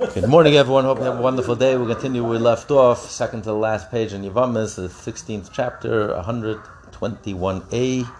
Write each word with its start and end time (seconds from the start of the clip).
Good 0.00 0.28
morning, 0.28 0.56
everyone. 0.56 0.84
Hope 0.84 0.96
you 0.96 1.04
have 1.04 1.18
a 1.18 1.22
wonderful 1.22 1.54
day. 1.54 1.76
We'll 1.76 1.86
continue 1.86 2.22
where 2.22 2.32
we 2.32 2.38
left 2.38 2.70
off, 2.70 3.10
second 3.10 3.42
to 3.42 3.50
the 3.50 3.54
last 3.54 3.90
page 3.90 4.14
in 4.14 4.22
Yevamos, 4.22 4.76
the 4.76 4.88
16th 4.88 5.50
chapter, 5.52 6.08
121a, 6.08 8.10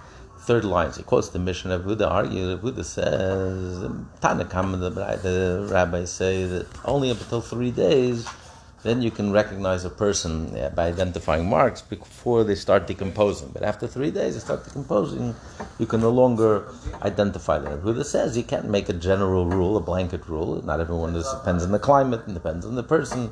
third 0.40 0.66
lines. 0.66 0.98
He 0.98 1.02
quotes 1.02 1.30
the 1.30 1.38
Mishnah 1.38 1.76
of 1.76 1.86
Buddha, 1.86 2.06
argues 2.06 2.48
that 2.48 2.60
Buddha 2.60 2.84
says, 2.84 3.78
Tanakam, 4.20 4.78
the, 4.78 4.90
the 4.90 5.68
rabbis 5.72 6.12
say 6.12 6.44
that 6.44 6.66
only 6.84 7.10
up 7.10 7.22
until 7.22 7.40
three 7.40 7.70
days 7.70 8.28
then 8.82 9.02
you 9.02 9.10
can 9.10 9.30
recognize 9.30 9.84
a 9.84 9.90
person 9.90 10.56
by 10.74 10.86
identifying 10.88 11.46
marks 11.46 11.82
before 11.82 12.44
they 12.44 12.54
start 12.54 12.86
decomposing. 12.86 13.50
But 13.52 13.62
after 13.62 13.86
three 13.86 14.10
days, 14.10 14.34
they 14.34 14.40
start 14.40 14.64
decomposing, 14.64 15.34
you 15.78 15.86
can 15.86 16.00
no 16.00 16.10
longer 16.10 16.66
identify 17.02 17.58
them. 17.58 17.78
Buddha 17.80 18.04
says 18.04 18.36
you 18.36 18.42
can't 18.42 18.70
make 18.70 18.88
a 18.88 18.94
general 18.94 19.44
rule, 19.44 19.76
a 19.76 19.80
blanket 19.80 20.26
rule. 20.28 20.62
Not 20.64 20.80
everyone 20.80 21.14
is, 21.14 21.28
depends 21.30 21.62
on 21.62 21.72
the 21.72 21.78
climate, 21.78 22.22
and 22.24 22.34
depends 22.34 22.64
on 22.64 22.74
the 22.74 22.82
person, 22.82 23.30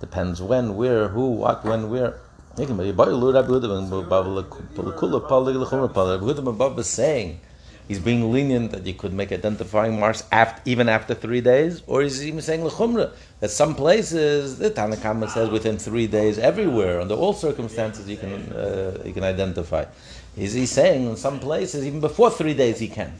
depends 0.00 0.40
when, 0.40 0.74
where, 0.76 1.08
who, 1.08 1.32
what, 1.32 1.64
when, 1.64 1.90
where. 1.90 2.18
Buddha 2.56 2.74
is 6.80 6.86
saying 6.88 7.40
he's 7.88 7.98
being 7.98 8.30
lenient 8.30 8.70
that 8.70 8.86
you 8.86 8.94
could 8.94 9.12
make 9.12 9.32
identifying 9.32 9.98
marks 9.98 10.22
after, 10.30 10.60
even 10.66 10.88
after 10.88 11.14
three 11.14 11.40
days, 11.40 11.82
or 11.86 12.02
is 12.02 12.20
he 12.20 12.28
even 12.28 12.42
saying 12.42 12.60
lechumra 12.60 13.12
that 13.40 13.50
some 13.50 13.74
places 13.74 14.58
the 14.58 14.70
Tanakhama 14.70 15.28
says 15.30 15.48
within 15.48 15.78
three 15.78 16.06
days 16.06 16.38
everywhere 16.38 17.00
under 17.00 17.14
all 17.14 17.32
circumstances 17.32 18.08
you 18.08 18.18
can 18.18 18.32
uh, 18.52 19.02
you 19.04 19.12
can 19.12 19.24
identify. 19.24 19.84
Is 20.36 20.52
he 20.52 20.66
saying 20.66 21.08
in 21.08 21.16
some 21.16 21.40
places 21.40 21.84
even 21.84 22.00
before 22.00 22.30
three 22.30 22.54
days 22.54 22.78
he 22.78 22.88
can't? 22.88 23.12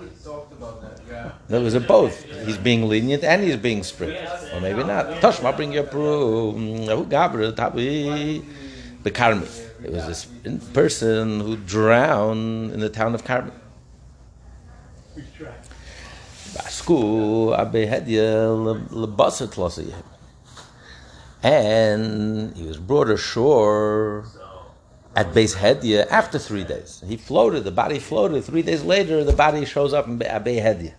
We 0.00 0.08
talked 0.22 0.52
about 0.52 0.82
that, 0.82 1.00
yeah. 1.08 1.32
There 1.48 1.60
was 1.60 1.74
a 1.74 1.80
both. 1.80 2.22
He's 2.44 2.58
being 2.58 2.88
lenient 2.88 3.24
and 3.24 3.42
he's 3.42 3.56
being 3.56 3.82
strict, 3.82 4.20
or 4.52 4.60
maybe 4.60 4.84
not. 4.84 5.06
Toshma, 5.22 5.56
bring 5.56 5.72
your 5.72 5.84
proof. 5.84 6.54
Gabriel, 7.08 7.52
the 7.52 9.10
Karmi. 9.10 9.48
There 9.80 9.92
was 9.92 10.06
this 10.06 10.26
person 10.72 11.40
who 11.40 11.56
drowned 11.56 12.72
in 12.72 12.80
the 12.80 12.90
town 12.90 13.14
of 13.14 13.24
Karmi. 13.24 13.52
Uh, 21.44 21.48
and 21.48 22.56
he 22.56 22.64
was 22.64 22.78
brought 22.78 23.10
ashore 23.10 24.24
at 25.14 25.32
Beis 25.32 25.56
Hedya 25.56 26.06
after 26.10 26.38
three 26.38 26.64
days. 26.64 27.02
He 27.06 27.16
floated, 27.16 27.64
the 27.64 27.70
body 27.70 27.98
floated. 27.98 28.44
Three 28.44 28.62
days 28.62 28.82
later, 28.84 29.24
the 29.24 29.32
body 29.32 29.64
shows 29.64 29.92
up 29.92 30.06
in 30.06 30.18
Beis 30.18 30.62
Hedya. 30.62 30.94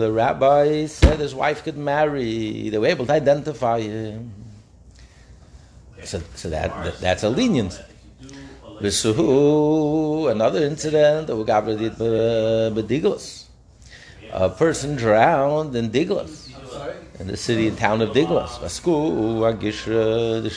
The 0.00 0.12
rabbi 0.12 0.86
said 0.86 1.18
his 1.18 1.34
wife 1.34 1.62
could 1.62 1.76
marry. 1.76 2.70
They 2.70 2.78
were 2.78 2.86
able 2.86 3.06
to 3.06 3.12
identify 3.12 3.80
him. 3.80 4.32
So, 6.04 6.22
so 6.34 6.48
that, 6.48 6.70
that 6.84 6.98
that's 7.00 7.22
a 7.22 7.28
leniency. 7.28 7.82
V'suhu, 8.80 10.30
another 10.30 10.64
incident 10.64 11.28
of 11.28 11.40
uh, 11.40 11.52
Diglas. 12.80 13.44
A 14.32 14.48
person 14.48 14.96
drowned 14.96 15.76
in 15.76 15.90
Diglas, 15.90 16.48
in 17.20 17.26
the 17.26 17.36
city 17.36 17.68
and 17.68 17.76
town 17.76 18.00
of 18.00 18.10
Diglas. 18.10 18.58
Vasku, 18.58 19.40
Agishra, 19.52 20.42
the. 20.42 20.50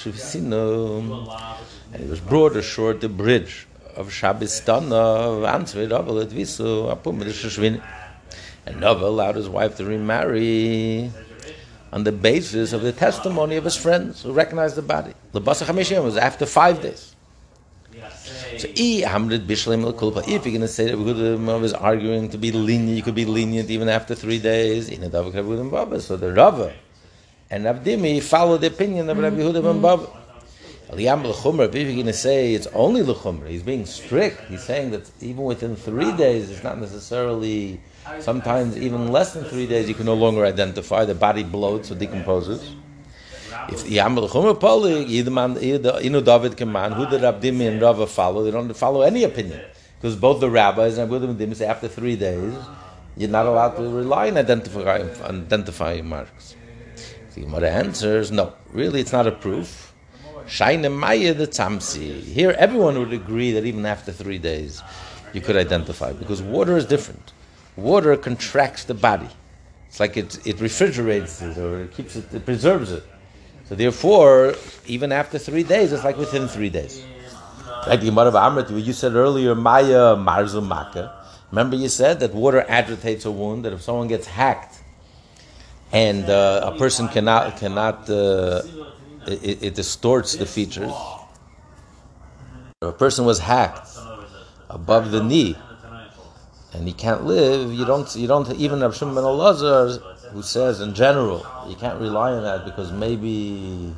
And 1.92 2.02
he 2.02 2.10
was 2.10 2.22
brought 2.22 2.56
ashore 2.56 2.94
the 2.94 3.10
bridge 3.10 3.68
of 3.98 4.08
Shabbistana, 4.08 5.44
Ansved, 5.46 5.90
Aval, 5.90 6.26
Visu, 6.28 6.88
Apum. 6.96 7.82
And 8.66 8.80
Nova 8.80 9.06
allowed 9.06 9.36
his 9.36 9.50
wife 9.50 9.76
to 9.76 9.84
remarry 9.84 11.12
on 11.92 12.06
the 12.06 12.14
basis 12.14 12.72
of 12.72 12.84
the 12.84 12.94
testimony 12.94 13.58
of 13.58 13.66
his 13.66 13.76
friends 13.76 14.24
who 14.24 14.32
recognized 14.32 14.78
the 14.78 14.82
body. 14.82 15.14
The 15.34 15.42
Basa 15.42 15.66
Chamishim 15.66 16.02
was 16.06 16.16
after 16.16 16.46
five 16.46 16.82
days. 16.82 17.13
So, 18.60 18.68
if 18.68 18.78
you're 18.78 19.10
going 19.10 20.62
to 20.62 20.68
say 20.68 20.86
that 20.86 20.98
Yehuda 20.98 21.36
um, 21.36 21.62
was 21.62 21.74
arguing 21.74 22.30
to 22.30 22.38
be 22.38 22.52
lenient, 22.52 22.98
you 22.98 23.04
could 23.04 23.16
be 23.16 23.26
lenient 23.26 23.70
even 23.70 23.90
after 23.90 24.16
three 24.16 24.40
days. 24.40 24.88
So 24.88 26.18
the 26.18 26.34
Rava 26.34 26.74
and 27.50 27.66
Abdimi 27.66 28.22
follow 28.22 28.58
the 28.58 28.68
opinion 28.68 29.10
of 29.10 29.18
Rabbi 29.18 29.38
Yehuda 29.38 29.64
ben 29.64 29.82
Baba. 29.82 30.08
If 30.92 31.00
you're 31.00 31.94
going 31.94 32.06
to 32.06 32.14
say 32.14 32.54
it's 32.54 32.68
only 32.68 33.02
l'chumra, 33.02 33.48
he's 33.48 33.64
being 33.64 33.86
strict. 33.86 34.42
He's 34.50 34.64
saying 34.64 34.92
that 34.92 35.10
even 35.22 35.44
within 35.44 35.76
three 35.76 36.12
days, 36.12 36.50
it's 36.52 36.64
not 36.64 36.80
necessarily. 36.80 37.80
Sometimes 38.20 38.78
even 38.78 39.12
less 39.12 39.34
than 39.34 39.46
three 39.46 39.66
days, 39.66 39.88
you 39.88 39.96
can 39.96 40.06
no 40.06 40.14
longer 40.14 40.46
identify. 40.46 41.06
The 41.06 41.16
body 41.16 41.44
bloats 41.44 41.90
or 41.90 41.96
decomposes. 41.96 42.76
If 43.70 43.86
Yamel 43.86 44.30
Chumer 44.30 44.60
Polig, 44.60 45.08
either 45.10 45.32
man, 45.32 45.58
either 45.62 45.94
Inu 45.94 46.24
David 46.24 46.58
Kaman, 46.58 46.94
who 46.94 47.06
the 47.06 47.18
Rabdimi 47.18 47.68
and 47.68 47.82
Rava 47.82 48.08
follow, 48.08 48.44
they 48.44 48.52
don't 48.52 48.74
follow 48.74 49.02
any 49.02 49.24
opinion. 49.24 49.62
Because 50.00 50.16
both 50.18 50.42
the 50.42 50.50
rabbis 50.50 50.98
and 50.98 51.10
Abudim 51.10 51.38
Dim 51.38 51.54
say 51.54 51.66
after 51.66 51.88
three 51.88 52.18
days, 52.18 52.54
you're 53.16 53.30
not 53.30 53.46
allowed 53.46 53.76
to 53.78 53.84
rely 53.84 54.30
on 54.30 54.38
identifying, 54.38 55.10
identifying 55.22 56.08
marks. 56.08 56.56
The 57.34 57.42
Gemara 57.42 57.70
answers, 57.70 58.32
no, 58.32 58.54
really 58.72 59.00
it's 59.00 59.14
not 59.14 59.28
a 59.28 59.32
proof. 59.32 59.94
Shaina 60.46 60.94
Maya 60.94 61.34
the 61.34 61.48
Tamsi. 61.48 62.22
Here 62.22 62.52
everyone 62.52 63.00
would 63.00 63.14
agree 63.14 63.54
that 63.54 63.66
even 63.66 63.86
after 63.86 64.12
three 64.12 64.38
days 64.38 64.82
you 65.32 65.40
could 65.42 65.56
identify, 65.56 66.12
because 66.12 66.42
water 66.42 66.76
is 66.76 66.86
different. 66.86 67.32
Water 67.78 68.16
contracts 68.18 68.84
the 68.84 68.94
body. 68.94 69.30
It's 69.88 70.00
like 70.00 70.18
it, 70.18 70.46
it 70.46 70.60
refrigerates 70.60 71.42
it 71.42 71.58
or 71.58 71.84
it 71.84 71.94
keeps 71.94 72.16
it, 72.16 72.34
it 72.34 72.46
preserves 72.46 72.92
it. 72.92 73.04
So 73.66 73.76
therefore, 73.76 74.56
even 74.86 75.12
after 75.12 75.40
three 75.40 75.64
days, 75.64 75.94
it's 75.94 76.04
like 76.04 76.18
within 76.18 76.48
three 76.48 76.70
days. 76.70 77.04
Like 77.88 78.00
the 78.00 78.08
Gemara 78.08 78.28
of 78.28 78.34
Amrit, 78.36 78.70
you 78.84 78.94
said 78.94 79.14
earlier, 79.14 79.56
Maya 79.56 80.16
Marzu 80.16 80.66
Maka. 80.66 81.12
Remember, 81.52 81.76
you 81.76 81.90
said 81.90 82.20
that 82.22 82.34
water 82.34 82.66
agitates 82.68 83.26
a 83.26 83.32
wound. 83.32 83.66
That 83.66 83.74
if 83.74 83.82
someone 83.82 84.08
gets 84.08 84.26
hacked, 84.26 84.82
and 85.92 86.30
uh, 86.30 86.72
a 86.74 86.78
person 86.78 87.08
cannot 87.08 87.58
cannot, 87.58 88.10
uh, 88.10 88.64
it, 89.28 89.64
it, 89.64 89.76
distorts 89.76 90.36
the 90.36 90.46
features. 90.46 90.94
If 92.82 92.90
a 92.90 92.92
person 92.92 93.26
was 93.26 93.40
hacked 93.40 93.90
above 94.70 95.12
the 95.12 95.24
knee, 95.24 95.56
and 96.74 96.88
he 96.88 96.94
can't 96.94 97.24
live. 97.26 97.72
You 97.72 97.86
don't. 97.86 98.14
You 98.16 98.28
don't. 98.28 98.52
Even 98.56 98.82
Rav 98.82 98.96
Shimon 98.96 99.16
ben 99.16 99.24
Elazar 99.24 100.02
who 100.34 100.42
says 100.42 100.82
in 100.82 100.96
general 100.96 101.46
you 101.70 101.76
can't 101.76 102.00
rely 102.00 102.32
on 102.32 102.44
that 102.44 102.66
because 102.66 102.92
maybe 102.92 103.94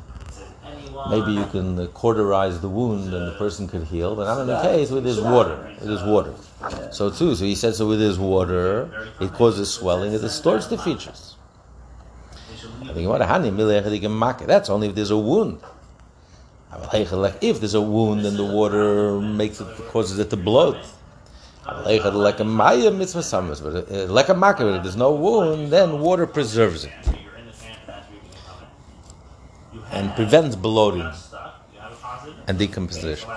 maybe 1.08 1.32
you 1.32 1.46
can 1.46 1.86
cauterize 1.88 2.60
the 2.60 2.68
wound 2.68 3.12
and 3.12 3.28
the 3.28 3.34
person 3.38 3.66
could 3.66 3.84
heal, 3.84 4.14
but 4.14 4.24
not 4.24 4.40
in 4.40 4.46
the 4.46 4.60
case 4.62 4.90
with 4.90 5.04
his 5.04 5.20
water. 5.20 5.74
It 5.80 5.88
is 5.88 6.02
water. 6.02 6.34
So 6.92 7.10
too, 7.10 7.34
so 7.34 7.44
he 7.44 7.54
said 7.54 7.74
so 7.74 7.86
with 7.88 8.00
his 8.00 8.18
water, 8.18 9.08
it 9.20 9.32
causes 9.32 9.72
swelling, 9.72 10.12
it 10.12 10.20
distorts 10.20 10.66
the 10.66 10.78
features. 10.78 11.36
That's 14.46 14.70
only 14.70 14.88
if 14.88 14.94
there's 14.94 15.10
a 15.10 15.16
wound. 15.18 15.60
If 16.92 17.60
there's 17.60 17.74
a 17.74 17.80
wound, 17.80 18.24
then 18.24 18.36
the 18.36 18.44
water 18.44 19.20
makes 19.20 19.60
it 19.60 19.66
causes 19.88 20.18
it 20.18 20.30
to 20.30 20.36
bloat. 20.36 20.76
Like 21.66 22.40
a 22.40 22.44
maya 22.44 22.90
mitzvah 22.90 23.56
but 23.62 23.90
uh, 23.90 24.06
like 24.06 24.28
a 24.28 24.34
makar, 24.34 24.76
if 24.76 24.82
there's 24.82 24.96
no 24.96 25.12
wound, 25.12 25.72
then 25.72 26.00
water 26.00 26.26
preserves 26.26 26.84
it 26.84 26.92
and 29.90 30.14
prevents 30.14 30.54
bloating 30.54 31.10
and 32.46 32.58
decomposition. 32.58 33.28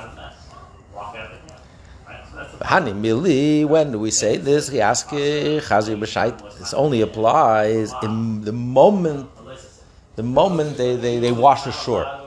Hani 2.62 2.94
mili, 2.94 3.66
when 3.66 3.92
do 3.92 4.00
we 4.00 4.12
say 4.12 4.38
this? 4.38 4.68
This 4.68 6.74
only 6.74 7.02
applies 7.02 7.94
in 8.04 8.42
the 8.42 8.52
moment, 8.52 9.30
the 10.16 10.24
moment 10.24 10.78
they, 10.78 10.96
they, 10.96 11.20
they 11.20 11.32
wash 11.32 11.66
ashore. 11.66 12.19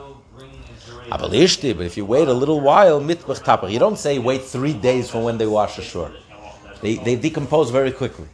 But 1.19 1.35
if 1.35 1.97
you 1.97 2.05
wait 2.05 2.29
a 2.29 2.33
little 2.33 2.61
while, 2.61 3.01
you 3.03 3.79
don't 3.79 3.99
say 3.99 4.19
wait 4.19 4.43
three 4.43 4.73
days 4.73 5.11
from 5.11 5.23
when 5.25 5.39
they 5.39 5.47
wash 5.47 5.79
ashore. 5.79 6.11
They, 6.81 6.97
they 6.97 7.17
decompose 7.17 7.71
very 7.71 7.93
quickly. 7.93 8.27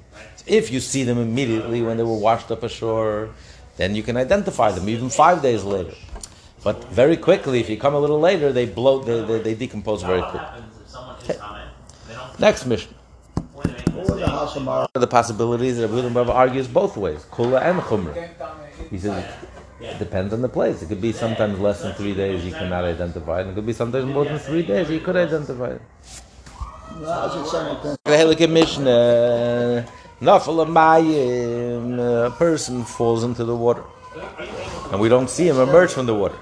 If 0.46 0.70
you 0.70 0.80
see 0.80 1.02
them 1.04 1.18
immediately 1.18 1.82
when 1.82 1.96
they 1.96 2.02
were 2.02 2.16
washed 2.16 2.50
up 2.50 2.62
ashore, 2.62 3.30
then 3.76 3.94
you 3.94 4.02
can 4.02 4.16
identify 4.16 4.70
them 4.70 4.88
even 4.88 5.10
five 5.10 5.42
days 5.42 5.64
later. 5.64 5.94
But 6.64 6.84
very 6.84 7.16
quickly, 7.16 7.60
if 7.60 7.68
you 7.68 7.76
come 7.76 7.94
a 7.94 7.98
little 7.98 8.18
later, 8.18 8.52
they 8.52 8.66
bloat, 8.66 9.06
they, 9.06 9.22
they, 9.22 9.38
they 9.40 9.54
decompose 9.54 10.02
very 10.02 10.22
quickly. 10.22 10.62
Okay. 11.22 11.38
Next 12.38 12.66
Mishnah. 12.66 12.94
The 14.94 15.06
possibilities 15.08 15.76
that 15.78 15.84
Abu 15.84 16.30
argues 16.30 16.66
both 16.66 16.96
ways, 16.96 17.24
kula 17.30 17.62
and 17.62 17.80
chumrah. 17.80 18.30
He 18.90 18.98
says 18.98 19.24
it 19.80 19.98
depends 19.98 20.32
on 20.32 20.42
the 20.42 20.48
place. 20.48 20.82
It 20.82 20.88
could 20.88 21.00
be 21.00 21.12
sometimes 21.12 21.58
less 21.60 21.82
than 21.82 21.94
three 21.94 22.14
days 22.14 22.44
you 22.44 22.52
cannot 22.52 22.84
identify 22.84 23.40
it. 23.40 23.48
It 23.48 23.54
could 23.54 23.66
be 23.66 23.72
sometimes 23.72 24.06
more 24.06 24.24
than 24.24 24.38
three 24.38 24.62
days 24.62 24.90
you 24.90 25.00
could 25.00 25.16
identify 25.16 25.70
it. 25.70 25.82
The 27.00 28.46
Mishnah. 28.48 29.86
Nafalamayim, 30.20 32.26
a 32.26 32.30
person 32.32 32.84
falls 32.84 33.22
into 33.22 33.44
the 33.44 33.54
water. 33.54 33.84
And 34.90 35.00
we 35.00 35.08
don't 35.08 35.30
see 35.30 35.46
him 35.46 35.60
emerge 35.60 35.92
from 35.92 36.06
the 36.06 36.14
water. 36.14 36.34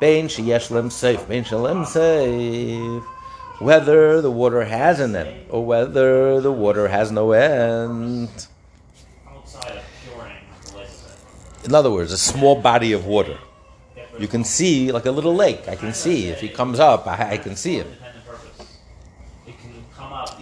Bein 0.00 0.28
sheyesh 0.28 0.70
lem 0.70 0.90
safe, 0.90 1.26
bein 1.26 1.42
shalem 1.42 1.86
safe. 1.86 3.02
Whether 3.58 4.20
the 4.20 4.30
water 4.30 4.66
has 4.66 5.00
an 5.00 5.16
end 5.16 5.46
or 5.48 5.64
whether 5.64 6.42
the 6.42 6.52
water 6.52 6.88
has 6.88 7.10
no 7.10 7.32
end. 7.32 8.28
In 11.66 11.74
other 11.74 11.90
words, 11.90 12.12
a 12.12 12.18
small 12.18 12.54
body 12.54 12.92
of 12.92 13.06
water. 13.06 13.38
You 14.18 14.28
can 14.28 14.44
see 14.44 14.92
like 14.92 15.04
a 15.04 15.10
little 15.10 15.34
lake. 15.34 15.68
I 15.68 15.76
can 15.76 15.92
see 15.92 16.28
if 16.28 16.40
he 16.40 16.48
comes 16.48 16.80
up, 16.80 17.06
I, 17.06 17.32
I 17.32 17.36
can 17.36 17.56
see 17.56 17.76
him 17.76 17.88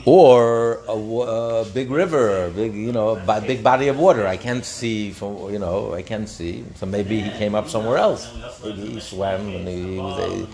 or 0.04 0.80
a, 0.86 0.92
a, 0.92 1.64
big 1.66 1.90
river, 1.90 2.46
a 2.46 2.50
big 2.50 2.74
you 2.74 2.92
know, 2.92 3.16
a 3.16 3.40
big 3.40 3.62
body 3.62 3.88
of 3.88 3.98
water. 3.98 4.26
I 4.26 4.36
can't 4.36 4.64
see 4.64 5.10
from 5.10 5.50
you 5.52 5.58
know, 5.58 5.94
I 5.94 6.02
can't 6.02 6.28
see. 6.28 6.64
So 6.74 6.86
maybe 6.86 7.20
he 7.20 7.30
came 7.30 7.54
up 7.54 7.68
somewhere 7.68 7.96
else. 7.96 8.30
Maybe 8.62 8.92
he 8.92 9.00
swam 9.00 9.48
and 9.48 9.68
he 9.68 9.98
was 9.98 10.18
a. 10.20 10.46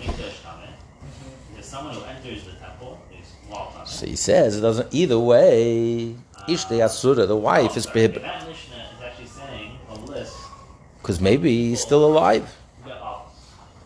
So 3.86 4.06
he 4.06 4.16
says 4.16 4.56
it 4.56 4.60
doesn't. 4.60 4.94
Either 4.94 5.18
way, 5.18 6.14
Ishte 6.48 6.82
Asura, 6.84 7.26
the 7.26 7.36
wife, 7.36 7.76
is 7.76 7.86
prohibited. 7.86 8.22
Because 11.00 11.20
maybe 11.20 11.68
he's 11.68 11.80
still 11.80 12.04
alive. 12.04 12.56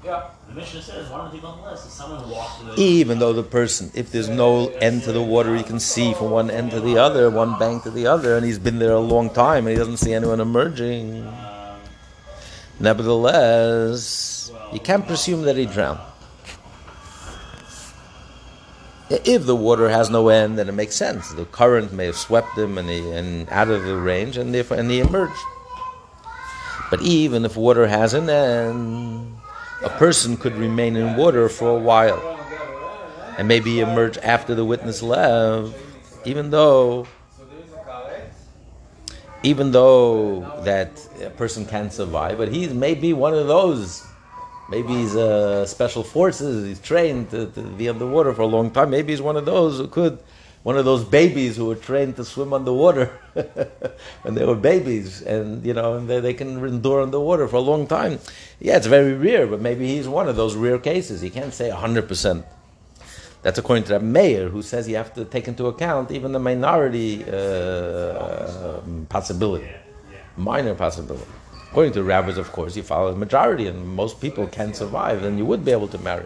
Yeah. 0.05 0.31
The 0.49 0.61
Mishnah 0.61 0.83
says 0.83 1.11
one 1.11 1.23
of 1.23 1.33
the 1.33 1.39
people 1.39 1.51
on 1.51 1.63
the 1.63 1.71
list 1.71 1.87
is 1.87 1.93
someone 1.93 2.23
who 2.23 2.33
walks 2.33 2.59
the 2.59 2.81
Even 2.81 3.19
though 3.19 3.33
the 3.33 3.43
person, 3.43 3.91
if 3.95 4.13
there's 4.13 4.29
no 4.29 4.69
end 4.69 5.03
to 5.05 5.13
the 5.13 5.23
water, 5.23 5.57
he 5.57 5.63
can 5.63 5.81
see 5.81 6.13
from 6.15 6.31
one 6.31 6.51
end 6.51 6.71
to 6.73 6.81
the 6.81 6.99
other, 6.99 7.31
one 7.31 7.59
bank 7.59 7.83
to 7.85 7.91
the 7.91 8.07
other, 8.07 8.37
and 8.37 8.45
he's 8.45 8.59
been 8.59 8.79
there 8.79 8.93
a 8.93 9.01
long 9.01 9.31
time 9.31 9.67
and 9.67 9.71
he 9.71 9.77
doesn't 9.77 9.97
see 9.97 10.13
anyone 10.13 10.41
emerging. 10.41 11.27
Nevertheless, 12.79 14.53
you 14.73 14.81
can't 14.81 15.07
presume 15.07 15.43
that 15.43 15.57
he 15.57 15.65
drowned. 15.65 16.01
If 19.11 19.47
the 19.47 19.57
water 19.57 19.89
has 19.89 20.11
no 20.11 20.29
end, 20.29 20.59
then 20.59 20.69
it 20.69 20.73
makes 20.73 20.97
sense. 20.97 21.33
The 21.33 21.47
current 21.47 21.93
may 21.93 22.07
have 22.07 22.17
swept 22.17 22.57
him 22.59 22.79
and, 22.79 22.89
he, 22.89 23.11
and 23.11 23.49
out 23.51 23.71
of 23.71 23.85
the 23.85 23.97
range, 23.97 24.37
and 24.37 24.55
therefore 24.55 24.77
and 24.77 24.91
he 24.91 25.01
emerged. 25.01 25.41
But 26.95 27.03
even 27.03 27.45
if 27.45 27.57
water 27.57 27.89
has 27.89 28.15
an 28.15 28.31
end, 28.31 29.37
a 29.83 29.89
person 29.89 30.37
could 30.37 30.55
remain 30.55 30.95
in 30.95 31.17
water 31.17 31.49
for 31.49 31.71
a 31.71 31.81
while 31.81 32.23
and 33.37 33.49
maybe 33.49 33.81
emerge 33.81 34.17
after 34.19 34.55
the 34.55 34.65
witness 34.65 35.03
left, 35.03 35.75
even 36.25 36.51
though 36.51 37.09
even 39.43 39.73
though 39.73 40.63
that 40.63 40.89
a 41.21 41.31
person 41.31 41.67
can 41.67 41.91
survive, 41.91 42.39
but 42.39 42.47
he's 42.47 42.73
maybe 42.73 43.13
one 43.13 43.35
of 43.35 43.49
those. 43.49 44.07
Maybe 44.71 44.95
he's 44.95 45.17
uh, 45.17 45.67
special 45.67 46.05
forces. 46.05 46.65
He's 46.65 46.79
trained 46.81 47.31
to, 47.31 47.47
to 47.47 47.61
be 47.61 47.89
underwater 47.89 48.33
for 48.33 48.43
a 48.43 48.47
long 48.47 48.71
time. 48.71 48.91
Maybe 48.91 49.13
he's 49.13 49.21
one 49.21 49.37
of 49.37 49.47
those 49.47 49.79
who 49.79 49.89
could 49.89 50.21
one 50.63 50.79
of 50.79 50.85
those 50.85 51.03
babies 51.03 51.57
who 51.57 51.67
were 51.67 51.75
trained 51.75 52.15
to 52.17 52.25
swim 52.25 52.53
underwater 52.53 53.19
when 54.23 54.35
they 54.35 54.45
were 54.45 54.55
babies, 54.55 55.23
and 55.23 55.65
you 55.67 55.75
know, 55.75 55.95
and 55.95 56.09
they, 56.09 56.21
they 56.21 56.35
can 56.35 56.65
endure 56.65 57.03
underwater 57.03 57.49
for 57.49 57.57
a 57.57 57.61
long 57.61 57.87
time. 57.87 58.19
Yeah, 58.61 58.77
it's 58.77 58.87
very 58.87 59.15
rare, 59.15 59.47
but 59.47 59.61
maybe 59.61 59.87
he's 59.89 60.09
one 60.09 60.29
of 60.29 60.37
those 60.37 60.55
rare 60.55 60.79
cases. 60.79 61.21
He 61.21 61.31
can't 61.31 61.53
say 61.53 61.71
hundred 61.71 62.09
percent. 62.09 62.45
That's 63.43 63.59
according 63.59 63.85
to 63.85 63.89
that 63.91 64.03
Meir 64.03 64.49
who 64.49 64.63
says 64.63 64.89
you 64.89 64.97
have 64.97 65.13
to 65.15 65.25
take 65.25 65.49
into 65.49 65.67
account 65.67 66.11
even 66.11 66.33
the 66.33 66.39
minority 66.39 67.25
uh, 67.25 68.81
possibility, 69.09 69.69
minor 70.37 70.75
possibility. 70.75 71.27
According 71.69 71.93
to 71.95 72.05
rabbis, 72.05 72.39
of 72.39 72.53
course, 72.53 72.77
you 72.77 72.85
follow 72.85 73.11
the 73.13 73.19
majority, 73.19 73.67
and 73.67 73.85
most 73.87 74.21
people 74.21 74.47
can 74.47 74.73
survive, 74.73 75.25
and 75.25 75.37
you 75.37 75.45
would 75.45 75.65
be 75.65 75.73
able 75.73 75.89
to 75.89 75.99
marry. 75.99 76.25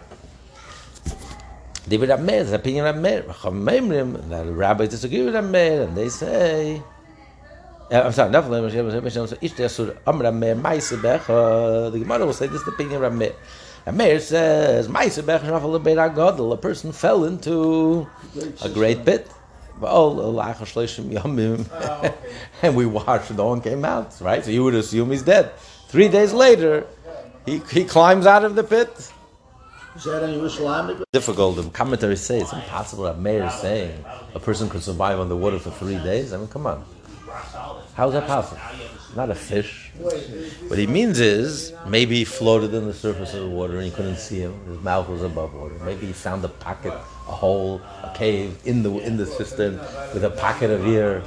David 1.87 2.09
Meir, 2.19 2.43
the 2.43 2.55
opinion 2.55 2.85
of. 2.85 2.95
Chachamim, 2.95 4.29
the 4.29 4.53
rabbis 4.53 4.89
disagree 4.89 5.23
with 5.23 5.43
Meir, 5.43 5.81
and 5.81 5.97
they 5.97 6.07
say. 6.07 6.83
I'm 7.91 8.11
sorry, 8.11 8.31
Nephilim, 8.31 8.69
Ishte 9.41 9.63
Asur, 9.65 9.97
Amr 10.05 10.31
Meir, 10.31 10.55
Maise 10.55 10.91
Becha. 10.91 11.29
Uh, 11.29 11.89
the 11.89 11.99
Gemara 11.99 12.25
will 12.25 12.33
say 12.33 12.45
this 12.45 12.59
is 12.59 12.65
the 12.65 12.71
opinion 12.71 13.03
of. 13.03 13.21
And 13.85 13.97
Meir 13.97 14.19
says, 14.19 14.87
Maise 14.87 15.17
Becha, 15.17 15.39
Shafal 15.39 15.83
Beir 15.83 15.95
Agadol, 15.97 16.53
a 16.53 16.57
person 16.57 16.91
fell 16.91 17.25
into 17.25 18.07
a 18.61 18.69
great 18.69 19.03
pit. 19.05 19.27
and 22.61 22.75
we 22.75 22.85
watched, 22.85 23.31
no 23.31 23.47
one 23.47 23.61
came 23.61 23.83
out, 23.83 24.13
right? 24.21 24.45
So 24.45 24.51
you 24.51 24.63
would 24.65 24.75
assume 24.75 25.09
he's 25.09 25.23
dead. 25.23 25.51
Three 25.87 26.09
days 26.09 26.31
later, 26.33 26.85
he, 27.45 27.59
he 27.71 27.85
climbs 27.85 28.27
out 28.27 28.43
of 28.45 28.53
the 28.55 28.63
pit. 28.63 29.11
Difficult. 31.11 31.55
The 31.55 31.63
commentaries 31.71 32.21
say 32.21 32.39
it's 32.39 32.53
impossible 32.53 33.05
that 33.05 33.17
Meir 33.19 33.45
is 33.45 33.53
saying 33.55 34.05
a 34.35 34.39
person 34.39 34.69
could 34.69 34.83
survive 34.83 35.19
on 35.19 35.27
the 35.29 35.35
water 35.35 35.57
for 35.57 35.71
three 35.71 35.97
days. 35.97 36.33
I 36.33 36.37
mean, 36.37 36.47
come 36.49 36.67
on. 36.67 36.85
How 37.99 38.07
is 38.07 38.13
that 38.13 38.27
possible? 38.27 38.61
Not 39.13 39.29
a 39.29 39.35
fish. 39.35 39.91
What 40.69 40.79
he 40.79 40.87
means 40.87 41.19
is 41.19 41.73
maybe 41.85 42.15
he 42.15 42.23
floated 42.23 42.73
in 42.73 42.85
the 42.85 42.93
surface 42.93 43.33
of 43.33 43.41
the 43.41 43.49
water 43.49 43.75
and 43.75 43.85
you 43.87 43.91
couldn't 43.91 44.19
see 44.19 44.39
him. 44.39 44.53
His 44.69 44.79
mouth 44.79 45.09
was 45.09 45.21
above 45.21 45.53
water. 45.53 45.75
Maybe 45.83 46.05
he 46.05 46.13
found 46.13 46.45
a 46.45 46.47
pocket, 46.47 46.93
a 46.93 47.35
hole, 47.43 47.81
a 48.01 48.13
cave 48.15 48.57
in 48.63 48.83
the 48.83 48.91
in 48.99 49.17
the 49.17 49.25
cistern 49.25 49.79
with 50.13 50.23
a 50.23 50.29
pocket 50.29 50.71
of 50.71 50.87
air 50.87 51.21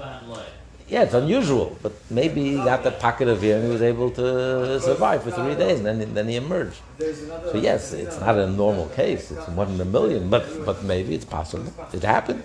yeah, 0.88 1.02
it's 1.02 1.14
unusual, 1.14 1.76
but 1.82 1.92
maybe 2.10 2.42
he 2.42 2.56
got 2.56 2.84
that 2.84 3.00
pocket 3.00 3.28
of 3.28 3.44
air 3.44 3.56
and 3.56 3.66
he 3.66 3.70
was 3.70 3.82
able 3.82 4.10
to 4.10 4.80
survive 4.80 5.22
for 5.22 5.30
three 5.30 5.54
days, 5.54 5.78
and 5.78 5.86
then, 5.86 6.14
then 6.14 6.28
he 6.28 6.36
emerged. 6.36 6.80
So 6.98 7.56
yes, 7.56 7.92
it's 7.92 8.18
not 8.20 8.36
a 8.38 8.46
normal 8.46 8.88
case; 8.88 9.30
it's 9.30 9.48
one 9.48 9.70
in 9.72 9.80
a 9.80 9.86
million, 9.86 10.30
but 10.30 10.44
but 10.66 10.84
maybe 10.84 11.14
it's 11.14 11.24
possible. 11.24 11.72
It 11.92 12.02
happened. 12.02 12.42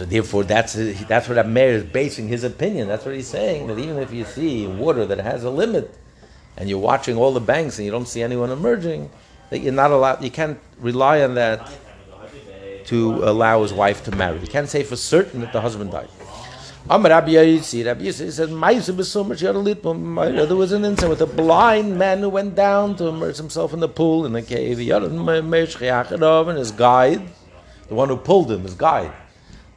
So 0.00 0.06
therefore, 0.06 0.44
that's 0.44 0.72
that's 1.08 1.28
what 1.28 1.46
Meir 1.46 1.72
is 1.72 1.84
basing 1.84 2.26
his 2.26 2.42
opinion. 2.42 2.88
That's 2.88 3.04
what 3.04 3.14
he's 3.14 3.26
saying 3.26 3.66
that 3.66 3.78
even 3.78 3.98
if 3.98 4.10
you 4.14 4.24
see 4.24 4.66
water 4.66 5.04
that 5.04 5.18
has 5.18 5.44
a 5.44 5.50
limit, 5.50 5.94
and 6.56 6.70
you're 6.70 6.78
watching 6.78 7.18
all 7.18 7.34
the 7.34 7.40
banks 7.40 7.76
and 7.76 7.84
you 7.84 7.90
don't 7.92 8.08
see 8.08 8.22
anyone 8.22 8.48
emerging, 8.48 9.10
that 9.50 9.58
you're 9.58 9.74
not 9.74 9.90
allowed. 9.90 10.24
You 10.24 10.30
can't 10.30 10.58
rely 10.78 11.20
on 11.20 11.34
that 11.34 11.70
to 12.86 13.22
allow 13.24 13.60
his 13.60 13.74
wife 13.74 14.02
to 14.04 14.10
marry. 14.16 14.38
He 14.38 14.46
can't 14.46 14.70
say 14.70 14.84
for 14.84 14.96
certain 14.96 15.42
that 15.42 15.52
the 15.52 15.60
husband 15.60 15.90
died. 15.90 16.08
Rabbi 16.88 17.32
Yossi, 17.32 17.84
Rabbi 17.84 18.04
Yossi 18.04 18.32
said, 18.32 18.48
there 20.48 20.56
was 20.56 20.72
an 20.72 20.86
incident 20.86 21.10
with 21.10 21.20
a 21.20 21.26
blind 21.26 21.98
man 21.98 22.20
who 22.20 22.30
went 22.30 22.54
down 22.54 22.96
to 22.96 23.08
immerse 23.08 23.36
himself 23.36 23.74
in 23.74 23.80
the 23.80 23.88
pool 23.88 24.24
in 24.24 24.32
the 24.32 24.40
cave. 24.40 24.78
And 24.78 26.58
his 26.58 26.72
guide, 26.72 27.28
the 27.88 27.94
one 27.94 28.08
who 28.08 28.16
pulled 28.16 28.50
him, 28.50 28.62
his 28.62 28.72
guide, 28.72 29.12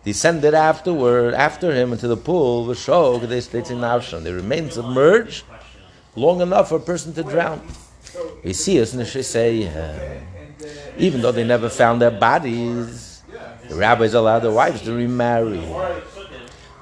descended 0.04 0.54
afterward, 0.54 1.34
after 1.34 1.74
him 1.74 1.94
into 1.94 2.08
the 2.08 2.18
pool, 2.18 2.74
show, 2.74 3.18
they 3.20 3.42
states 3.42 3.70
in 3.70 3.82
They 3.82 4.32
remained 4.32 4.74
submerged 4.74 5.46
long 6.16 6.42
enough 6.42 6.70
for 6.70 6.76
a 6.76 6.80
person 6.80 7.14
to 7.14 7.24
drown. 7.24 7.66
We 8.44 8.54
see 8.54 8.82
us 8.82 8.94
and 8.94 9.02
they 9.02 9.22
say, 9.22 9.68
uh, 9.68 10.68
even 10.98 11.22
though 11.22 11.32
they 11.32 11.44
never 11.44 11.70
found 11.70 12.02
their 12.02 12.12
bodies, 12.12 13.24
the 13.70 13.76
rabbis 13.76 14.14
allowed 14.14 14.40
their 14.40 14.52
wives 14.52 14.82
to 14.82 14.94
remarry. 14.94 15.64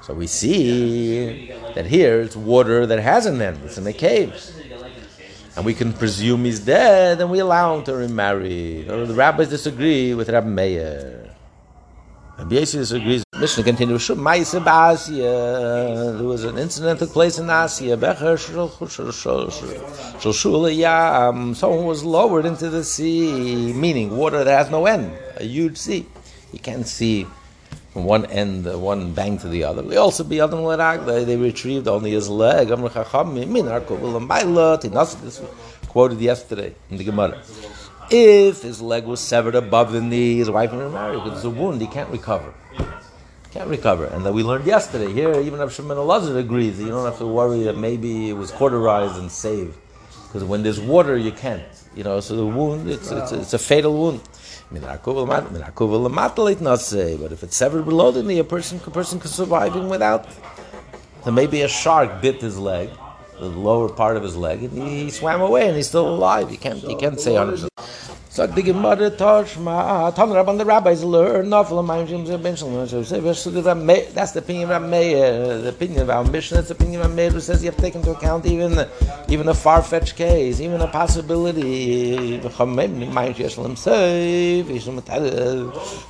So 0.02 0.14
we 0.14 0.26
see 0.26 1.52
that 1.74 1.86
here 1.86 2.20
it's 2.20 2.36
water 2.36 2.86
that 2.86 2.98
has 2.98 3.26
an 3.26 3.40
end, 3.40 3.60
it's 3.64 3.78
in 3.78 3.84
the 3.84 3.92
caves. 3.92 4.52
And 5.54 5.64
we 5.64 5.74
can 5.74 5.92
presume 5.92 6.44
he's 6.44 6.60
dead, 6.60 7.20
and 7.20 7.30
we 7.30 7.38
allow 7.38 7.76
him 7.76 7.84
to 7.84 7.94
remarry. 7.94 8.82
The 8.82 9.14
rabbis 9.14 9.48
disagree 9.48 10.14
with 10.14 10.28
Rabbi 10.28 10.48
Meir. 10.48 11.21
Rabbi 12.42 12.56
Yossi 12.56 12.78
disagrees. 12.78 13.22
Mishnah 13.38 13.62
continues. 13.62 14.08
There 14.08 14.16
was 16.26 16.42
an 16.42 16.58
incident 16.58 16.98
that 16.98 17.04
took 17.06 17.12
place 17.12 17.38
in 17.38 17.48
Asia. 17.48 17.96
Someone 21.54 21.84
was 21.84 22.02
lowered 22.04 22.44
into 22.44 22.68
the 22.68 22.82
sea, 22.82 23.72
meaning 23.72 24.16
water 24.16 24.42
that 24.42 24.58
has 24.58 24.70
no 24.72 24.86
end, 24.86 25.12
a 25.36 25.44
huge 25.44 25.76
sea. 25.76 26.04
You 26.52 26.58
can't 26.58 26.84
see 26.84 27.28
from 27.92 28.06
one 28.06 28.26
end, 28.26 28.66
one 28.80 29.12
bank 29.12 29.42
to 29.42 29.48
the 29.48 29.62
other. 29.62 29.82
They 29.82 29.96
also 29.96 30.24
be. 30.24 30.38
They 30.40 31.36
retrieved 31.36 31.86
only 31.86 32.10
his 32.10 32.28
leg. 32.28 32.70
Quoted 35.88 36.20
yesterday 36.20 36.74
in 36.90 36.96
the 36.96 37.04
Gemara. 37.04 37.40
If 38.10 38.62
his 38.62 38.80
leg 38.82 39.04
was 39.04 39.20
severed 39.20 39.54
above 39.54 39.92
the 39.92 40.00
knee, 40.00 40.36
his 40.36 40.50
wife 40.50 40.72
and 40.72 40.92
married 40.92 41.22
because 41.22 41.38
it's 41.38 41.44
a 41.44 41.50
wound, 41.50 41.80
he 41.80 41.86
can't 41.86 42.10
recover. 42.10 42.52
Can't 43.52 43.68
recover. 43.68 44.06
And 44.06 44.24
that 44.24 44.32
we 44.32 44.42
learned 44.42 44.66
yesterday. 44.66 45.12
Here, 45.12 45.34
even 45.40 45.60
Rav 45.60 45.72
Shimon 45.72 45.98
Elazar 45.98 46.36
agrees 46.38 46.78
that 46.78 46.84
you 46.84 46.90
don't 46.90 47.04
have 47.04 47.18
to 47.18 47.26
worry 47.26 47.64
that 47.64 47.76
maybe 47.76 48.30
it 48.30 48.32
was 48.32 48.50
cauterized 48.50 49.18
and 49.18 49.30
saved. 49.30 49.76
Because 50.26 50.42
when 50.44 50.62
there's 50.62 50.80
water, 50.80 51.18
you 51.18 51.32
can't. 51.32 51.62
You 51.94 52.04
know, 52.04 52.20
so 52.20 52.34
the 52.34 52.46
wound, 52.46 52.88
it's, 52.88 53.10
it's, 53.10 53.32
it's 53.32 53.52
a 53.52 53.58
fatal 53.58 53.92
wound. 53.94 54.22
But 54.70 54.82
if 57.32 57.42
it's 57.42 57.56
severed 57.56 57.84
below 57.84 58.10
the 58.10 58.22
knee, 58.22 58.38
a 58.38 58.44
person, 58.44 58.80
a 58.86 58.90
person 58.90 59.20
can 59.20 59.28
survive 59.28 59.76
even 59.76 59.90
without. 59.90 60.26
So 61.24 61.30
maybe 61.30 61.60
a 61.60 61.68
shark 61.68 62.22
bit 62.22 62.40
his 62.40 62.58
leg, 62.58 62.88
the 63.50 63.58
lower 63.58 63.88
part 63.88 64.16
of 64.16 64.22
his 64.22 64.36
leg, 64.36 64.62
and 64.62 64.72
he, 64.82 65.04
he 65.04 65.10
swam 65.10 65.40
away 65.40 65.68
and 65.68 65.76
he's 65.76 65.88
still 65.88 66.08
alive. 66.08 66.50
You 66.50 66.58
can't, 66.58 66.82
you 66.82 66.96
can't 66.96 67.20
say 67.20 67.32
100%. 67.32 67.68
So 68.32 68.46
the 68.46 68.62
Gemara 68.62 69.10
Toshma, 69.10 70.14
Tan 70.14 70.30
Rabban 70.30 70.56
the 70.56 70.64
rabbis 70.64 71.04
learn 71.04 71.48
Nafel 71.48 71.84
Mayim 71.84 72.26
Shem 72.26 72.40
Ben 72.42 72.56
Shalom. 72.56 72.88
Say 72.88 73.20
that's 73.20 73.44
the 74.32 74.38
opinion 74.38 74.70
of 74.70 74.90
the 74.90 75.68
opinion 75.68 76.00
of 76.00 76.08
our 76.08 76.24
Mishnah. 76.24 76.56
That's 76.56 76.68
the 76.68 76.74
opinion 76.74 77.02
of 77.02 77.14
Meir 77.14 77.28
who 77.28 77.40
says 77.40 77.62
you 77.62 77.68
have 77.68 77.76
to 77.76 77.82
take 77.82 77.94
into 77.94 78.10
account 78.10 78.46
even 78.46 78.86
even 79.28 79.48
a 79.48 79.54
far 79.54 79.82
fetched 79.82 80.16
case, 80.16 80.60
even 80.60 80.80
a 80.80 80.86
possibility. 80.86 82.38
The 82.38 82.50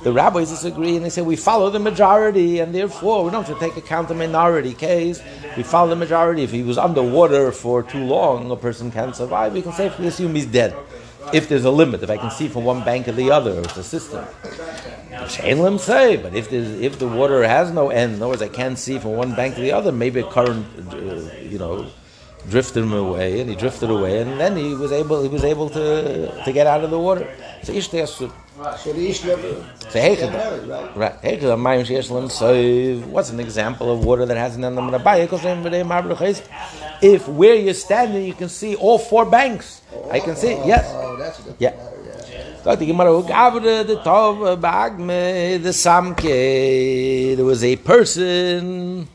rabbis 0.05 0.49
disagree 0.49 0.95
and 0.95 1.03
they 1.03 1.09
say 1.09 1.23
we 1.23 1.35
follow 1.35 1.69
the 1.69 1.79
majority 1.79 2.59
and 2.59 2.73
therefore 2.73 3.25
we 3.25 3.31
don't 3.31 3.45
have 3.45 3.59
to 3.59 3.59
take 3.59 3.75
account 3.75 4.07
the 4.07 4.15
minority 4.15 4.73
case. 4.73 5.21
We 5.57 5.63
follow 5.63 5.89
the 5.89 5.97
majority. 5.97 6.43
If 6.43 6.51
he 6.51 6.63
was 6.63 6.77
underwater 6.77 7.51
for 7.51 7.83
too 7.83 8.05
long, 8.05 8.49
a 8.49 8.55
person 8.55 8.91
can't 8.91 9.13
survive. 9.13 9.51
We 9.51 9.61
can 9.61 9.73
safely 9.73 10.07
assume 10.07 10.35
he's 10.35 10.45
dead 10.45 10.73
if 11.31 11.47
there's 11.47 11.65
a 11.65 11.71
limit, 11.71 12.03
if 12.03 12.09
I 12.09 12.17
can 12.17 12.31
see 12.31 12.47
from 12.47 12.63
one 12.65 12.83
bank 12.83 13.05
to 13.05 13.11
the 13.11 13.31
other, 13.31 13.59
it's 13.61 13.77
a 13.77 13.83
system. 13.83 14.25
Shalim 15.11 15.79
say, 15.79 16.17
but 16.17 16.35
if 16.35 16.51
if 16.51 16.99
the 16.99 17.07
water 17.07 17.43
has 17.43 17.71
no 17.71 17.89
end, 17.89 18.15
in 18.15 18.21
other 18.21 18.29
words, 18.29 18.41
I 18.41 18.49
can't 18.49 18.77
see 18.77 18.99
from 18.99 19.15
one 19.15 19.35
bank 19.35 19.55
to 19.55 19.61
the 19.61 19.71
other, 19.71 19.91
maybe 19.91 20.19
a 20.19 20.29
current, 20.29 20.65
uh, 20.91 20.95
you 21.41 21.57
know, 21.57 21.87
drifted 22.49 22.83
him 22.83 22.93
away, 22.93 23.39
and 23.39 23.49
he 23.49 23.55
drifted 23.55 23.89
away, 23.89 24.21
and 24.21 24.39
then 24.39 24.57
he 24.57 24.75
was 24.75 24.91
able 24.91 25.21
he 25.21 25.29
was 25.29 25.43
able 25.43 25.69
to 25.69 26.43
to 26.43 26.51
get 26.51 26.67
out 26.67 26.83
of 26.83 26.89
the 26.89 26.99
water. 26.99 27.27
So 27.63 27.71
ish 28.53 28.81
so 28.81 28.93
the 28.93 29.09
ish 29.09 29.23
never 29.25 29.47
right? 30.95 30.95
Right. 30.95 32.31
So 32.31 32.99
what's 33.09 33.29
an 33.31 33.39
example 33.39 33.91
of 33.91 34.05
water 34.05 34.25
that 34.25 34.37
has 34.37 34.55
an 34.55 34.63
end? 34.63 34.77
If 37.01 37.27
where 37.27 37.55
you're 37.55 37.73
standing, 37.73 38.25
you 38.25 38.33
can 38.33 38.49
see 38.49 38.75
all 38.75 38.99
four 38.99 39.25
banks. 39.25 39.81
I 40.11 40.19
can 40.19 40.35
see. 40.35 40.53
Oh, 40.53 40.67
yes. 40.67 40.91
Oh, 40.93 41.17
that's 41.17 41.39
a 41.39 41.43
good 41.43 41.55
yeah. 41.59 41.73
Sagt 42.63 42.79
die 42.79 42.85
Gemara, 42.85 43.21
Gavre 43.23 43.85
the 43.85 43.97
Tov 43.97 44.57
Bagme 44.61 45.61
the 45.61 45.69
Samke. 45.69 47.35
There 47.35 47.43
was 47.43 47.61
a 47.61 47.75
person. 47.75 49.07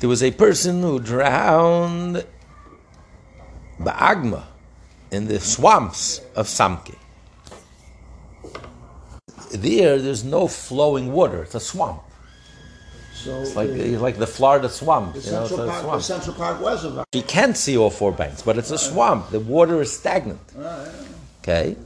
There 0.00 0.08
was 0.08 0.22
a 0.22 0.30
person 0.30 0.80
who 0.80 1.00
drowned 1.00 2.24
Ba'agma 3.78 4.53
in 5.14 5.26
the 5.28 5.38
swamps 5.38 6.20
of 6.34 6.46
Samke. 6.46 6.96
There, 9.52 9.98
there's 9.98 10.24
no 10.24 10.48
flowing 10.48 11.12
water. 11.12 11.44
It's 11.44 11.54
a 11.54 11.60
swamp. 11.60 12.02
So 13.14 13.40
it's 13.40 13.54
like 13.56 13.70
the, 13.70 13.96
like 13.98 14.18
the 14.18 14.26
Florida 14.26 14.68
swamp. 14.68 15.14
The 15.14 15.20
you 15.20 15.30
know, 15.30 15.46
Central, 15.46 15.68
Park, 15.68 15.82
swamp. 15.82 15.98
The 15.98 16.02
Central 16.02 16.36
Park 16.36 16.60
was 16.60 16.84
a 16.84 17.04
You 17.12 17.22
can't 17.22 17.56
see 17.56 17.76
all 17.76 17.90
four 17.90 18.12
banks, 18.12 18.42
but 18.42 18.58
it's 18.58 18.72
a 18.72 18.78
swamp. 18.78 19.30
The 19.30 19.40
water 19.40 19.80
is 19.80 19.96
stagnant. 19.96 20.40
Okay. 21.40 21.76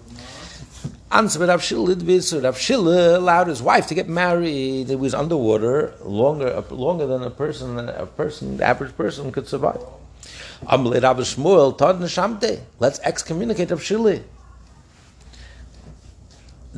Answer 1.11 1.47
Rav 1.47 1.61
Shilla 1.61 2.43
Rav 2.43 2.57
Shilla 2.57 3.17
allowed 3.17 3.47
his 3.49 3.63
wife 3.63 3.87
to 3.89 3.95
get 3.95 4.09
married. 4.09 4.91
It 4.91 4.99
was 4.99 5.15
underwater 5.15 5.95
longer 6.03 6.61
longer 6.71 7.07
than 7.07 7.23
a 7.23 7.31
person 7.31 7.79
a 7.79 8.07
person 8.07 8.59
the 8.59 8.65
average 8.65 8.95
person 8.97 9.33
could 9.33 9.49
survive. 9.49 9.83
Let's 10.67 10.91
excommunicate 13.01 13.71
Rav 13.71 13.81
Shilla. 13.81 14.23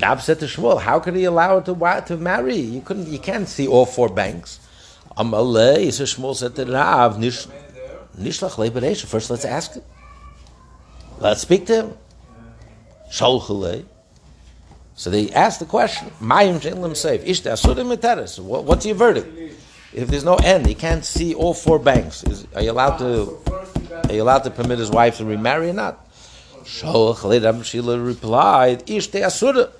Rab 0.01 0.21
said 0.21 0.39
to 0.41 0.47
Shmuel, 0.47 0.81
"How 0.81 1.01
could 1.01 1.17
he 1.17 1.25
allow 1.25 1.61
her 1.61 1.67
to 1.67 2.03
to 2.07 2.17
marry? 2.17 2.57
You 2.57 2.81
couldn't. 2.81 3.09
You 3.09 3.19
can't 3.19 3.49
see 3.49 3.67
all 3.67 3.87
four 3.87 4.09
banks." 4.09 4.61
Amalei, 5.17 5.93
so 5.93 6.05
Shmuel 6.05 6.37
said 6.37 6.55
to 6.57 6.65
Rab, 6.65 7.19
"Nishlach 7.19 8.57
leberesh. 8.57 9.05
First, 9.05 9.31
let's 9.31 9.45
ask 9.45 9.75
him. 9.75 9.83
Let's 11.19 11.43
speak 11.43 11.67
to 11.67 11.75
him." 11.75 11.99
Sholchalei. 13.11 13.85
So 14.95 15.11
they 15.11 15.29
asked 15.31 15.59
the 15.59 15.67
question: 15.67 16.13
"Mayim 16.21 16.63
she'lim 16.63 16.95
safe 16.95 17.25
ishta 17.25 17.53
asurim 17.53 17.93
eteres." 17.97 18.39
What's 18.39 18.87
your 18.87 18.95
verdict? 18.95 19.27
If 19.93 20.09
there's 20.09 20.25
no 20.25 20.37
end, 20.37 20.67
he 20.67 20.75
can't 20.75 21.05
see 21.05 21.35
all 21.35 21.53
four 21.53 21.81
banks. 21.81 22.23
Is, 22.23 22.47
are 22.55 22.63
you 22.63 22.71
allowed 22.71 22.99
to? 22.99 23.41
Are 24.11 24.13
you 24.13 24.23
allowed 24.23 24.43
to 24.43 24.51
permit 24.51 24.81
his 24.81 24.91
wife 24.91 25.19
to 25.19 25.25
remarry 25.25 25.71
or 25.71 25.73
not? 25.73 26.05
Sholchalei 26.65 27.45
Rab 27.45 27.65
Shila 27.65 27.97
replied: 27.97 28.85
"Ishta 28.87 29.23
asurim." 29.23 29.71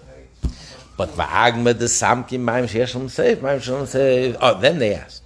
But 0.97 1.09
va'agma 1.17 1.77
the 1.77 1.87
samki 1.87 2.39
ma'im 2.39 2.69
she'eshem 2.69 3.09
seif, 3.09 3.39
ma'im 3.39 3.61
she'eshem 3.61 3.87
seif. 3.87 4.37
Oh, 4.41 4.61
then 4.61 4.79
they 4.79 4.95
asked, 4.95 5.25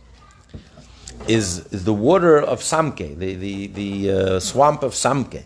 is, 1.28 1.66
is 1.66 1.84
the 1.84 1.92
water 1.92 2.38
of 2.38 2.60
Samke, 2.60 3.18
the, 3.18 3.34
the, 3.34 3.66
the 3.66 4.10
uh, 4.10 4.40
swamp 4.40 4.82
of 4.82 4.92
Samke, 4.92 5.42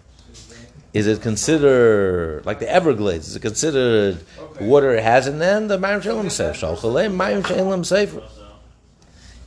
is 0.92 1.08
it 1.08 1.20
considered, 1.20 2.46
like 2.46 2.60
the 2.60 2.72
Everglades, 2.72 3.26
is 3.26 3.36
it 3.36 3.42
considered 3.42 4.24
water 4.60 4.94
it 4.94 5.02
has 5.02 5.26
in 5.26 5.40
then 5.40 5.66
the 5.66 5.78
ma'im 5.78 6.00
she'eshem 6.00 6.26
seif? 6.26 6.52
Shalchalei 6.52 7.12
ma'im 7.12 7.44
she'eshem 7.44 7.82
seif. 7.82 8.22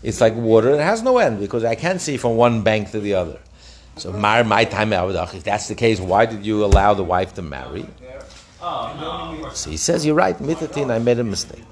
It's 0.04 0.20
like 0.20 0.36
water 0.36 0.76
that 0.76 0.84
has 0.84 1.02
no 1.02 1.18
end 1.18 1.40
because 1.40 1.64
I 1.64 1.76
can't 1.76 2.02
see 2.02 2.18
from 2.18 2.36
one 2.36 2.62
bank 2.62 2.92
to 2.92 3.00
the 3.00 3.14
other. 3.14 3.40
So, 4.02 4.12
mar 4.12 4.44
my 4.44 4.66
time 4.66 4.94
if 4.94 5.44
that's 5.44 5.68
the 5.68 5.76
case, 5.76 6.00
why 6.00 6.26
did 6.26 6.44
you 6.44 6.66
allow 6.66 6.96
the 6.96 7.04
wife 7.04 7.36
to 7.36 7.44
marry? 7.44 7.86
So 9.54 9.70
he 9.70 9.78
says, 9.78 10.04
You're 10.04 10.16
right, 10.16 10.36
Mitatin, 10.40 10.90
I 10.90 10.98
made 10.98 11.20
a 11.20 11.24
mistake. 11.24 11.64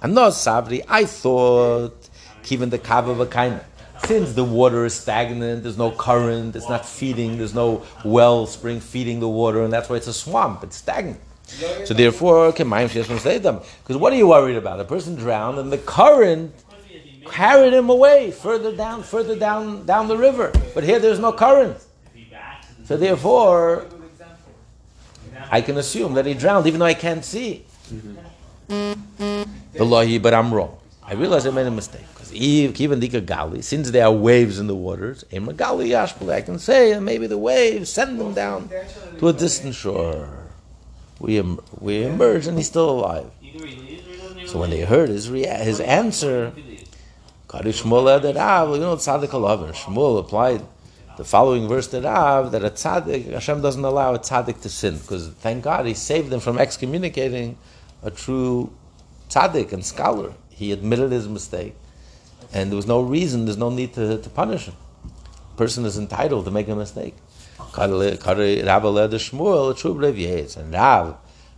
I'm 0.00 0.14
not 0.14 0.30
Sabri, 0.30 0.84
I 0.88 1.04
thought, 1.06 2.08
given 2.44 2.70
the 2.70 2.78
Kava 2.78 3.16
Vakaina. 3.16 3.64
Since 4.04 4.34
the 4.34 4.44
water 4.44 4.84
is 4.84 4.94
stagnant, 4.94 5.64
there's 5.64 5.76
no 5.76 5.90
current, 5.90 6.54
it's 6.54 6.68
not 6.68 6.86
feeding, 6.86 7.38
there's 7.38 7.54
no 7.54 7.84
well 8.04 8.46
spring 8.46 8.78
feeding 8.78 9.18
the 9.18 9.28
water, 9.28 9.64
and 9.64 9.72
that's 9.72 9.88
why 9.88 9.96
it's 9.96 10.06
a 10.06 10.12
swamp, 10.12 10.62
it's 10.62 10.76
stagnant. 10.76 11.20
So 11.84 11.94
therefore, 11.94 12.52
because 12.52 13.96
what 13.96 14.12
are 14.12 14.16
you 14.16 14.28
worried 14.28 14.56
about? 14.56 14.78
A 14.78 14.84
person 14.84 15.16
drowned 15.16 15.58
and 15.58 15.72
the 15.72 15.78
current 15.78 16.54
carried 17.30 17.72
him 17.72 17.88
away 17.90 18.30
further 18.30 18.74
down, 18.74 19.02
further 19.02 19.36
down, 19.36 19.86
down 19.86 20.08
the 20.08 20.16
river. 20.16 20.52
But 20.74 20.84
here 20.84 20.98
there's 20.98 21.18
no 21.18 21.32
current. 21.32 21.78
So 22.84 22.96
therefore, 22.96 23.86
I 25.50 25.60
can 25.60 25.76
assume 25.78 26.14
that 26.14 26.26
he 26.26 26.34
drowned 26.34 26.66
even 26.66 26.80
though 26.80 26.86
I 26.86 26.94
can't 26.94 27.24
see. 27.24 27.64
Mm-hmm. 28.68 29.42
But 30.22 30.34
I'm 30.34 30.52
wrong. 30.52 30.78
I 31.02 31.14
realize 31.14 31.46
I 31.46 31.50
made 31.50 31.66
a 31.66 31.70
mistake. 31.70 32.06
Because 32.14 32.32
even 32.32 33.00
Gali, 33.00 33.62
since 33.62 33.90
there 33.90 34.06
are 34.06 34.12
waves 34.12 34.58
in 34.58 34.66
the 34.66 34.74
waters, 34.74 35.24
I 35.32 36.40
can 36.40 36.58
say 36.58 36.98
maybe 36.98 37.26
the 37.26 37.38
waves 37.38 37.90
send 37.90 38.18
them 38.20 38.34
down 38.34 38.70
to 39.18 39.28
a 39.28 39.32
distant 39.32 39.74
shore. 39.74 40.28
We, 41.18 41.38
em- 41.38 41.60
we 41.78 42.04
emerge 42.04 42.46
and 42.46 42.56
he's 42.56 42.66
still 42.66 42.90
alive. 42.90 43.30
So 44.46 44.58
when 44.58 44.70
they 44.70 44.80
heard 44.80 45.08
his, 45.08 45.30
rea- 45.30 45.46
his 45.46 45.80
answer, 45.80 46.52
Shmuel 47.52 48.24
Ed 48.24 48.34
Rav, 48.34 48.70
you 48.70 48.78
know 48.78 48.96
Tzaddik 48.96 49.28
Alavar. 49.28 49.74
Shmuel 49.74 50.18
applied 50.18 50.64
the 51.18 51.24
following 51.24 51.68
verse 51.68 51.86
to 51.88 52.00
Rav 52.00 52.50
that 52.52 52.64
a 52.64 52.70
tzaddik, 52.70 53.30
Hashem 53.30 53.60
doesn't 53.60 53.84
allow 53.84 54.14
a 54.14 54.18
tzaddik 54.18 54.62
to 54.62 54.70
sin 54.70 54.96
because 54.96 55.28
thank 55.28 55.62
God 55.62 55.84
He 55.84 55.92
saved 55.92 56.30
them 56.30 56.40
from 56.40 56.58
excommunicating 56.58 57.58
a 58.02 58.10
true 58.10 58.72
tzaddik 59.28 59.72
and 59.72 59.84
scholar. 59.84 60.32
He 60.48 60.72
admitted 60.72 61.12
his 61.12 61.28
mistake, 61.28 61.74
and 62.54 62.70
there 62.70 62.76
was 62.76 62.86
no 62.86 63.02
reason, 63.02 63.44
there's 63.44 63.58
no 63.58 63.68
need 63.68 63.92
to, 63.94 64.16
to 64.16 64.30
punish 64.30 64.64
him. 64.66 64.74
A 65.52 65.56
person 65.56 65.84
is 65.84 65.98
entitled 65.98 66.46
to 66.46 66.50
make 66.50 66.68
a 66.68 66.74
mistake. 66.74 67.16
Rav 67.76 67.90
led 67.90 68.18
Shmuel, 69.10 70.56
and 70.56 70.72
Rav 70.72 71.16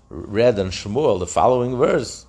read 0.09 0.59
on 0.59 0.71
Shmuel 0.71 1.21
the 1.21 1.27
following 1.27 1.77
verse. 1.77 2.27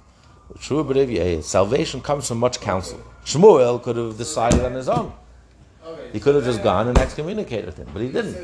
Salvation 1.41 2.01
comes 2.01 2.27
from 2.27 2.39
much 2.39 2.61
counsel. 2.61 3.01
Shmuel 3.25 3.81
could 3.81 3.95
have 3.95 4.17
decided 4.17 4.63
on 4.63 4.73
his 4.73 4.87
own. 4.87 5.11
He 6.13 6.19
could 6.19 6.35
have 6.35 6.45
just 6.45 6.63
gone 6.63 6.87
and 6.87 6.97
excommunicated 6.97 7.73
him, 7.73 7.87
but 7.91 8.01
he 8.01 8.09
didn't. 8.09 8.37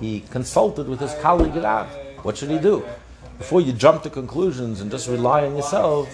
He 0.00 0.20
consulted 0.30 0.88
with 0.88 1.00
his 1.00 1.14
colleague 1.20 1.54
Rav. 1.56 1.88
What 2.22 2.36
should 2.36 2.50
he 2.50 2.58
do? 2.58 2.84
Before 3.38 3.60
you 3.60 3.72
jump 3.72 4.02
to 4.04 4.10
conclusions 4.10 4.80
and 4.80 4.90
just 4.90 5.08
rely 5.08 5.44
on 5.44 5.56
yourself, 5.56 6.08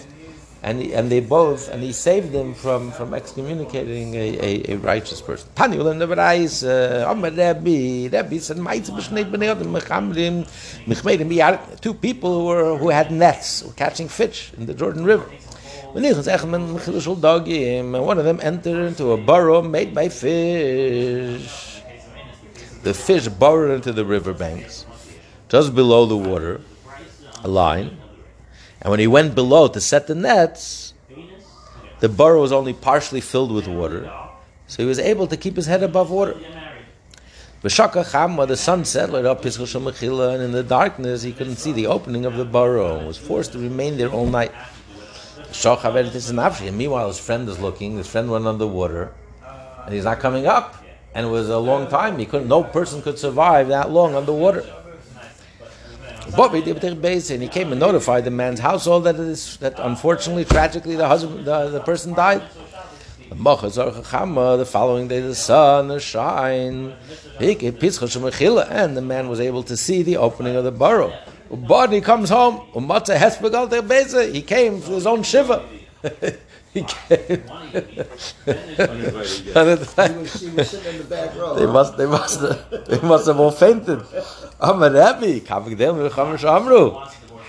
and 0.61 0.81
he, 0.81 0.93
and 0.93 1.09
they 1.11 1.19
both 1.21 1.69
and 1.69 1.81
he 1.81 1.91
saved 1.91 2.31
them 2.31 2.53
from 2.53 2.91
from 2.91 3.13
excommunicating 3.13 4.13
a, 4.15 4.37
a, 4.39 4.73
a 4.73 4.77
righteous 4.77 5.21
person. 5.21 5.49
Rabbi 5.57 5.71
uh, 5.71 6.47
said 6.47 6.63
b'shnei 8.57 9.23
b'nei 9.31 9.47
adam 9.47 9.73
mechamrim 9.73 10.45
two 11.81 11.93
people 11.93 12.39
who 12.39 12.45
were 12.45 12.77
who 12.77 12.89
had 12.89 13.11
nets 13.11 13.63
were 13.63 13.73
catching 13.73 14.07
fish 14.07 14.51
in 14.57 14.65
the 14.65 14.73
Jordan 14.73 15.05
River. 15.05 15.29
One 15.91 16.05
of 16.05 16.23
them 18.23 18.39
entered 18.43 18.87
into 18.87 19.11
a 19.11 19.17
burrow 19.17 19.61
made 19.61 19.95
by 19.95 20.09
fish. 20.09 21.81
The 22.83 22.93
fish 22.93 23.27
burrowed 23.27 23.71
into 23.71 23.91
the 23.91 24.05
riverbanks. 24.05 24.85
just 25.49 25.73
below 25.73 26.05
the 26.05 26.15
water, 26.15 26.61
a 27.43 27.47
line. 27.47 27.98
And 28.81 28.91
when 28.91 28.99
he 28.99 29.07
went 29.07 29.35
below 29.35 29.67
to 29.67 29.81
set 29.81 30.07
the 30.07 30.15
nets, 30.15 30.93
the 31.99 32.09
burrow 32.09 32.41
was 32.41 32.51
only 32.51 32.73
partially 32.73 33.21
filled 33.21 33.51
with 33.51 33.67
water. 33.67 34.09
So 34.67 34.83
he 34.83 34.87
was 34.87 34.99
able 34.99 35.27
to 35.27 35.35
keep 35.35 35.55
his 35.55 35.65
head 35.65 35.83
above 35.83 36.11
water. 36.11 36.35
V'shaka 37.61 38.05
Chama, 38.05 38.47
the 38.47 38.55
sun 38.55 38.85
set, 38.85 39.09
lit 39.09 39.25
up 39.25 39.41
Pischel 39.41 39.65
Shemachila, 39.65 40.35
and 40.35 40.43
in 40.43 40.51
the 40.53 40.63
darkness 40.63 41.23
he 41.23 41.33
couldn't 41.33 41.57
see 41.57 41.73
the 41.73 41.87
opening 41.87 42.25
of 42.25 42.37
the 42.37 42.45
burrow 42.45 42.99
and 42.99 43.07
was 43.07 43.17
forced 43.17 43.51
to 43.51 43.59
remain 43.59 43.97
there 43.97 44.09
all 44.09 44.25
night. 44.25 44.53
And 45.41 46.77
meanwhile, 46.77 47.07
his 47.07 47.19
friend 47.19 47.49
is 47.49 47.59
looking, 47.59 47.97
his 47.97 48.07
friend 48.07 48.31
went 48.31 48.47
underwater, 48.47 49.11
and 49.83 49.93
he's 49.93 50.05
not 50.05 50.19
coming 50.19 50.45
up. 50.45 50.75
And 51.13 51.25
it 51.25 51.29
was 51.29 51.49
a 51.49 51.57
long 51.57 51.87
time. 51.87 52.19
He 52.19 52.25
couldn't, 52.25 52.47
no 52.47 52.63
person 52.63 53.01
could 53.01 53.17
survive 53.19 53.67
that 53.69 53.89
long 53.89 54.15
underwater. 54.15 54.63
But 56.35 56.53
and 56.53 57.41
he 57.41 57.47
came 57.47 57.71
and 57.71 57.79
notified 57.79 58.25
the 58.25 58.31
man's 58.31 58.59
household 58.59 59.03
that, 59.05 59.15
is, 59.15 59.57
that 59.57 59.79
unfortunately, 59.79 60.45
tragically, 60.45 60.95
the 60.95 61.07
husband, 61.07 61.45
the, 61.45 61.69
the 61.69 61.79
person 61.81 62.13
died. 62.13 62.41
Uh, 63.31 64.57
the 64.57 64.65
following 64.65 65.07
day, 65.07 65.19
the 65.19 65.35
sun 65.35 65.99
shine, 65.99 66.95
and 67.39 68.97
the 68.97 69.01
man 69.01 69.29
was 69.29 69.39
able 69.39 69.63
to 69.63 69.77
see 69.77 70.01
the 70.01 70.17
opening 70.17 70.55
of 70.55 70.63
the 70.63 70.71
burrow. 70.71 71.13
He 71.91 72.01
comes 72.01 72.29
home, 72.29 72.61
he 74.33 74.41
came 74.41 74.81
for 74.81 74.91
his 74.91 75.07
own 75.07 75.23
shiva. 75.23 75.63
he 76.73 76.83
came. 76.83 77.17
they 81.55 81.65
must, 81.65 81.97
they 81.97 82.05
must, 82.05 82.41
they 82.87 83.01
must 83.01 83.27
have 83.27 83.39
all 83.39 83.51
fainted. 83.51 84.01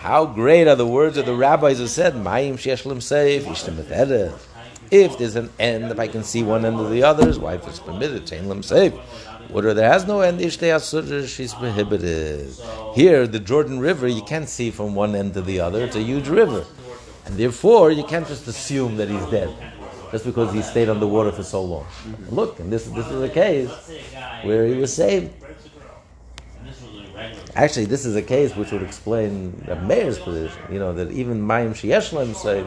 How 0.01 0.25
great 0.25 0.67
are 0.67 0.77
the 0.77 0.87
words 0.87 1.19
of 1.19 1.27
the 1.27 1.35
rabbis 1.35 1.79
who 1.79 1.87
said, 1.87 2.15
if 4.91 5.19
there's 5.19 5.37
an 5.37 5.51
end, 5.59 5.85
if 5.93 5.99
I 6.01 6.09
can 6.09 6.25
see 6.25 6.43
one 6.43 6.65
end 6.65 6.81
of 6.81 6.91
the 6.91 7.03
other, 7.03 7.27
his 7.27 7.39
wife 7.39 7.69
is 7.69 7.79
permitted. 7.79 8.27
Chain 8.27 8.49
them 8.49 8.63
safe. 8.63 8.95
Water 9.51 9.75
there 9.75 9.91
has 9.91 10.07
no 10.07 10.21
end, 10.21 10.41
she's 10.41 11.55
prohibited. 11.55 12.53
Here, 12.95 13.27
the 13.27 13.41
Jordan 13.41 13.81
River, 13.81 14.09
you 14.09 14.23
can't 14.23 14.49
see 14.49 14.71
from 14.71 14.95
one 14.95 15.15
end 15.15 15.35
to 15.35 15.43
the 15.43 15.61
other. 15.61 15.85
It's 15.85 15.97
a 15.97 16.03
huge 16.03 16.29
river. 16.29 16.65
And 17.27 17.37
therefore, 17.37 17.91
you 17.91 18.05
can't 18.05 18.27
just 18.27 18.47
assume 18.49 18.97
that 18.97 19.09
he's 19.09 19.25
dead 19.27 19.55
just 20.11 20.25
because 20.25 20.53
he 20.53 20.63
stayed 20.63 20.89
on 20.89 20.99
the 20.99 21.07
underwater 21.07 21.33
for 21.33 21.43
so 21.43 21.63
long. 21.63 21.85
Mm-hmm. 21.85 22.35
Look, 22.35 22.61
and 22.61 22.73
this, 22.73 22.87
this 22.87 23.07
is 23.07 23.23
a 23.23 23.29
case 23.29 23.71
where 24.43 24.67
he 24.67 24.75
was 24.75 24.93
saved. 24.93 25.33
Actually, 27.55 27.87
this 27.87 28.07
is 28.07 28.17
a 28.17 28.23
case 28.23 28.55
which 28.57 28.71
would 28.73 28.83
explain 28.83 29.63
the 29.67 29.77
Meir's 29.77 30.19
position. 30.19 30.61
You 30.71 30.79
know, 30.79 30.93
that 30.95 31.11
even 31.11 31.41
Mayim 31.41 31.71
Sheyeshlam 31.71 32.35
say 32.35 32.65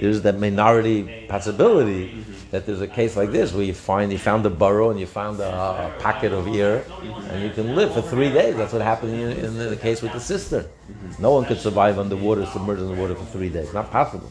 there's 0.00 0.22
that 0.22 0.38
minority 0.38 1.26
possibility 1.28 2.08
mm-hmm. 2.08 2.50
that 2.50 2.66
there's 2.66 2.80
a 2.80 2.86
case 2.86 3.16
like 3.16 3.30
this 3.30 3.52
where 3.52 3.64
you 3.64 3.74
find 3.74 4.12
you 4.12 4.18
found 4.18 4.44
a 4.46 4.50
burrow 4.50 4.90
and 4.90 4.98
you 4.98 5.06
found 5.06 5.40
a, 5.40 5.48
a 5.48 6.26
of 6.32 6.48
ear 6.48 6.84
mm-hmm. 6.86 7.30
and 7.30 7.44
you 7.44 7.50
can 7.50 7.74
live 7.74 7.92
for 7.92 8.02
three 8.02 8.30
days. 8.30 8.56
That's 8.56 8.72
what 8.72 8.82
happened 8.82 9.14
in, 9.14 9.44
in 9.44 9.58
the 9.58 9.76
case 9.76 10.02
with 10.02 10.12
the 10.12 10.20
sister. 10.20 10.62
Mm-hmm. 10.62 11.22
No 11.22 11.32
one 11.32 11.44
could 11.44 11.58
survive 11.58 11.98
underwater, 11.98 12.46
submerged 12.46 12.80
in 12.80 12.88
the 12.88 13.00
water 13.00 13.14
for 13.14 13.24
three 13.26 13.48
days. 13.48 13.72
Not 13.72 13.90
possible. 13.90 14.30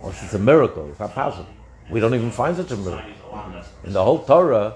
Unless 0.00 0.24
it's 0.24 0.34
a 0.34 0.38
miracle. 0.38 0.88
It's 0.90 1.00
not 1.00 1.14
possible. 1.14 1.48
We 1.90 2.00
don't 2.00 2.14
even 2.14 2.30
find 2.30 2.56
such 2.56 2.70
a 2.70 2.76
miracle. 2.76 3.10
In 3.84 3.92
the 3.92 4.02
whole 4.02 4.24
Torah, 4.24 4.74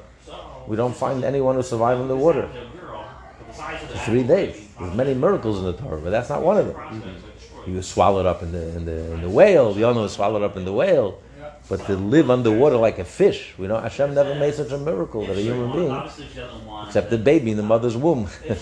we 0.66 0.76
don't 0.76 0.94
find 0.94 1.24
anyone 1.24 1.56
who 1.56 1.62
survived 1.62 2.00
in 2.00 2.08
the 2.08 2.16
water 2.16 2.48
for 3.52 3.98
three 3.98 4.22
days. 4.22 4.68
There's 4.78 4.94
many 4.94 5.14
miracles 5.14 5.58
in 5.58 5.64
the 5.64 5.72
Torah, 5.72 6.00
but 6.00 6.10
that's 6.10 6.28
not 6.28 6.42
one 6.42 6.58
of 6.58 6.66
them 6.66 7.22
he 7.66 7.72
was 7.72 7.86
swallowed 7.86 8.26
up 8.26 8.42
in 8.42 8.52
the 8.52 8.76
in 8.76 8.86
the 8.86 9.14
in 9.14 9.20
the 9.20 9.28
whale. 9.28 9.74
The 9.74 9.84
owner 9.84 10.00
was 10.00 10.12
swallowed 10.12 10.42
up 10.42 10.56
in 10.56 10.64
the 10.64 10.72
whale. 10.72 11.20
But 11.68 11.84
to 11.86 11.96
live 11.96 12.30
underwater 12.30 12.76
like 12.76 13.00
a 13.00 13.04
fish, 13.04 13.52
we 13.58 13.66
know 13.66 13.80
Hashem 13.80 14.14
never 14.14 14.36
made 14.36 14.54
such 14.54 14.70
a 14.70 14.78
miracle 14.78 15.26
that 15.26 15.36
a 15.36 15.40
human 15.40 15.72
being, 15.72 16.00
except 16.86 17.10
the 17.10 17.18
baby 17.18 17.50
in 17.50 17.56
the 17.56 17.64
mother's 17.64 17.96
womb, 17.96 18.28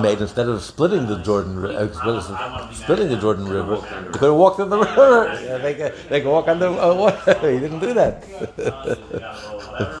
made 0.00 0.20
instead 0.20 0.48
of 0.48 0.62
splitting 0.62 1.06
the 1.06 1.16
Jordan, 1.22 1.64
uh, 1.64 2.72
splitting 2.72 3.08
the 3.08 3.16
Jordan 3.16 3.46
River, 3.46 3.76
they 3.76 4.18
could 4.18 4.28
have 4.28 4.34
walked 4.34 4.60
in 4.60 4.68
the 4.70 4.78
river. 4.78 5.40
Yeah, 5.42 5.58
they, 5.58 5.74
could, 5.74 5.92
they 6.08 6.20
could 6.20 6.30
walk 6.30 6.46
under 6.48 6.68
uh, 6.68 6.94
water. 6.94 7.34
he 7.52 7.60
didn't 7.60 7.80
do 7.80 7.92
that. 7.94 8.24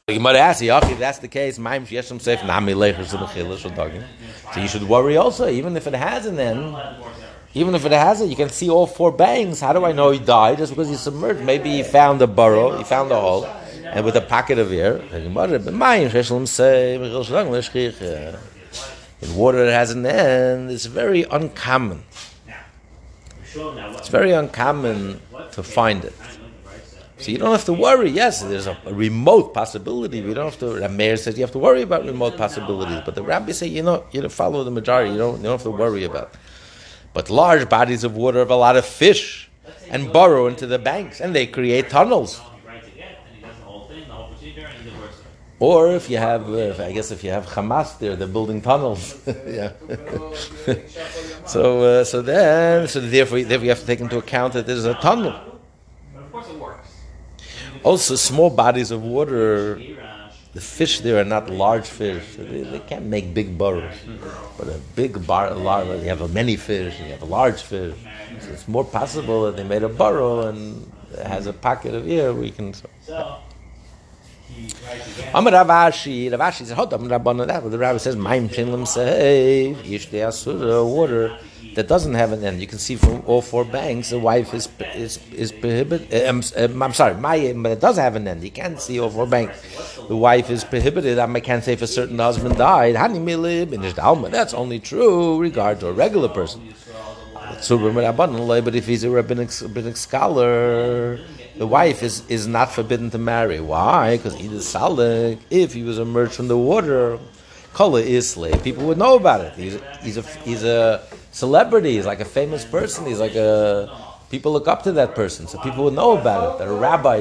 Gemara 0.08 0.38
asks, 0.38 0.62
if 0.62 0.98
that's 0.98 1.18
the 1.18 1.28
case, 1.28 1.56
so 1.56 1.62
you 4.60 4.68
should 4.68 4.84
worry 4.84 5.16
also, 5.16 5.48
even 5.48 5.76
if 5.76 5.86
it 5.86 5.94
has 5.94 6.26
an 6.26 6.38
end. 6.38 6.76
Even 7.54 7.74
if 7.74 7.84
it 7.84 7.92
has 7.92 8.20
it, 8.20 8.28
you 8.28 8.36
can 8.36 8.50
see 8.50 8.68
all 8.68 8.86
four 8.86 9.10
bangs. 9.10 9.60
How 9.60 9.72
do 9.72 9.84
I 9.84 9.92
know 9.92 10.10
he 10.10 10.18
died? 10.18 10.58
Just 10.58 10.72
because 10.72 10.88
he's 10.88 11.00
submerged. 11.00 11.40
Maybe 11.40 11.70
he 11.70 11.82
found 11.82 12.20
a 12.20 12.26
burrow, 12.26 12.76
he 12.76 12.84
found 12.84 13.10
a 13.10 13.18
hole, 13.18 13.46
and 13.84 14.04
with 14.04 14.16
a 14.16 14.20
pocket 14.20 14.58
of 14.58 14.70
air. 14.72 15.00
Uh, 18.02 18.38
in 19.20 19.34
water 19.34 19.64
that 19.64 19.72
has 19.72 19.90
an 19.90 20.06
end, 20.06 20.70
it's 20.70 20.86
very 20.86 21.24
uncommon. 21.24 22.04
It's 23.54 24.08
very 24.08 24.32
uncommon 24.32 25.20
to 25.52 25.62
find 25.62 26.04
it. 26.04 26.14
So 27.18 27.32
you 27.32 27.38
don't 27.38 27.50
have 27.50 27.64
to 27.64 27.72
worry. 27.72 28.10
Yes, 28.10 28.42
there's 28.42 28.68
a, 28.68 28.76
remote 28.86 29.52
possibility. 29.52 30.22
We 30.22 30.34
don't 30.34 30.44
have 30.44 30.58
to. 30.60 30.66
The 30.78 30.88
Meir 30.88 31.16
says 31.16 31.36
you 31.36 31.42
have 31.42 31.50
to 31.52 31.58
worry 31.58 31.82
about 31.82 32.04
remote 32.04 32.36
possibilities, 32.36 33.00
but 33.04 33.16
the 33.16 33.22
rabbi 33.22 33.50
say 33.50 33.66
you 33.66 33.82
know 33.82 34.04
you 34.12 34.26
follow 34.28 34.62
the 34.62 34.70
majority. 34.70 35.10
You 35.12 35.18
don't 35.18 35.38
you 35.38 35.42
don't 35.44 35.52
have 35.52 35.62
to 35.64 35.72
worry 35.72 36.04
about. 36.04 36.32
It. 36.32 36.38
But 37.18 37.30
large 37.30 37.68
bodies 37.68 38.04
of 38.04 38.14
water 38.14 38.38
have 38.38 38.52
a 38.52 38.54
lot 38.54 38.76
of 38.76 38.86
fish 38.86 39.50
and 39.90 40.12
burrow 40.12 40.46
into 40.46 40.68
the 40.68 40.78
banks, 40.78 41.20
and 41.20 41.34
they 41.34 41.48
create 41.48 41.90
tunnels. 41.90 42.40
Or 45.58 45.96
if 45.96 46.08
you 46.08 46.18
have, 46.18 46.48
uh, 46.48 46.80
I 46.80 46.92
guess 46.92 47.10
if 47.10 47.24
you 47.24 47.30
have 47.30 47.46
Hamas 47.46 47.98
there, 47.98 48.14
they're 48.14 48.28
building 48.28 48.62
tunnels. 48.62 49.20
yeah. 49.26 49.72
so, 51.44 51.82
uh, 51.82 52.04
so 52.04 52.22
then, 52.22 52.86
so 52.86 53.00
therefore, 53.00 53.42
therefore, 53.42 53.64
you 53.64 53.70
have 53.70 53.80
to 53.80 53.86
take 53.86 53.98
into 53.98 54.18
account 54.18 54.52
that 54.52 54.68
there's 54.68 54.84
a 54.84 54.94
tunnel. 54.94 55.34
Also, 57.82 58.14
small 58.14 58.48
bodies 58.48 58.92
of 58.92 59.02
water 59.02 59.80
the 60.54 60.60
fish 60.60 61.00
there 61.00 61.20
are 61.20 61.24
not 61.24 61.50
large 61.50 61.86
fish. 61.86 62.24
They, 62.36 62.62
they 62.62 62.78
can't 62.80 63.06
make 63.06 63.34
big 63.34 63.58
burrows. 63.58 63.94
But 64.56 64.68
a 64.68 64.80
big 64.96 65.26
bar, 65.26 65.54
large, 65.54 65.88
you 66.02 66.08
have 66.08 66.20
a 66.20 66.28
many 66.28 66.56
fish, 66.56 66.98
you 67.00 67.06
have 67.06 67.22
a 67.22 67.26
large 67.26 67.62
fish. 67.62 67.94
So 68.40 68.50
it's 68.50 68.68
more 68.68 68.84
possible 68.84 69.44
that 69.44 69.56
they 69.56 69.64
made 69.64 69.82
a 69.82 69.88
burrow 69.88 70.48
and 70.48 70.90
it 71.12 71.26
has 71.26 71.46
a 71.46 71.52
pocket 71.52 71.94
of 71.94 72.08
air 72.08 72.32
we 72.32 72.50
can. 72.50 72.72
So. 72.74 72.88
Amar 75.34 75.52
Rav 75.52 75.66
Ashi, 75.68 76.30
Ravashi 76.30 76.64
says, 76.64 76.70
"Hold 76.72 76.94
up, 76.94 77.00
Rabbanon." 77.00 77.70
The 77.70 77.78
rabbi 77.78 77.98
says, 77.98 78.16
"Ma'im 78.16 78.86
say, 78.86 79.76
yishtei 79.84 80.26
asura 80.26 80.84
water." 80.84 81.36
That 81.78 81.86
doesn't 81.86 82.14
have 82.14 82.32
an 82.32 82.42
end. 82.42 82.60
You 82.60 82.66
can 82.66 82.80
see 82.80 82.96
from 82.96 83.22
all 83.24 83.40
four 83.40 83.64
banks, 83.64 84.10
the 84.10 84.18
wife 84.18 84.52
is 84.52 84.68
is 84.96 85.20
is 85.30 85.52
prohibited. 85.52 86.12
I'm, 86.12 86.42
um, 86.56 86.82
I'm 86.82 86.92
sorry, 86.92 87.14
my 87.14 87.54
but 87.56 87.70
it 87.70 87.80
does 87.80 87.96
have 87.98 88.16
an 88.16 88.26
end. 88.26 88.42
You 88.42 88.50
can't 88.50 88.80
see 88.80 88.98
all 88.98 89.10
four 89.10 89.28
banks. 89.28 89.54
The 90.08 90.16
wife 90.16 90.50
is 90.50 90.64
prohibited. 90.64 91.20
I 91.20 91.38
can't 91.38 91.62
say 91.62 91.74
a 91.74 91.86
certain 91.86 92.18
husband 92.18 92.56
died. 92.56 92.96
That's 92.96 94.54
only 94.54 94.80
true 94.80 95.38
regard 95.38 95.78
to 95.78 95.86
a 95.86 95.92
regular 95.92 96.28
person. 96.28 96.74
But 98.66 98.74
if 98.74 98.86
he's 98.88 99.04
a 99.04 99.10
rabbinic, 99.10 99.50
rabbinic 99.62 99.96
scholar, 99.96 101.20
the 101.56 101.66
wife 101.68 102.02
is, 102.02 102.28
is 102.28 102.48
not 102.48 102.72
forbidden 102.72 103.10
to 103.10 103.18
marry. 103.18 103.60
Why? 103.60 104.16
Because 104.16 104.34
he 104.34 104.48
is 104.48 104.64
salik. 104.64 105.38
If 105.48 105.74
he 105.74 105.84
was 105.84 106.00
emerged 106.00 106.32
from 106.32 106.48
the 106.48 106.58
water, 106.58 107.20
Kala 107.72 108.00
is 108.00 108.30
slave. 108.30 108.62
People 108.62 108.86
would 108.86 108.98
know 108.98 109.16
about 109.16 109.40
it. 109.40 109.54
He's, 109.54 109.78
he's 110.02 110.16
a 110.16 110.22
he's 110.22 110.64
a 110.64 111.02
celebrity. 111.32 111.96
He's 111.96 112.06
like 112.06 112.20
a 112.20 112.24
famous 112.24 112.64
person. 112.64 113.06
He's 113.06 113.20
like 113.20 113.34
a 113.34 113.88
people 114.30 114.52
look 114.52 114.68
up 114.68 114.82
to 114.84 114.92
that 114.92 115.14
person, 115.14 115.46
so 115.46 115.58
people 115.58 115.84
would 115.84 115.94
know 115.94 116.16
about 116.16 116.54
it. 116.54 116.58
That 116.58 116.68
a 116.68 116.72
rabbi, 116.72 117.18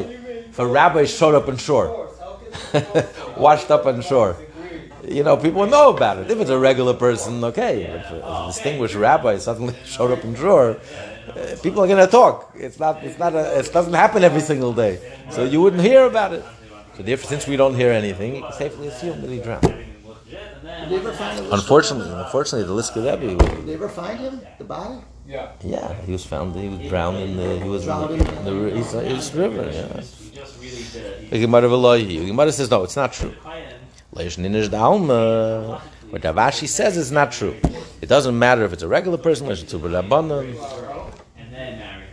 if 0.50 0.60
a 0.60 0.66
rabbi 0.66 1.06
showed 1.06 1.36
up 1.36 1.48
on 1.48 1.58
shore, 1.58 2.10
washed 3.38 3.72
up 3.72 3.86
on 3.86 4.02
shore, 4.02 4.38
you 5.08 5.24
know, 5.24 5.38
people 5.38 5.62
would 5.62 5.72
know 5.72 5.90
about 5.90 6.18
it. 6.18 6.30
If 6.30 6.40
it's 6.40 6.50
a 6.50 6.58
regular 6.58 6.94
person, 6.94 7.44
okay. 7.46 7.84
If 7.84 8.12
a, 8.12 8.44
distinguished 8.48 8.96
rabbi 8.96 9.38
suddenly 9.38 9.76
showed 9.86 10.12
up 10.12 10.24
on 10.26 10.36
shore, 10.36 10.78
uh, 11.30 11.56
people 11.62 11.84
are 11.84 11.88
going 11.88 12.04
to 12.04 12.12
talk. 12.12 12.52
It's 12.56 12.80
not. 12.80 13.04
It's 13.04 13.20
not. 13.20 13.34
A, 13.36 13.60
it 13.60 13.72
doesn't 13.72 13.94
happen 13.94 14.24
every 14.24 14.42
single 14.42 14.74
day, 14.74 15.00
so 15.32 15.44
you 15.44 15.62
wouldn't 15.62 15.82
hear 15.82 16.06
about 16.06 16.34
it. 16.34 16.44
So 16.98 17.16
since 17.16 17.46
we 17.46 17.58
don't 17.58 17.76
hear 17.76 17.92
anything, 17.92 18.44
safely 18.58 18.88
assume 18.88 19.22
that 19.22 19.30
he 19.30 19.40
drowned. 19.40 19.77
Unfortunately, 21.52 22.12
unfortunately, 22.14 22.68
the 22.68 22.74
Liska 22.74 23.20
Rebbe. 23.20 23.38
Did 23.38 23.66
they 23.66 23.74
ever 23.74 23.90
find 23.90 24.20
him, 24.20 24.42
the 24.58 24.64
body? 24.64 25.00
Yeah. 25.28 25.52
Yeah, 25.64 25.94
he 26.02 26.12
was 26.14 26.26
found. 26.26 26.56
He 26.56 26.70
was 26.70 26.90
drowned 26.90 27.18
in 27.18 27.38
the. 27.38 27.60
He 27.60 27.70
was 27.70 27.84
drowned 27.84 28.12
in 28.12 28.20
the, 28.20 28.38
in 28.40 28.46
the 28.46 28.80
East, 28.80 28.96
East 28.96 29.34
River. 29.34 29.70
Yeah. 29.70 30.02
The 31.30 31.40
Gemara 31.40 31.68
Gemara 31.68 32.52
says 32.52 32.70
no, 32.72 32.84
it's 32.84 32.96
not 32.96 33.12
true. 33.14 33.34
What 36.10 36.24
Rav 36.24 36.36
Ashi 36.36 36.68
says 36.68 36.96
is 36.96 37.12
not 37.12 37.32
true. 37.34 37.56
It 38.02 38.08
doesn't 38.08 38.38
matter 38.38 38.64
if 38.64 38.72
it's 38.72 38.84
a 38.84 38.88
regular 38.88 39.18
person, 39.18 39.52
it's 39.52 39.74
a 39.74 39.78
rabbanon. 39.78 40.56
and 41.38 41.54
then 41.54 41.80
marry 41.80 42.06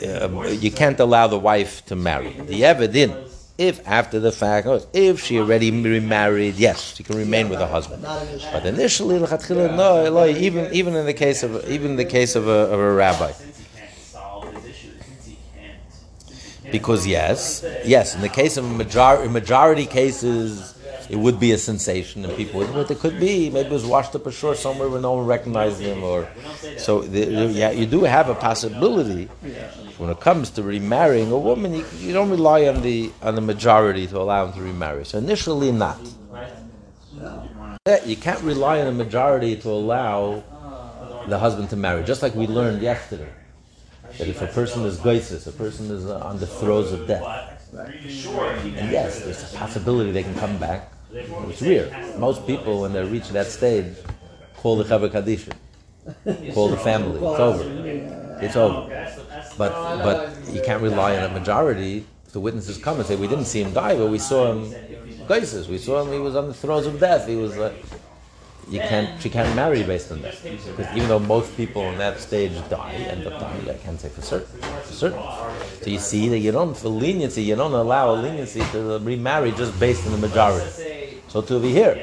her. 0.00 0.36
Uh, 0.36 0.48
you 0.50 0.70
can't 0.70 1.00
allow 1.00 1.26
the 1.26 1.38
wife 1.38 1.84
to 1.86 1.96
marry. 1.96 2.30
The 2.30 2.62
evidin, 2.62 3.29
if 3.60 3.86
after 3.86 4.18
the 4.18 4.32
fact, 4.32 4.66
oh, 4.66 4.80
if 4.94 5.22
she 5.22 5.38
already 5.38 5.70
remarried, 5.70 6.54
yes, 6.54 6.94
she 6.96 7.02
can 7.02 7.16
remain 7.18 7.50
with 7.50 7.58
her 7.60 7.66
husband. 7.66 8.02
But 8.02 8.64
initially, 8.64 9.18
no, 9.18 10.26
even 10.26 10.72
even 10.72 10.96
in 10.96 11.04
the 11.04 11.12
case 11.12 11.42
of 11.42 11.68
even 11.68 11.96
the 11.96 12.06
case 12.06 12.36
of 12.36 12.48
a, 12.48 12.60
of 12.72 12.80
a 12.80 12.92
rabbi, 12.92 13.32
because 16.72 17.06
yes, 17.06 17.62
yes, 17.84 18.14
in 18.14 18.22
the 18.22 18.30
case 18.30 18.56
of 18.56 18.64
major, 18.64 19.28
majority 19.28 19.84
cases, 19.84 20.74
it 21.10 21.18
would 21.18 21.40
be 21.40 21.50
a 21.50 21.58
sensation, 21.58 22.24
and 22.24 22.36
people 22.36 22.60
would. 22.60 22.72
But 22.72 22.88
it 22.88 23.00
could 23.00 23.18
be 23.18 23.50
maybe 23.50 23.66
it 23.66 23.72
was 23.72 23.84
washed 23.84 24.14
up 24.14 24.26
ashore 24.26 24.54
somewhere 24.54 24.88
where 24.88 25.00
no 25.00 25.14
one 25.14 25.26
recognized 25.26 25.80
him, 25.80 26.04
or 26.04 26.28
so. 26.78 27.02
The, 27.02 27.46
yeah, 27.48 27.72
you 27.72 27.84
do 27.84 28.04
have 28.04 28.28
a 28.28 28.34
possibility 28.36 29.24
when 29.98 30.10
it 30.10 30.20
comes 30.20 30.50
to 30.50 30.62
remarrying 30.62 31.32
a 31.32 31.38
woman. 31.38 31.74
You, 31.74 31.84
you 31.98 32.12
don't 32.12 32.30
rely 32.30 32.68
on 32.68 32.82
the 32.82 33.10
on 33.22 33.34
the 33.34 33.40
majority 33.40 34.06
to 34.06 34.18
allow 34.18 34.46
him 34.46 34.52
to 34.52 34.62
remarry. 34.62 35.04
So 35.04 35.18
initially, 35.18 35.72
not. 35.72 35.98
You 38.06 38.16
can't 38.16 38.42
rely 38.42 38.80
on 38.80 38.86
a 38.86 38.92
majority 38.92 39.56
to 39.56 39.68
allow 39.68 40.44
the 41.26 41.40
husband 41.40 41.70
to 41.70 41.76
marry. 41.76 42.04
Just 42.04 42.22
like 42.22 42.36
we 42.36 42.46
learned 42.46 42.82
yesterday, 42.82 43.32
that 44.16 44.28
if 44.28 44.40
a 44.42 44.46
person 44.46 44.84
is 44.84 44.98
goisis, 44.98 45.48
a 45.48 45.52
person 45.52 45.90
is 45.90 46.06
on 46.06 46.38
the 46.38 46.46
throes 46.46 46.92
of 46.92 47.08
death, 47.08 47.24
and 47.72 48.92
yes, 48.92 49.24
there's 49.24 49.52
a 49.52 49.56
possibility 49.56 50.12
they 50.12 50.22
can 50.22 50.36
come 50.36 50.56
back. 50.58 50.92
It's 51.12 51.62
rare. 51.62 52.14
Most 52.18 52.46
people, 52.46 52.82
when 52.82 52.92
they 52.92 53.04
reach 53.04 53.28
that 53.30 53.46
stage, 53.46 53.96
call 54.56 54.76
the 54.76 54.84
chevra 54.84 55.10
kadisha, 55.10 55.52
call 56.54 56.68
the 56.68 56.76
family. 56.76 57.16
It's 57.16 57.40
over. 57.40 58.40
It's 58.40 58.56
over. 58.56 59.10
But 59.58 59.72
but 60.02 60.54
you 60.54 60.62
can't 60.62 60.82
rely 60.82 61.16
on 61.16 61.30
a 61.30 61.32
majority. 61.38 62.04
If 62.26 62.32
the 62.32 62.40
witnesses 62.40 62.78
come 62.78 62.98
and 62.98 63.06
say 63.06 63.16
we 63.16 63.26
didn't 63.26 63.46
see 63.46 63.60
him 63.60 63.72
die, 63.72 63.96
but 63.96 64.06
we 64.06 64.18
saw 64.18 64.52
him 64.52 64.72
goisis. 65.26 65.68
We 65.68 65.78
saw 65.78 66.02
him. 66.02 66.12
He 66.12 66.18
was 66.18 66.36
on 66.36 66.46
the 66.46 66.54
throes 66.54 66.86
of 66.86 67.00
death. 67.00 67.26
He 67.26 67.36
was. 67.36 67.58
Uh, 67.58 67.74
you 68.68 68.78
can't. 68.78 69.20
She 69.20 69.28
can't 69.28 69.54
marry 69.56 69.82
based 69.82 70.12
on 70.12 70.22
that 70.22 70.40
because 70.42 70.96
even 70.96 71.08
though 71.08 71.18
most 71.18 71.56
people 71.56 71.82
in 71.90 71.98
that 71.98 72.20
stage 72.20 72.52
die, 72.68 72.92
end 72.92 73.26
up 73.26 73.40
dying. 73.40 73.68
I 73.68 73.74
can't 73.74 74.00
say 74.00 74.08
for 74.08 74.22
certain. 74.22 74.60
For 74.60 74.92
certain. 74.92 75.22
So 75.82 75.90
you 75.90 75.98
see 75.98 76.28
that 76.28 76.38
you 76.38 76.52
don't 76.52 76.76
for 76.76 76.88
leniency. 76.88 77.42
You 77.42 77.56
don't 77.56 77.72
allow 77.72 78.14
a 78.14 78.16
leniency 78.16 78.60
to 78.72 79.00
remarry 79.00 79.50
just 79.50 79.78
based 79.80 80.06
on 80.06 80.12
the 80.12 80.18
majority. 80.28 80.99
So 81.30 81.40
to 81.42 81.60
be 81.60 81.70
here, 81.70 81.94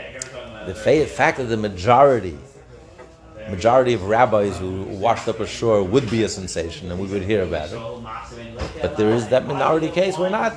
the 0.66 0.74
fa- 0.74 1.06
fact 1.06 1.38
that 1.40 1.46
the 1.46 1.58
majority, 1.58 2.38
majority 3.50 3.94
of 3.94 4.04
rabbis 4.04 4.58
who 4.58 4.84
washed 4.84 5.28
up 5.28 5.42
ashore 5.42 5.84
would 5.84 6.10
be 6.10 6.24
a 6.24 6.30
sensation, 6.30 6.90
and 6.90 6.98
we 6.98 7.08
would 7.08 7.24
hear 7.24 7.44
about 7.44 7.70
it. 7.74 8.82
But 8.82 8.96
there 8.96 9.10
is 9.10 9.28
that 9.28 9.46
minority 9.46 9.90
case 9.90 10.18
where 10.18 10.30
not. 10.30 10.56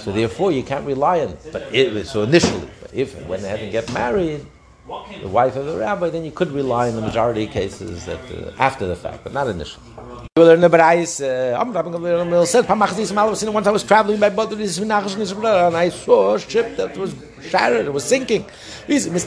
So 0.00 0.12
therefore, 0.12 0.50
you 0.50 0.62
can't 0.62 0.86
rely 0.86 1.20
on. 1.20 1.28
It. 1.28 1.50
But 1.52 1.74
it, 1.74 2.06
so 2.06 2.22
initially, 2.22 2.68
but 2.80 2.94
if 2.94 3.14
and 3.18 3.28
when 3.28 3.42
they 3.42 3.48
haven't 3.50 3.70
get 3.70 3.92
married, 3.92 4.46
the 5.20 5.28
wife 5.28 5.56
of 5.56 5.66
the 5.66 5.76
rabbi, 5.76 6.08
then 6.08 6.24
you 6.24 6.30
could 6.30 6.52
rely 6.52 6.88
on 6.88 6.96
the 6.96 7.02
majority 7.02 7.44
of 7.44 7.50
cases 7.50 8.06
that 8.06 8.20
uh, 8.32 8.52
after 8.58 8.86
the 8.86 8.96
fact, 8.96 9.24
but 9.24 9.34
not 9.34 9.46
initially. 9.46 9.84
We 10.38 10.44
learn 10.44 10.60
the 10.60 10.70
uh, 10.70 11.58
I'm 11.60 11.72
rapping 11.72 11.94
a 11.94 11.98
little 11.98 12.24
bit, 12.24 12.46
said, 12.46 12.64
"Pamachzis 12.64 13.12
malvus." 13.12 13.42
Once 13.42 13.66
I 13.66 13.72
was 13.72 13.82
traveling 13.82 14.20
by 14.20 14.30
boat 14.30 14.52
and 14.52 14.60
and 14.60 15.76
I 15.76 15.88
saw 15.88 16.34
a 16.36 16.38
ship 16.38 16.76
that 16.76 16.96
was 16.96 17.12
shattered, 17.50 17.86
it 17.86 17.92
was 17.92 18.04
sinking. 18.04 18.46
And 18.86 19.18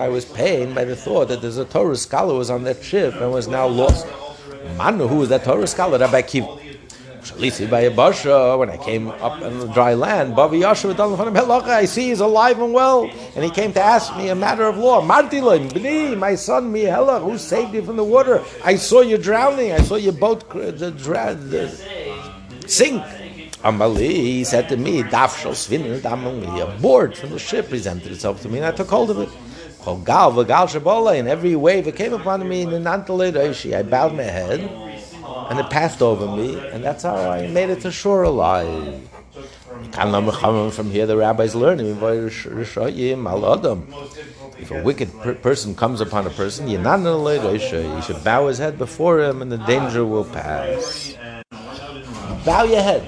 I 0.00 0.08
was 0.08 0.24
pained 0.24 0.74
by 0.74 0.84
the 0.84 0.96
thought 0.96 1.28
that 1.28 1.40
there's 1.42 1.58
a 1.58 1.64
Torah 1.64 1.94
scholar 1.94 2.34
was 2.34 2.50
on 2.50 2.64
that 2.64 2.82
ship 2.82 3.14
and 3.14 3.30
was 3.30 3.46
now 3.46 3.68
lost. 3.68 4.04
Manu, 4.76 5.06
who 5.06 5.18
was 5.18 5.28
that 5.28 5.44
Torah 5.44 5.68
scholar? 5.68 5.96
Rabbi 5.96 6.22
Kiva. 6.22 6.59
Shalisi 7.30 7.70
by 7.70 7.88
basha, 7.88 8.56
when 8.58 8.70
I 8.70 8.76
came 8.76 9.08
up 9.08 9.40
on 9.40 9.60
the 9.60 9.68
dry 9.68 9.94
land, 9.94 10.34
Bavi 10.34 10.60
Yasha 10.60 10.88
Helacha, 10.94 11.68
I 11.68 11.84
see 11.84 12.08
he's 12.08 12.20
alive 12.20 12.60
and 12.60 12.72
well, 12.72 13.08
and 13.36 13.44
he 13.44 13.50
came 13.50 13.72
to 13.74 13.80
ask 13.80 14.16
me 14.16 14.30
a 14.30 14.34
matter 14.34 14.64
of 14.64 14.76
law. 14.76 15.00
Martilim, 15.00 15.70
Bni, 15.70 16.18
my 16.18 16.34
son 16.34 16.72
Mihela, 16.72 17.22
who 17.22 17.38
saved 17.38 17.72
you 17.74 17.82
from 17.82 17.96
the 17.96 18.04
water? 18.04 18.42
I 18.64 18.74
saw 18.74 19.02
you 19.02 19.16
drowning. 19.16 19.72
I 19.72 19.78
saw 19.78 19.94
your 19.94 20.12
boat 20.12 20.48
the, 20.50 20.90
dra- 20.90 21.34
the, 21.34 21.68
sink. 22.66 23.02
Amali, 23.62 24.08
he 24.08 24.44
said 24.44 24.68
to 24.70 24.76
me, 24.76 25.02
Svinner, 25.02 26.00
Damali, 26.00 26.60
a 26.62 26.80
board 26.80 27.16
from 27.16 27.30
the 27.30 27.38
ship 27.38 27.68
presented 27.68 28.10
itself 28.10 28.40
to 28.42 28.48
me, 28.48 28.56
and 28.58 28.66
I 28.66 28.72
took 28.72 28.88
hold 28.88 29.10
of 29.10 29.18
it. 29.20 29.28
Kol 29.82 29.98
gal 29.98 30.32
v'gal 30.32 30.66
shabola, 30.66 31.18
in 31.18 31.28
every 31.28 31.56
wave 31.56 31.86
it 31.86 31.96
came 31.96 32.12
upon 32.12 32.48
me, 32.48 32.62
and 32.62 32.88
I 32.88 33.82
bowed 33.82 34.14
my 34.14 34.22
head, 34.22 34.89
and 35.48 35.58
it 35.58 35.70
passed 35.70 36.02
over 36.02 36.26
me, 36.26 36.60
and 36.72 36.84
that's 36.84 37.02
how 37.02 37.16
I 37.16 37.46
made 37.46 37.70
it 37.70 37.80
to 37.80 37.90
shore 37.90 38.22
alive. 38.22 38.94
From 39.92 40.90
here, 40.90 41.06
the 41.06 41.16
rabbis 41.16 41.54
learn 41.54 41.80
if 44.60 44.70
a 44.70 44.74
wicked 44.76 45.08
per- 45.22 45.34
person 45.34 45.74
comes 45.74 46.00
upon 46.00 46.26
a 46.26 46.30
person, 46.30 46.66
he 46.66 46.76
should 48.02 48.24
bow 48.24 48.46
his 48.46 48.58
head 48.58 48.78
before 48.78 49.20
him, 49.20 49.42
and 49.42 49.50
the 49.50 49.58
danger 49.58 50.04
will 50.04 50.24
pass. 50.24 51.16
Bow 52.44 52.64
your 52.64 52.82
head. 52.82 53.02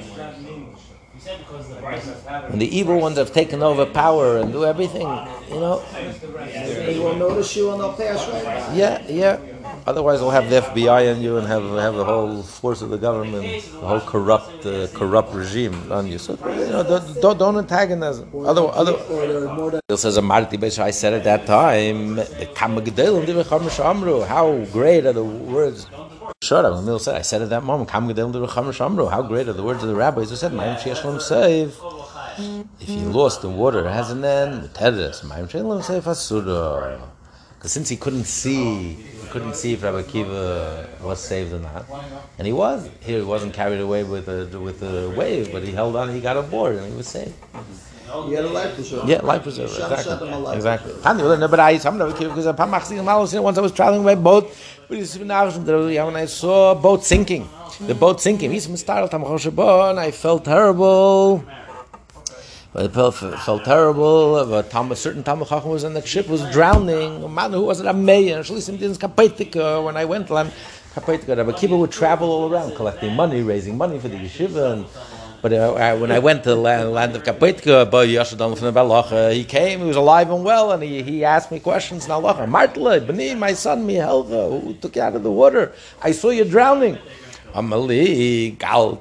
When 2.49 2.59
the 2.59 2.77
evil 2.77 3.01
ones 3.01 3.19
have 3.19 3.33
taken 3.33 3.63
over 3.63 3.87
power 3.87 4.39
and 4.39 4.53
do 4.53 4.65
everything, 4.65 5.09
you 5.51 5.61
know, 5.61 5.83
They 6.87 6.99
will 6.99 7.15
notice 7.15 7.57
you 7.57 7.71
and 7.71 7.81
they'll 7.81 7.93
pass 7.93 8.29
right 8.29 8.77
yeah, 8.77 9.03
yeah. 9.09 9.39
Otherwise, 9.85 10.21
we'll 10.21 10.31
have 10.31 10.49
the 10.49 10.61
FBI 10.61 11.15
on 11.15 11.21
you 11.21 11.39
and 11.39 11.47
have 11.47 11.63
have 11.63 11.95
the 11.95 12.05
whole 12.05 12.43
force 12.43 12.83
of 12.83 12.91
the 12.91 12.99
government, 12.99 13.45
the 13.45 13.87
whole 13.87 14.01
corrupt 14.01 14.65
uh, 14.65 14.87
corrupt 14.89 15.35
regime 15.35 15.91
on 15.91 16.07
you. 16.07 16.19
So 16.19 16.35
you 16.35 16.67
know, 16.71 16.83
don't, 16.85 17.21
don't, 17.21 17.39
don't 17.39 17.57
antagonize 17.59 18.21
them. 18.21 18.31
Other, 18.47 18.63
other, 18.63 18.93
It 19.89 19.97
says 19.97 20.19
Amarti 20.19 20.79
I 20.79 20.91
said 20.91 21.15
at 21.15 21.25
that 21.25 21.47
time. 21.47 22.17
How 24.27 24.65
great 24.73 25.07
are 25.07 25.13
the 25.13 25.25
words? 25.25 25.87
Sure, 26.43 26.63
Gamil 26.63 27.01
said. 27.01 27.17
I 27.17 27.23
said 27.23 27.43
at 27.43 27.51
that 27.51 27.65
moment. 27.65 27.91
How 27.91 28.01
great 29.23 29.49
are 29.49 29.53
the 29.53 29.63
words 29.63 29.83
of 29.83 29.89
the 29.89 29.95
rabbis 29.97 30.31
who 30.31 30.37
said, 30.37 30.53
"Ma'im 30.53 30.79
she'eshlam 30.79 31.21
save." 31.21 31.77
If 32.81 32.89
you 32.89 33.11
lost 33.11 33.43
the 33.43 33.49
water, 33.49 33.89
has 33.89 34.11
an 34.11 34.25
end. 34.25 34.71
Because 37.63 37.73
since 37.73 37.89
he 37.89 37.97
couldn't 37.97 38.25
see, 38.25 38.97
couldn't 39.33 39.57
see 39.57 39.73
if 39.73 39.83
Rabbi 39.83 40.03
Kiva 40.03 40.87
was 41.03 41.19
saved 41.19 41.53
or 41.55 41.59
not, 41.59 41.87
and 42.39 42.47
he 42.47 42.53
was. 42.53 42.89
Here, 43.01 43.19
he 43.19 43.25
wasn't 43.25 43.55
carried 43.55 43.81
away 43.81 44.05
with 44.05 44.29
a 44.29 44.41
with 44.67 44.83
a 44.83 45.09
wave, 45.21 45.51
but 45.51 45.63
he 45.63 45.73
held 45.73 45.97
on. 45.97 46.13
He 46.15 46.21
got 46.21 46.37
aboard, 46.37 46.77
and 46.77 46.87
he 46.93 46.97
was 47.03 47.09
saved. 47.09 47.35
you 48.29 48.37
had 48.37 48.45
a 48.45 48.55
life 48.61 48.75
preserver. 48.75 49.09
Yeah, 49.11 49.21
life 49.23 49.43
preserver. 49.43 49.73
Shem 49.73 49.89
set 49.89 50.21
them 50.21 50.47
Exactly. 50.59 50.93
Exactly. 50.93 51.49
But 51.55 51.61
I, 51.61 51.79
some 51.79 51.97
never 51.97 52.13
because 52.13 52.45
a 52.45 52.53
paar 52.53 52.69
machzig 52.69 53.03
mal, 53.03 53.27
you 53.27 53.37
know, 53.37 53.43
once 53.43 53.57
I 53.57 53.63
was 53.63 53.73
traveling 53.73 54.05
by 54.05 54.17
boat, 54.17 54.45
with 54.89 54.99
these 54.99 55.17
nachrichten, 55.17 56.09
and 56.09 56.17
I 56.19 56.27
saw 56.27 56.73
a 56.73 56.75
boat 56.75 57.03
sinking. 57.03 57.49
The 57.81 57.95
boat 57.95 58.21
sinking. 58.21 58.51
He's 58.53 58.69
mistarelt 58.69 59.15
am 59.15 59.25
Choshe 59.25 59.49
and 59.91 59.99
I 59.99 60.11
felt 60.11 60.45
terrible. 60.45 61.43
I 62.75 62.89
felt, 62.89 63.17
felt 63.17 63.65
terrible. 63.65 64.63
Tam, 64.63 64.91
a 64.93 64.97
certain 64.97 65.23
Talmud 65.23 65.47
Chacham 65.47 65.71
was 65.71 65.85
on 65.85 65.93
that 65.93 66.09
ship, 66.09 66.27
was 66.27 66.43
drowning. 66.51 67.23
A 67.23 67.29
man 67.29 67.53
who 67.53 67.63
was 67.65 67.81
a 67.81 67.93
mayor, 67.93 68.39
Shalisim 68.39 68.79
didn't. 68.79 69.85
When 69.85 69.97
I 69.99 70.07
went 70.07 70.29
Kapaitika, 70.29 71.37
Rabbi 71.37 71.53
Kiva 71.53 71.77
would 71.77 71.93
travel 71.93 72.31
all 72.31 72.51
around, 72.51 72.75
collecting 72.75 73.15
money, 73.15 73.43
raising 73.43 73.77
money 73.77 73.99
for 73.99 74.09
the 74.09 74.17
yeshiva. 74.17 74.73
And, 74.73 74.87
but 75.43 75.53
uh, 75.53 75.75
I, 75.75 75.95
when 75.95 76.11
I 76.11 76.19
went 76.19 76.45
to 76.45 76.51
the 76.51 76.57
land, 76.57 76.93
land 76.93 77.15
of 77.15 77.23
Yashadam 77.25 78.57
from 78.57 78.73
the 78.73 79.35
he 79.35 79.45
came, 79.45 79.81
he 79.81 79.87
was 79.87 79.97
alive 79.97 80.31
and 80.31 80.43
well, 80.43 80.73
and 80.73 80.83
he, 80.83 81.03
he 81.03 81.25
asked 81.25 81.51
me 81.51 81.61
questions 81.61 82.07
in 82.07 82.11
Halacha. 82.11 82.49
Martele, 82.49 83.01
Bani, 83.07 83.35
my 83.35 83.53
son, 83.53 83.87
Mihelva, 83.87 84.63
who 84.63 84.73
took 84.75 84.97
you 84.97 85.03
out 85.03 85.15
of 85.15 85.23
the 85.23 85.31
water? 85.31 85.73
I 86.01 86.13
saw 86.13 86.31
you 86.31 86.45
drowning. 86.45 86.97
Amali, 87.55 88.59
Gal. 88.59 88.95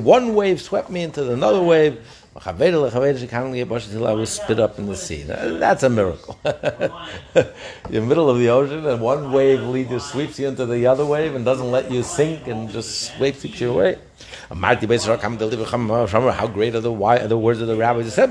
One 0.00 0.34
wave 0.34 0.60
swept 0.60 0.90
me 0.90 1.02
into 1.02 1.32
another 1.32 1.62
wave. 1.62 1.98
Until 2.34 4.06
I 4.06 4.12
was 4.14 4.30
spit 4.30 4.58
up 4.58 4.78
in 4.78 4.86
the 4.86 4.96
sea. 4.96 5.22
That's 5.24 5.82
a 5.82 5.90
miracle. 5.90 6.38
You're 6.44 6.54
in 7.90 7.90
the 7.90 8.00
middle 8.00 8.30
of 8.30 8.38
the 8.38 8.48
ocean, 8.48 8.86
and 8.86 9.02
one 9.02 9.32
wave 9.32 9.60
leads 9.62 9.90
you, 9.90 10.00
sweeps 10.00 10.38
you 10.38 10.48
into 10.48 10.64
the 10.64 10.86
other 10.86 11.04
wave, 11.04 11.34
and 11.34 11.44
doesn't 11.44 11.70
let 11.70 11.90
you 11.90 12.02
sink, 12.02 12.48
and 12.48 12.70
just 12.70 13.14
sweeps 13.16 13.44
you 13.44 13.72
away. 13.72 13.98
How 14.48 14.54
great 16.46 16.74
are 16.74 16.80
the 16.80 16.90
wi- 16.90 17.26
the 17.26 17.36
words 17.36 17.60
of 17.60 17.68
the 17.68 17.76
rabbis? 17.76 18.04
He 18.04 18.10
said. 18.10 18.30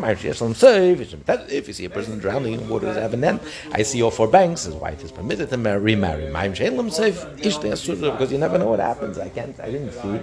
If 1.51 1.67
you 1.67 1.73
see 1.73 1.85
a 1.85 1.89
person 1.89 2.17
drowning 2.17 2.53
in 2.53 2.69
water, 2.69 2.91
have 2.93 3.13
an 3.13 3.23
end. 3.23 3.39
I 3.71 3.83
see 3.83 4.01
all 4.01 4.11
four 4.11 4.27
banks. 4.27 4.63
His 4.63 4.73
wife 4.75 5.03
is 5.03 5.11
permitted 5.11 5.49
to 5.49 5.57
mar- 5.57 5.79
remarry. 5.79 6.25
Because 6.31 8.31
you 8.31 8.37
never 8.39 8.57
know 8.57 8.69
what 8.69 8.79
happens. 8.79 9.19
I 9.19 9.29
can't. 9.29 9.59
I 9.59 9.71
didn't 9.71 9.93
see. 9.93 10.19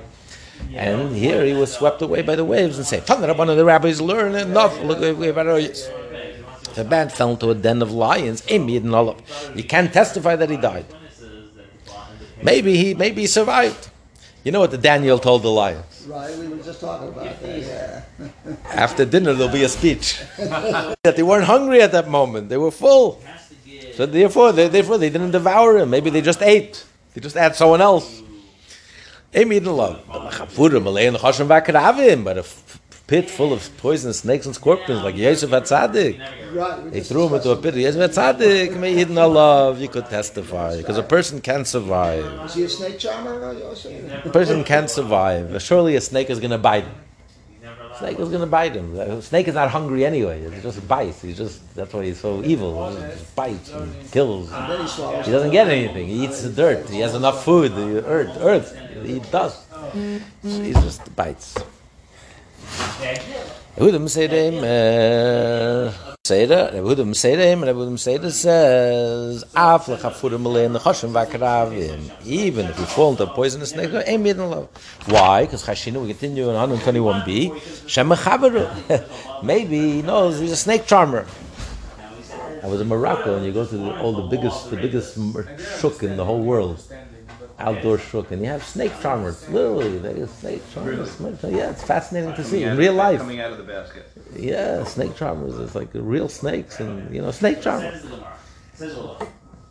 And 0.75 1.17
here 1.17 1.45
he 1.45 1.55
was 1.55 1.73
swept 1.73 2.03
away 2.03 2.23
by 2.23 2.37
the 2.37 2.45
waves 2.45 2.77
and 2.77 2.87
said, 2.87 3.07
"Tanra, 3.07 3.37
one 3.37 3.49
of 3.51 3.57
the 3.57 3.65
rabbis 3.65 4.01
learn 4.01 4.35
enough. 4.35 4.81
Look, 4.83 5.01
we- 5.01 5.13
we 5.13 5.27
have 5.27 5.39
our- 5.39 5.61
man 6.85 7.09
fell 7.09 7.31
into 7.31 7.51
a 7.51 7.55
den 7.55 7.83
of 7.83 7.91
lions, 7.91 8.43
you 8.49 9.65
can't 9.65 9.93
testify 9.93 10.37
that 10.37 10.51
he 10.51 10.57
died. 10.57 10.87
Maybe 12.43 12.77
he 12.77 12.95
maybe 12.95 13.23
he 13.23 13.27
survived. 13.27 13.89
You 14.45 14.53
know 14.53 14.61
what 14.61 14.71
the 14.71 14.79
Daniel 14.79 15.19
told 15.19 15.43
the 15.43 15.51
lions? 15.51 16.07
Right, 16.07 16.39
we 16.39 16.49
were 16.49 16.63
just 16.63 16.81
talking 16.81 17.09
about 17.09 17.43
that, 17.43 17.59
yeah. 17.59 18.03
After 18.85 19.05
dinner, 19.05 19.35
there'll 19.35 19.53
be 19.53 19.65
a 19.65 19.69
speech 19.69 20.21
that 20.39 21.17
they 21.17 21.23
weren't 21.23 21.45
hungry 21.45 21.83
at 21.83 21.93
that 21.93 22.09
moment; 22.09 22.49
they 22.49 22.57
were 22.57 22.71
full. 22.71 23.21
So 23.97 24.07
therefore, 24.07 24.53
they, 24.53 24.69
therefore 24.69 24.97
they 24.99 25.11
didn't 25.11 25.33
devour 25.33 25.79
him. 25.79 25.91
Maybe 25.91 26.09
they 26.11 26.21
just 26.21 26.41
ate. 26.41 26.85
They 27.15 27.21
just 27.21 27.37
had 27.37 27.57
someone 27.57 27.81
else. 27.81 28.23
Amy 29.35 29.59
didn't 29.59 29.77
love. 29.77 30.01
But 32.25 32.39
a 32.39 32.45
pit 33.07 33.31
full 33.31 33.53
of 33.53 33.77
poisonous 33.79 34.21
snakes 34.21 34.47
and 34.47 34.55
scorpions, 34.55 35.03
like 35.03 35.17
Yosef 35.17 35.51
Atzadik. 35.51 36.91
They 36.93 37.01
threw 37.01 37.27
him 37.27 37.35
into 37.35 37.51
a 37.51 37.57
pit. 37.57 37.75
Yosef 37.75 38.11
Atzadik, 38.11 38.79
may 38.79 38.95
hidden 38.95 39.17
love. 39.17 39.81
You 39.81 39.89
could 39.89 40.07
testify 40.07 40.77
because 40.77 40.99
a 40.99 41.03
person 41.03 41.41
can 41.41 41.65
survive. 41.65 42.25
Is 42.47 42.55
he 42.55 42.65
a 42.65 42.69
snake 42.69 42.99
charmer, 42.99 43.57
A 44.25 44.31
person 44.31 44.65
can 44.65 44.89
survive. 44.89 45.61
Surely 45.63 45.97
a 45.97 46.01
snake 46.01 46.31
is 46.31 46.39
going 46.39 46.51
to 46.53 46.59
bite 46.59 46.85
him. 46.85 46.95
Snake 47.99 48.19
is 48.21 48.29
going 48.29 48.41
to 48.41 48.47
bite 48.47 48.75
him. 48.77 48.95
A 48.99 49.21
snake 49.21 49.49
is 49.49 49.55
not 49.55 49.71
hungry 49.71 50.05
anyway. 50.07 50.41
It 50.43 50.63
just 50.63 50.87
bites. 50.87 51.23
He's 51.23 51.37
just 51.37 51.75
that's 51.75 51.93
why 51.93 52.05
he's 52.05 52.21
so 52.21 52.45
evil. 52.45 52.91
He 52.91 52.97
just 52.97 53.35
bites 53.35 53.73
and 53.73 54.11
kills. 54.13 54.49
He 54.51 55.33
doesn't 55.33 55.51
get 55.51 55.69
anything. 55.69 56.07
He 56.07 56.25
eats 56.25 56.43
the 56.43 56.51
dirt. 56.51 56.89
He 56.89 57.01
has 57.01 57.15
enough 57.15 57.45
food. 57.45 57.75
The 57.75 58.05
earth, 58.07 58.37
earth. 58.41 58.79
He 59.05 59.19
dust. 59.19 59.67
He 60.43 60.73
just 60.73 61.15
bites. 61.17 61.57
To 63.79 63.85
him, 63.85 64.59
uh, 64.59 65.93
Seder, 66.25 66.73
Yehudim 66.75 67.15
say 67.15 67.53
and 67.53 67.63
Yehudim 67.63 67.99
Seder 67.99 68.31
says, 68.31 69.45
Af 69.55 69.87
lechafurim 69.87 70.45
alein 70.45 70.77
nechoshem 70.77 71.13
v'akaravim. 71.13 72.27
Even 72.27 72.67
if 72.67 72.79
we 72.79 72.85
fall 72.85 73.13
into 73.13 73.23
a 73.23 73.27
poisonous 73.29 73.71
snake, 73.71 73.91
ain't 74.07 74.23
midden 74.23 74.51
love. 74.51 74.69
Why? 75.07 75.45
Because 75.45 75.65
Chashinu, 75.65 76.03
we 76.03 76.09
continue 76.09 76.51
in 76.51 76.57
121b, 76.57 77.89
Shem 77.89 78.11
mechaveru. 78.11 79.43
Maybe 79.45 79.79
he 79.93 80.03
knows 80.03 80.39
he's 80.39 80.53
a 80.53 80.57
snake 80.57 80.85
charmer. 80.87 81.25
I 82.63 82.67
was 82.67 82.81
in 82.81 82.89
Morocco, 82.89 83.37
and 83.37 83.47
you 83.47 83.53
go 83.53 83.65
to 83.65 83.77
the, 83.77 83.99
all 84.01 84.13
the 84.13 84.29
biggest, 84.37 84.71
the 84.71 84.77
biggest 84.77 85.17
shuk 85.81 86.03
in 86.03 86.17
the 86.17 86.25
whole 86.25 86.43
world, 86.43 86.83
outdoor 87.59 87.99
shuk, 87.99 88.31
and 88.31 88.43
you 88.43 88.49
have 88.49 88.63
snake 88.63 88.93
charmers. 89.01 89.49
Literally, 89.49 89.99
they 89.99 90.21
have 90.21 90.31
snake 90.31 90.63
charmers. 90.73 91.11
Snake 91.13 91.41
charmers. 91.41 91.59
Yeah, 91.59 91.71
it's 91.71 91.83
fascinating 91.83 92.35
to 92.35 92.45
see 92.45 92.63
in 92.63 92.77
real 92.77 92.95
life. 92.95 93.19
Coming 93.19 93.41
out 93.41 93.53
of 93.53 93.59
the 93.59 93.65
basket. 93.65 94.07
Yeah, 94.37 94.85
snake 94.85 95.17
charmers. 95.17 95.59
It's 95.59 95.75
like 95.75 95.89
real 95.93 96.29
snakes, 96.29 96.81
and 96.81 97.13
you 97.15 97.21
know, 97.21 97.31
snake 97.31 97.63
charmers. 97.63 98.05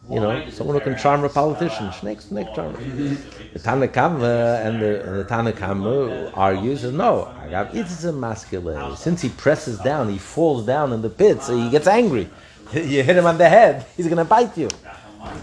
You 0.10 0.21
know, 0.21 0.50
someone 0.52 0.78
who 0.78 0.82
can 0.82 0.97
charm 0.97 1.26
a 1.26 1.30
politician. 1.30 1.91
Snake, 1.91 2.21
snake 2.21 2.47
charmer. 2.56 2.78
The 2.78 3.60
Tanakama 3.60 4.21
uh, 4.21 4.67
and 4.67 4.82
the, 4.82 5.04
and 5.06 5.19
the 5.19 5.26
Tanakama 5.26 6.30
uh, 6.30 6.32
argues, 6.34 6.82
says, 6.82 6.93
no, 6.93 7.34
Agav, 7.41 7.76
it 7.76 7.88
is 7.88 8.06
a 8.06 8.13
masculine. 8.13 8.95
Since 8.95 9.21
he 9.21 9.30
presses 9.30 9.80
down, 9.80 10.08
he 10.08 10.17
falls 10.17 10.65
down 10.65 10.93
in 10.93 11.02
the 11.02 11.10
pit, 11.10 11.41
so 11.41 11.58
he 11.58 11.69
gets 11.69 11.88
angry. 11.88 12.30
You 12.73 13.02
hit 13.02 13.15
him 13.15 13.26
on 13.26 13.38
the 13.38 13.47
head, 13.47 13.86
he's 13.95 14.08
going 14.08 14.17
to 14.17 14.26
bite 14.26 14.58
you. 14.58 14.67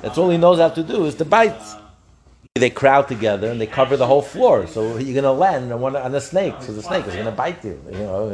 That's 0.02 0.18
all 0.18 0.28
he 0.28 0.37
knows 0.37 0.59
how 0.59 0.68
to 0.68 0.83
do 0.83 1.07
is 1.07 1.14
to 1.14 1.24
bite. 1.24 1.59
They 2.57 2.71
crowd 2.71 3.09
together 3.09 3.51
and 3.51 3.61
they 3.61 3.67
cover 3.67 3.97
the 3.97 4.07
whole 4.07 4.23
floor, 4.23 4.69
so 4.69 4.97
you're 4.99 5.21
going 5.21 5.25
to 5.25 5.33
land 5.33 5.73
on, 5.73 5.81
one, 5.81 5.97
on 5.97 6.14
a 6.14 6.21
snake, 6.21 6.55
so 6.61 6.73
the 6.73 6.85
snake 6.85 7.05
is 7.05 7.12
going 7.14 7.27
to 7.27 7.33
bite 7.33 7.64
you. 7.64 7.83
You 7.90 7.99
know, 7.99 8.29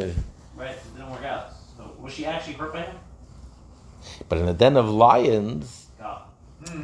Right, 0.54 0.72
it 0.72 0.94
didn't 0.94 1.10
work 1.10 1.24
out. 1.24 1.52
So, 1.78 1.90
was 1.98 2.12
she 2.12 2.26
actually 2.26 2.52
hurt 2.52 2.74
by 2.74 2.82
him? 2.82 2.96
but 4.28 4.36
in 4.36 4.46
a 4.46 4.52
den 4.52 4.76
of 4.76 4.90
lions, 4.90 5.86
God. 5.98 6.20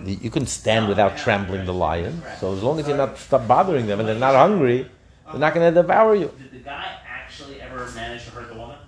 You 0.06 0.16
you 0.22 0.30
can 0.30 0.46
stand 0.46 0.88
without 0.88 1.18
trembling 1.18 1.66
the 1.66 1.74
lion. 1.74 2.22
So 2.40 2.54
as 2.54 2.62
long 2.62 2.80
as 2.80 2.88
you're 2.88 2.96
not 2.96 3.18
stop 3.18 3.46
bothering 3.46 3.86
them 3.86 4.00
and 4.00 4.08
they're 4.08 4.14
not 4.14 4.34
hungry, 4.34 4.90
they're 5.30 5.38
not 5.38 5.52
going 5.52 5.74
to 5.74 5.82
devour 5.82 6.14
you. 6.14 6.32
Did 6.38 6.52
the 6.52 6.58
guy 6.60 7.00
actually 7.06 7.60
ever 7.60 7.86
manage 7.94 8.24
to 8.24 8.30
hurt 8.30 8.48
the 8.48 8.54
woman? 8.54 8.78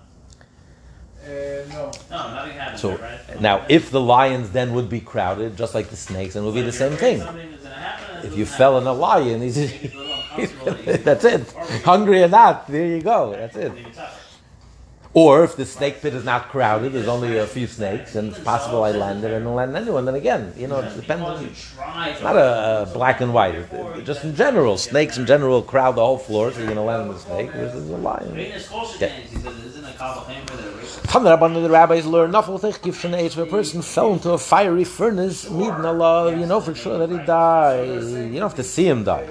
Uh, 1.23 1.29
no. 1.69 1.93
No, 2.11 2.35
nothing 2.35 2.53
happened. 2.53 2.81
So 2.81 2.97
there, 2.97 3.21
right? 3.29 3.41
now, 3.43 3.67
if 3.69 3.91
the 3.91 4.01
lions 4.01 4.53
then 4.53 4.73
would 4.73 4.89
be 4.89 5.01
crowded, 5.01 5.59
just 5.59 5.75
like 5.75 5.89
the 5.91 5.97
snakes, 5.97 6.33
then 6.33 6.45
it 6.45 6.47
would 6.47 6.55
be 6.55 6.63
the 6.63 6.73
same 6.73 6.97
thing. 6.97 7.21
If 8.25 8.37
you 8.37 8.47
fell 8.47 8.79
in 8.79 8.87
a 8.87 8.93
lion, 8.93 9.43
he's, 9.43 9.57
He's 10.37 10.53
that's 11.03 11.25
it. 11.25 11.51
Hungry 11.85 12.23
or 12.23 12.29
not, 12.29 12.69
there 12.69 12.87
you 12.87 13.01
go. 13.01 13.33
That's 13.33 13.57
it. 13.57 13.73
Leave 15.15 15.25
it 15.25 15.25
tough. 15.25 15.29
Or 15.29 15.45
if 15.45 15.57
the 15.57 15.65
snake 15.67 16.01
pit 16.03 16.15
is 16.15 16.25
not 16.25 16.49
crowded, 16.51 16.93
there's 16.93 17.09
only 17.09 17.39
a 17.39 17.47
few 17.47 17.67
snakes, 17.67 18.15
and 18.15 18.29
it's 18.31 18.39
possible 18.41 18.85
I 18.85 18.93
landed 18.93 19.33
and 19.33 19.47
I'll 19.49 19.55
land 19.55 19.75
anyone. 19.77 20.05
Then 20.05 20.15
again, 20.15 20.53
you 20.57 20.67
know, 20.69 20.81
it 20.81 20.95
depends 20.95 21.25
Because 21.25 21.39
on 21.39 21.45
you 21.45 21.51
try 21.77 22.19
not 22.23 22.37
a, 22.37 22.83
a 22.83 22.87
black 22.93 23.21
and 23.21 23.33
white. 23.33 23.55
It- 23.55 23.69
it- 23.73 24.05
just 24.05 24.23
in 24.25 24.35
general, 24.37 24.77
snakes 24.77 25.17
in 25.19 25.27
general 25.27 25.63
crowd 25.63 25.97
the 25.97 26.05
whole 26.05 26.19
floor, 26.19 26.51
so 26.53 26.59
you're 26.59 26.67
going 26.67 26.77
to 26.77 26.83
land 26.83 27.03
on 27.03 27.09
the 27.09 27.19
snake 27.19 27.51
versus 27.53 27.89
a 27.91 27.97
lion. 27.97 28.35
Reading 28.35 28.53
his 28.53 28.69
kosher 28.69 28.97
Yeah. 29.01 29.09
things, 29.09 29.31
he 29.31 29.37
says, 29.39 29.65
isn't 29.65 29.85
a 29.85 29.93
kabbalah 29.93 30.25
thing 30.27 30.47
for 30.47 30.57
the 30.57 30.71
race? 30.77 30.97
From 31.07 31.25
the 31.25 31.31
Rabban, 31.37 31.55
the 31.63 31.69
rabbis 31.71 32.07
learn 32.07 32.31
nothing. 32.31 32.55
If 32.63 33.39
a 33.39 33.47
person 33.47 33.83
fell 33.83 34.13
into 34.13 34.31
a 34.33 34.39
fiery 34.39 34.85
furnace, 34.85 35.51
midden 35.51 35.85
Allah, 35.85 36.37
you 36.37 36.47
know 36.47 36.61
for 36.61 36.75
sure 36.75 36.99
that 36.99 37.11
he 37.11 37.19
died. 37.27 37.87
You 37.89 38.33
don't 38.41 38.43
have 38.51 38.55
to 38.57 38.63
see 38.63 38.87
him 38.87 39.05
die. 39.05 39.27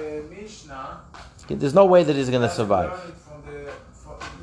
There's 1.48 1.74
no 1.74 1.86
way 1.86 2.04
that 2.04 2.14
he's 2.14 2.28
going 2.30 2.42
to 2.42 2.50
survive. 2.50 2.92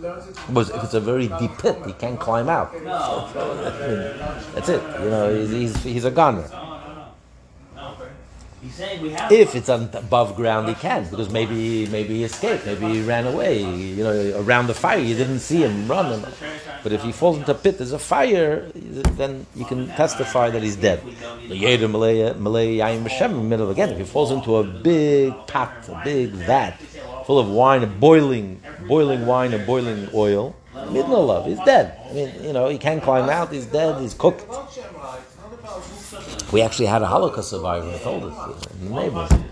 Because 0.01 0.69
if 0.69 0.83
it's 0.83 0.93
a 0.93 0.99
very 0.99 1.27
deep 1.39 1.57
pit, 1.57 1.77
he 1.85 1.93
can't 1.93 2.19
climb 2.19 2.49
out. 2.49 2.71
That's 4.53 4.69
it. 4.69 4.81
You 5.01 5.09
know, 5.09 5.35
he's, 5.35 5.51
he's, 5.51 5.83
he's 5.83 6.05
a 6.05 6.11
have. 9.11 9.31
If 9.31 9.55
it's 9.55 9.69
above 9.69 10.35
ground, 10.35 10.67
he 10.67 10.75
can 10.75 11.07
because 11.09 11.29
maybe 11.29 11.87
maybe 11.87 12.15
he 12.15 12.23
escaped, 12.23 12.65
maybe 12.65 12.87
he 12.87 13.01
ran 13.03 13.27
away. 13.27 13.59
You 13.61 14.03
know, 14.03 14.41
around 14.41 14.67
the 14.67 14.73
fire, 14.73 14.97
you 14.97 15.15
didn't 15.15 15.39
see 15.39 15.61
him 15.63 15.87
run. 15.87 16.25
But 16.83 16.91
if 16.91 17.03
he 17.03 17.11
falls 17.11 17.37
into 17.37 17.51
a 17.51 17.55
pit, 17.55 17.77
there's 17.77 17.93
a 17.93 17.99
fire, 17.99 18.69
then 18.73 19.45
you 19.55 19.65
can 19.65 19.87
testify 19.89 20.49
that 20.49 20.61
he's 20.63 20.75
dead. 20.75 21.01
Again. 23.71 23.89
If 23.89 23.97
he 23.97 24.03
falls 24.03 24.31
into 24.31 24.55
a 24.57 24.63
big 24.63 25.33
pot, 25.47 25.89
a 25.89 26.01
big 26.03 26.31
vat 26.31 26.79
full 27.25 27.39
of 27.39 27.49
wine, 27.49 27.83
a 27.83 27.87
boiling 27.87 28.61
boiling 28.87 29.25
wine 29.25 29.53
and 29.53 29.65
boiling 29.65 30.09
oil, 30.13 30.55
midnight 30.91 31.25
love, 31.31 31.45
he's 31.45 31.59
dead. 31.59 31.99
I 32.09 32.13
mean, 32.13 32.43
you 32.43 32.53
know, 32.53 32.67
he 32.69 32.77
can't 32.77 33.01
climb 33.01 33.29
out. 33.29 33.51
He's 33.51 33.65
dead. 33.65 33.99
He's 34.01 34.13
cooked. 34.13 34.45
We 36.51 36.61
actually 36.61 36.85
had 36.85 37.01
a 37.01 37.07
Holocaust 37.07 37.49
survivor 37.49 37.89
who 37.89 37.97
told 37.99 38.23
us 38.31 38.67
in 38.73 38.85
the 38.85 38.95
neighborhood. 39.01 39.43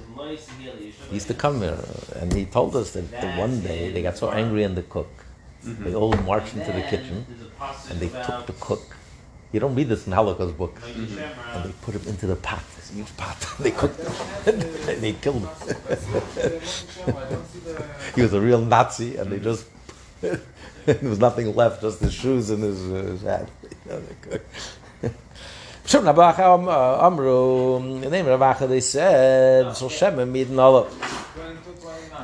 He 1.10 1.16
used 1.16 1.28
to 1.28 1.34
come 1.34 1.60
here, 1.60 1.78
uh, 1.78 2.20
and 2.20 2.34
he 2.34 2.46
told 2.46 2.76
us 2.76 2.92
that, 2.92 3.38
one 3.38 3.62
day 3.62 3.92
they 3.92 4.02
got 4.02 4.18
so 4.18 4.32
angry 4.32 4.64
in 4.64 4.74
the 4.74 4.84
cook, 4.84 5.26
they 5.64 5.94
all 5.94 6.14
marched 6.32 6.56
into 6.56 6.72
the 6.72 6.82
kitchen 6.82 7.26
and 7.90 8.00
they 8.00 8.10
took 8.10 8.46
the 8.46 8.54
cook. 8.60 8.96
You 9.52 9.60
don't 9.60 9.76
read 9.76 9.90
this 9.90 10.08
in 10.08 10.14
Holocaust 10.14 10.58
book. 10.58 10.76
And 10.96 11.64
they 11.66 11.72
put 11.82 11.96
him 11.96 12.08
into 12.08 12.26
the 12.26 12.36
pot, 12.36 12.64
huge 12.93 13.17
pot. 13.17 13.38
they 13.60 13.71
cooked 13.71 13.99
him, 14.45 14.60
they 15.01 15.13
killed 15.13 15.43
him. 15.43 15.49
he 18.15 18.21
was 18.21 18.34
a 18.34 18.41
real 18.41 18.62
Nazi, 18.62 19.17
and 19.17 19.32
they 19.32 19.39
just 19.39 19.65
there 20.21 20.39
was 21.01 21.19
nothing 21.19 21.53
left, 21.56 21.82
just 21.82 21.99
his 21.99 22.13
shoes 22.13 22.49
and 22.49 22.63
his, 22.63 22.82
uh, 22.91 22.95
his 23.12 23.21
hat. 23.21 23.49
Shem 25.86 26.08
Am- 26.08 26.17
uh, 26.17 27.06
Amru, 27.06 27.99
the 27.99 28.10
name 28.10 28.25
of 28.27 28.69
they 28.69 28.79
said, 28.79 29.75
so 29.75 29.89
Shem 29.89 30.17
and 30.19 30.34
Midin 30.34 30.58
Olav. 30.58 30.88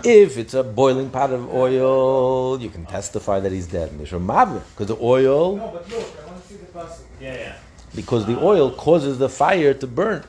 If 0.04 0.38
it's 0.38 0.54
a 0.54 0.64
boiling 0.64 1.10
pot 1.10 1.32
of 1.32 1.54
oil, 1.54 2.58
you 2.62 2.70
can 2.70 2.86
testify 2.86 3.42
that 3.42 3.52
he's 3.52 3.68
dead. 3.68 3.98
Because 3.98 4.88
the 4.88 4.98
oil, 5.02 5.58
No, 5.58 5.68
but 5.68 5.90
look, 5.90 6.06
I 6.24 6.28
want 6.28 6.42
to 6.42 6.48
see 6.48 6.56
the 6.56 6.66
passage. 6.68 7.06
Yeah, 7.20 7.34
yeah. 7.36 7.56
because 7.94 8.26
the 8.26 8.42
oil 8.42 8.72
causes 8.72 9.18
the 9.18 9.28
fire 9.28 9.74
to 9.74 9.88
burn. 9.88 10.24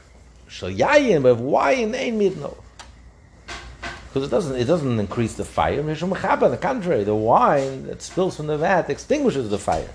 Shayayin, 0.51 1.23
but 1.23 1.37
why 1.37 1.73
in 1.73 1.95
ein? 1.95 2.19
Because 2.19 4.27
it 4.27 4.31
doesn't, 4.31 4.57
it 4.57 4.65
doesn't 4.65 4.99
increase 4.99 5.35
the 5.35 5.45
fire. 5.45 5.83
Mishum 5.83 6.43
On 6.43 6.51
the 6.51 6.57
contrary, 6.57 7.05
the 7.05 7.15
wine 7.15 7.87
that 7.87 8.03
spills 8.03 8.37
from 8.37 8.49
the 8.49 8.59
vat 8.59 8.91
extinguishes 8.91 9.49
the 9.49 9.59
fire. 9.59 9.89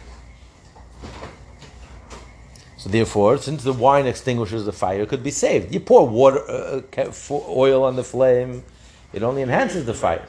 So 2.77 2.89
therefore, 2.89 3.37
since 3.37 3.63
the 3.63 3.73
wine 3.73 4.05
extinguishes 4.05 4.63
the 4.63 4.71
fire, 4.71 5.01
it 5.01 5.09
could 5.09 5.23
be 5.23 5.31
saved. 5.31 5.73
You 5.73 5.81
pour 5.81 6.07
water, 6.07 6.39
uh, 6.49 6.81
oil 7.29 7.83
on 7.83 7.97
the 7.97 8.03
flame, 8.03 8.63
it 9.11 9.23
only 9.23 9.41
enhances 9.41 9.85
the 9.85 9.93
fire. 9.93 10.25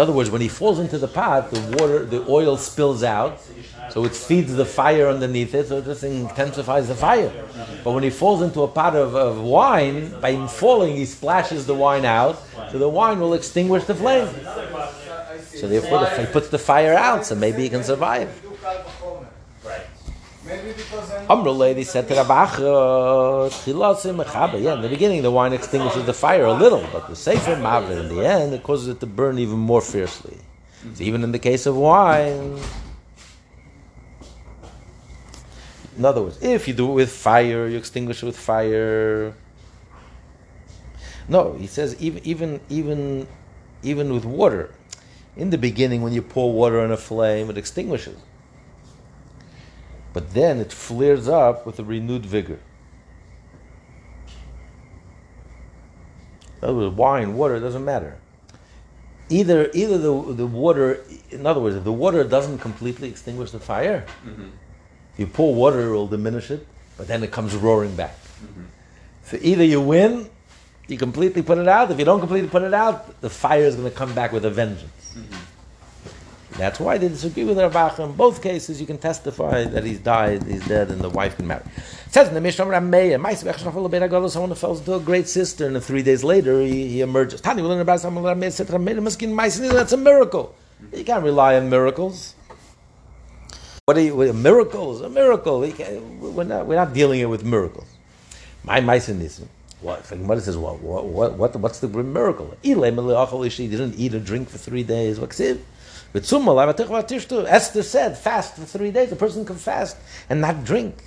In 0.00 0.04
other 0.04 0.14
words, 0.14 0.30
when 0.30 0.40
he 0.40 0.48
falls 0.48 0.78
into 0.78 0.96
the 0.96 1.06
pot, 1.06 1.50
the 1.50 1.60
water, 1.76 2.06
the 2.06 2.24
oil 2.26 2.56
spills 2.56 3.02
out, 3.02 3.38
so 3.90 4.06
it 4.06 4.16
feeds 4.16 4.54
the 4.54 4.64
fire 4.64 5.08
underneath 5.08 5.54
it, 5.54 5.68
so 5.68 5.82
just 5.82 6.02
intensifies 6.04 6.88
the 6.88 6.94
fire. 6.94 7.30
But 7.84 7.92
when 7.92 8.02
he 8.02 8.08
falls 8.08 8.40
into 8.40 8.62
a 8.62 8.68
pot 8.68 8.96
of, 8.96 9.14
of 9.14 9.42
wine, 9.42 10.18
by 10.22 10.30
him 10.30 10.48
falling, 10.48 10.96
he 10.96 11.04
splashes 11.04 11.66
the 11.66 11.74
wine 11.74 12.06
out, 12.06 12.42
so 12.72 12.78
the 12.78 12.88
wine 12.88 13.20
will 13.20 13.34
extinguish 13.34 13.84
the 13.84 13.94
flame. 13.94 14.26
So 15.58 15.68
therefore, 15.68 15.98
the, 15.98 16.24
he 16.24 16.32
puts 16.32 16.48
the 16.48 16.58
fire 16.58 16.94
out, 16.94 17.26
so 17.26 17.34
maybe 17.34 17.60
he 17.60 17.68
can 17.68 17.84
survive. 17.84 18.30
Right. 20.70 20.76
Maybe 20.76 20.82
because 20.82 21.10
I'm 21.12 21.30
Amr 21.30 21.50
lady 21.50 21.84
said 21.84 22.08
to 22.08 22.14
Rabacha, 22.14 23.50
"Chilasim 23.50 24.22
mechaber." 24.22 24.62
Yeah, 24.62 24.74
in 24.74 24.82
the 24.82 24.88
beginning, 24.88 25.22
the 25.22 25.30
wine 25.30 25.52
extinguishes 25.52 26.04
the 26.04 26.14
fire 26.14 26.44
a 26.44 26.52
little, 26.52 26.86
but 26.92 27.08
the 27.08 27.16
sefer 27.16 27.56
maver 27.56 27.98
in 27.98 28.08
the 28.14 28.24
end, 28.24 28.54
it 28.54 28.62
causes 28.62 28.88
it 28.88 29.00
to 29.00 29.06
burn 29.06 29.38
even 29.38 29.58
more 29.58 29.80
fiercely. 29.80 30.38
So 30.94 31.02
even 31.02 31.24
in 31.24 31.32
the 31.32 31.38
case 31.38 31.66
of 31.66 31.76
wine, 31.76 32.58
in 35.96 36.04
other 36.04 36.22
words, 36.22 36.38
if 36.40 36.66
you 36.68 36.74
do 36.74 36.90
it 36.90 36.94
with 36.94 37.12
fire, 37.12 37.66
you 37.66 37.76
extinguish 37.76 38.22
it 38.22 38.26
with 38.26 38.38
fire. 38.38 39.34
No, 41.28 41.54
he 41.54 41.66
says 41.66 41.96
even 42.00 42.20
even 42.24 42.60
even 42.68 43.26
even 43.82 44.12
with 44.12 44.24
water. 44.24 44.70
In 45.36 45.50
the 45.50 45.58
beginning, 45.58 46.02
when 46.02 46.12
you 46.12 46.22
pour 46.22 46.52
water 46.52 46.80
on 46.80 46.90
a 46.90 46.96
flame, 46.96 47.50
it 47.50 47.56
extinguishes. 47.56 48.16
But 50.12 50.34
then 50.34 50.58
it 50.58 50.72
flares 50.72 51.28
up 51.28 51.66
with 51.66 51.78
a 51.78 51.84
renewed 51.84 52.26
vigor. 52.26 52.58
In 56.60 56.68
other 56.68 56.74
words, 56.74 56.96
wine, 56.96 57.34
water, 57.34 57.56
it 57.56 57.60
doesn't 57.60 57.84
matter. 57.84 58.18
Either, 59.28 59.70
either 59.72 59.96
the, 59.96 60.34
the 60.34 60.46
water, 60.46 61.04
in 61.30 61.46
other 61.46 61.60
words, 61.60 61.76
if 61.76 61.84
the 61.84 61.92
water 61.92 62.24
doesn't 62.24 62.58
completely 62.58 63.08
extinguish 63.08 63.52
the 63.52 63.60
fire, 63.60 64.04
if 65.12 65.18
you 65.18 65.26
pour 65.26 65.54
water, 65.54 65.88
it 65.88 65.92
will 65.92 66.08
diminish 66.08 66.50
it, 66.50 66.66
but 66.96 67.06
then 67.06 67.22
it 67.22 67.30
comes 67.30 67.54
roaring 67.54 67.94
back. 67.94 68.16
Mm-hmm. 68.42 68.64
So 69.24 69.38
either 69.40 69.64
you 69.64 69.80
win, 69.80 70.28
you 70.88 70.98
completely 70.98 71.42
put 71.42 71.58
it 71.58 71.68
out. 71.68 71.90
If 71.90 71.98
you 71.98 72.04
don't 72.04 72.18
completely 72.18 72.48
put 72.48 72.62
it 72.62 72.74
out, 72.74 73.20
the 73.20 73.30
fire 73.30 73.62
is 73.62 73.76
going 73.76 73.88
to 73.88 73.96
come 73.96 74.12
back 74.14 74.32
with 74.32 74.44
a 74.44 74.50
vengeance. 74.50 75.14
Mm-hmm. 75.16 75.49
That's 76.60 76.78
why 76.78 76.98
they 76.98 77.08
disagree 77.08 77.44
with 77.44 77.56
Rav 77.56 77.98
In 78.00 78.12
both 78.12 78.42
cases, 78.42 78.80
you 78.82 78.86
can 78.86 78.98
testify 78.98 79.64
that 79.64 79.82
he's 79.82 79.98
died, 79.98 80.42
he's 80.44 80.66
dead, 80.68 80.90
and 80.90 81.00
the 81.00 81.08
wife 81.08 81.36
can 81.36 81.46
marry. 81.46 81.62
It 82.06 82.12
says 82.12 82.28
in 82.28 82.34
the 82.34 82.40
Mishnah 82.42 82.66
Rameya, 82.66 83.16
someone 84.30 84.50
who 84.50 84.54
falls 84.54 84.80
into 84.80 84.94
a 84.94 85.00
great 85.00 85.26
sister, 85.26 85.66
and 85.66 85.82
three 85.82 86.02
days 86.02 86.22
later 86.22 86.60
he, 86.60 86.86
he 86.88 87.00
emerges. 87.00 87.40
Tani, 87.40 87.62
that's 87.62 88.02
a 89.92 89.96
miracle. 89.96 90.54
You 90.94 91.04
can't 91.04 91.24
rely 91.24 91.56
on 91.56 91.70
miracles. 91.70 92.34
What 93.86 93.96
are 93.96 94.02
you, 94.02 94.14
what, 94.14 94.34
miracles? 94.34 95.00
A 95.00 95.08
miracle. 95.08 95.60
We're 95.60 96.44
not, 96.44 96.66
we're 96.66 96.76
not 96.76 96.92
dealing 96.92 97.20
here 97.20 97.28
with 97.30 97.42
miracles. 97.42 97.88
My 98.64 98.80
Maisin 98.80 99.48
what? 99.80 100.06
Gemara 100.10 100.40
says, 100.40 100.58
what, 100.58 100.80
what, 100.80 101.06
what, 101.06 101.32
what, 101.38 101.56
what's 101.56 101.80
the 101.80 101.88
miracle? 101.88 102.54
He 102.60 102.74
didn't 102.74 103.94
eat 103.98 104.14
or 104.14 104.20
drink 104.20 104.50
for 104.50 104.58
three 104.58 104.82
days. 104.82 105.18
What's 105.18 105.40
it? 105.40 105.64
Esther 107.46 107.82
said, 107.82 108.18
fast 108.18 108.56
for 108.56 108.64
three 108.64 108.90
days. 108.90 109.12
A 109.12 109.16
person 109.16 109.44
can 109.44 109.56
fast 109.56 109.96
and 110.28 110.40
not 110.40 110.64
drink. 110.64 111.04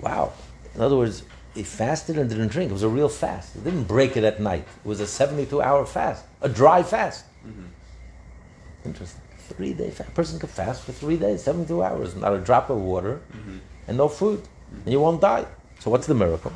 Wow. 0.00 0.32
In 0.74 0.80
other 0.80 0.96
words, 0.96 1.22
he 1.54 1.62
fasted 1.62 2.18
and 2.18 2.28
didn't 2.28 2.48
drink. 2.48 2.70
It 2.70 2.72
was 2.72 2.82
a 2.82 2.88
real 2.88 3.08
fast. 3.08 3.54
He 3.54 3.60
didn't 3.60 3.84
break 3.84 4.16
it 4.16 4.24
at 4.24 4.40
night. 4.40 4.66
It 4.84 4.88
was 4.88 5.00
a 5.00 5.06
72 5.06 5.62
hour 5.62 5.86
fast, 5.86 6.24
a 6.42 6.48
dry 6.48 6.82
fast. 6.82 7.24
Mm-hmm. 7.46 8.86
Interesting. 8.86 9.20
Three 9.38 9.72
day 9.72 9.90
fast. 9.90 10.08
A 10.08 10.12
person 10.12 10.38
can 10.38 10.48
fast 10.48 10.82
for 10.82 10.92
three 10.92 11.16
days, 11.16 11.42
72 11.42 11.82
hours, 11.82 12.16
not 12.16 12.34
a 12.34 12.38
drop 12.38 12.70
of 12.70 12.78
water 12.78 13.20
mm-hmm. 13.30 13.58
and 13.86 13.96
no 13.96 14.08
food. 14.08 14.40
Mm-hmm. 14.40 14.76
And 14.82 14.92
you 14.92 15.00
won't 15.00 15.20
die. 15.20 15.46
So 15.84 15.90
what's 15.90 16.06
the 16.06 16.14
miracle? 16.14 16.50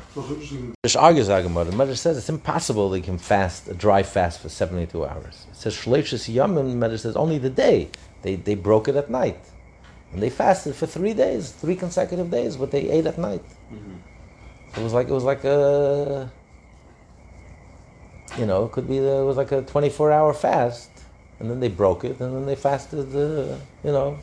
There's 0.81 0.95
argues 0.95 1.29
Agamar. 1.29 1.63
The 1.63 1.77
Medrash 1.77 1.97
says 1.97 2.17
it's 2.17 2.29
impossible 2.29 2.89
they 2.89 2.99
can 2.99 3.19
fast 3.19 3.67
a 3.67 3.75
dry 3.75 4.01
fast 4.01 4.39
for 4.39 4.49
72 4.49 5.05
hours. 5.05 5.45
It 5.51 5.55
says 5.55 5.75
Shleishis 5.75 6.33
Yamim, 6.33 6.55
the 6.55 6.87
Medrash 6.87 7.01
says 7.01 7.15
only 7.15 7.37
the 7.37 7.51
day. 7.51 7.91
They, 8.23 8.37
they 8.37 8.55
broke 8.55 8.87
it 8.87 8.95
at 8.95 9.11
night. 9.11 9.37
And 10.13 10.23
they 10.23 10.31
fasted 10.31 10.73
for 10.73 10.87
three 10.87 11.13
days, 11.13 11.51
three 11.51 11.75
consecutive 11.75 12.31
days, 12.31 12.57
but 12.57 12.71
they 12.71 12.89
ate 12.89 13.05
at 13.05 13.19
night. 13.19 13.43
It 14.75 14.81
was 14.81 14.93
like 14.93 15.09
it 15.09 15.13
was 15.13 15.25
like 15.25 15.43
a 15.43 16.31
you 18.35 18.47
know, 18.47 18.65
it 18.65 18.71
could 18.71 18.87
be 18.87 18.97
the, 18.97 19.17
it 19.17 19.25
was 19.25 19.37
like 19.37 19.51
a 19.51 19.61
24 19.61 20.11
hour 20.11 20.33
fast. 20.33 20.89
And 21.39 21.51
then 21.51 21.59
they 21.59 21.69
broke 21.69 22.03
it, 22.03 22.19
and 22.19 22.35
then 22.35 22.47
they 22.47 22.55
fasted, 22.55 23.15
uh, 23.15 23.57
you 23.83 23.91
know, 23.91 24.17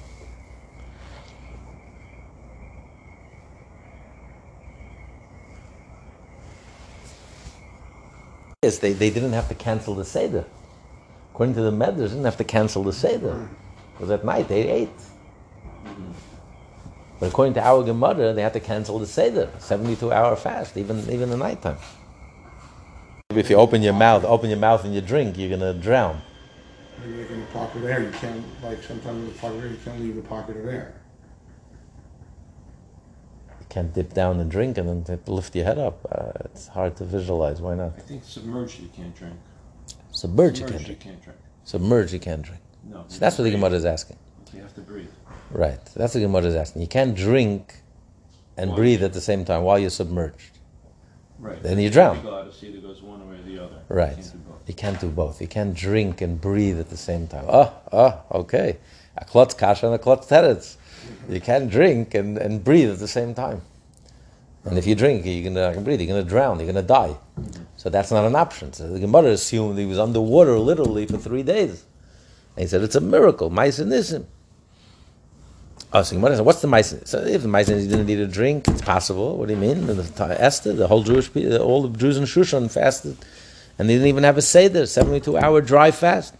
Yes, 8.66 8.78
they, 8.78 8.94
they 8.94 9.10
didn't 9.10 9.32
have 9.32 9.46
to 9.46 9.54
cancel 9.54 9.94
the 9.94 10.04
Seder. 10.04 10.44
According 11.30 11.54
to 11.54 11.60
the 11.60 11.70
Medrash, 11.70 12.08
they 12.10 12.16
didn't 12.18 12.24
have 12.24 12.36
to 12.38 12.42
cancel 12.42 12.82
the 12.82 12.92
Seder. 12.92 13.48
Because 13.92 14.10
at 14.10 14.24
night 14.24 14.48
they 14.48 14.68
ate. 14.68 14.98
But 17.20 17.28
according 17.28 17.54
to 17.54 17.62
our 17.64 17.84
Gemara, 17.84 18.32
they 18.32 18.42
had 18.42 18.54
to 18.54 18.58
cancel 18.58 18.98
the 18.98 19.06
Seder, 19.06 19.50
72 19.60 20.10
hour 20.12 20.34
fast, 20.34 20.76
even, 20.76 21.08
even 21.08 21.30
the 21.30 21.36
nighttime. 21.36 21.78
If 23.30 23.50
you 23.50 23.54
open 23.54 23.82
your 23.82 23.92
mouth, 23.92 24.24
open 24.24 24.50
your 24.50 24.58
mouth 24.58 24.84
and 24.84 24.92
you 24.92 25.00
drink, 25.00 25.38
you're 25.38 25.56
going 25.56 25.60
to 25.60 25.72
drown. 25.72 26.20
Maybe 26.98 27.22
like 27.22 27.30
in 27.30 27.38
the 27.38 27.46
pocket 27.46 27.76
of 27.76 27.84
air, 27.84 28.02
you 28.02 28.10
can't, 28.10 28.44
like 28.64 28.82
sometimes 28.82 29.16
in 29.16 29.26
the 29.26 29.38
pocket 29.38 29.58
of 29.58 29.62
air, 29.62 29.70
you 29.70 29.78
can't 29.84 30.00
leave 30.00 30.16
the 30.16 30.22
pocket 30.22 30.56
of 30.56 30.66
air. 30.66 30.92
You 33.68 33.74
can't 33.74 33.94
dip 33.94 34.14
down 34.14 34.40
and 34.40 34.50
drink 34.50 34.78
and 34.78 35.04
then 35.04 35.20
lift 35.26 35.54
your 35.56 35.64
head 35.64 35.78
up. 35.78 36.06
Uh, 36.10 36.44
it's 36.44 36.68
hard 36.68 36.96
to 36.96 37.04
visualize. 37.04 37.60
Why 37.60 37.74
not? 37.74 37.94
I 37.96 38.00
think 38.00 38.24
submerged 38.24 38.80
you 38.80 38.88
can't 38.88 39.14
drink. 39.14 39.34
Submerged 40.12 40.58
you 40.60 40.66
can't 40.66 40.80
you 40.80 40.86
drink. 40.86 41.00
can't 41.00 41.22
drink. 41.22 41.38
Submerged 41.64 42.12
you 42.12 42.20
can't 42.20 42.42
drink. 42.42 42.62
No. 42.84 43.04
So 43.08 43.18
that's 43.18 43.38
what 43.38 43.44
the 43.44 43.50
Gemara 43.50 43.72
is 43.72 43.84
asking. 43.84 44.18
You 44.54 44.62
have 44.62 44.74
to 44.74 44.80
breathe. 44.80 45.10
Right. 45.50 45.84
That's 45.96 46.14
what 46.14 46.20
the 46.20 46.26
Gemara 46.26 46.44
is 46.44 46.54
asking. 46.54 46.82
You 46.82 46.88
can't 46.88 47.14
drink 47.14 47.74
and 48.56 48.70
Why? 48.70 48.76
breathe 48.76 49.02
at 49.02 49.12
the 49.12 49.20
same 49.20 49.44
time 49.44 49.62
while 49.62 49.78
you're 49.78 49.90
submerged. 49.90 50.58
Right. 51.38 51.62
Then 51.62 51.78
you 51.78 51.90
drown. 51.90 52.24
The 52.24 52.30
goddess 52.30 52.62
either 52.62 52.78
goes 52.78 53.02
one 53.02 53.28
way 53.28 53.36
or 53.36 53.42
the 53.42 53.62
other. 53.62 53.82
Right. 53.88 54.16
You 54.16 54.22
can't 54.22 54.32
do 54.32 54.38
both. 54.38 54.68
You 54.68 54.74
can't 54.74 55.00
do 55.00 55.08
both. 55.10 55.40
You 55.40 55.48
can't 55.48 55.74
drink 55.74 56.20
and 56.22 56.40
breathe 56.40 56.80
at 56.80 56.88
the 56.88 56.96
same 56.96 57.26
time. 57.26 57.44
Oh, 57.48 57.72
oh, 57.92 58.22
okay. 58.32 58.78
A 59.16 59.24
klotz 59.24 59.54
kasha 59.54 59.86
and 59.86 59.94
a 59.94 59.98
klotz 59.98 60.26
teretz. 60.26 60.76
You 61.28 61.40
can't 61.40 61.70
drink 61.70 62.14
and, 62.14 62.36
and 62.38 62.62
breathe 62.62 62.90
at 62.90 62.98
the 62.98 63.08
same 63.08 63.34
time. 63.34 63.62
And 64.64 64.76
if 64.76 64.86
you 64.86 64.94
drink, 64.94 65.24
you're 65.24 65.44
gonna 65.44 65.72
can 65.72 65.84
breathe. 65.84 66.00
You're 66.00 66.08
gonna 66.08 66.28
drown. 66.28 66.58
You're 66.58 66.66
gonna 66.66 66.82
die. 66.82 67.16
So 67.76 67.88
that's 67.88 68.10
not 68.10 68.24
an 68.24 68.34
option. 68.34 68.72
So 68.72 68.88
the 68.88 68.98
Gemara 68.98 69.26
assumed 69.26 69.78
he 69.78 69.86
was 69.86 69.98
underwater 69.98 70.58
literally 70.58 71.06
for 71.06 71.18
three 71.18 71.44
days. 71.44 71.84
And 72.56 72.62
he 72.62 72.66
said 72.66 72.82
it's 72.82 72.96
a 72.96 73.00
miracle. 73.00 73.48
Maisenism. 73.50 74.26
Oh, 75.92 76.02
so 76.02 76.16
Gemara 76.16 76.36
said, 76.36 76.44
what's 76.44 76.60
the 76.60 76.68
Maisin? 76.68 77.06
So 77.06 77.20
if 77.20 77.42
the 77.42 77.48
Maisin 77.48 77.78
didn't 77.88 78.06
need 78.06 78.18
a 78.18 78.26
drink, 78.26 78.66
it's 78.66 78.82
possible. 78.82 79.38
What 79.38 79.46
do 79.46 79.54
you 79.54 79.60
mean? 79.60 79.86
The 79.86 80.36
Esther, 80.38 80.72
the 80.72 80.88
whole 80.88 81.04
Jewish 81.04 81.32
people, 81.32 81.58
all 81.58 81.86
the 81.86 81.96
Jews 81.96 82.16
in 82.18 82.24
Shushan 82.24 82.68
fasted, 82.70 83.16
and 83.78 83.88
they 83.88 83.94
didn't 83.94 84.08
even 84.08 84.24
have 84.24 84.36
a 84.36 84.42
seder, 84.42 84.84
seventy-two 84.86 85.38
hour 85.38 85.60
dry 85.60 85.92
fast. 85.92 86.34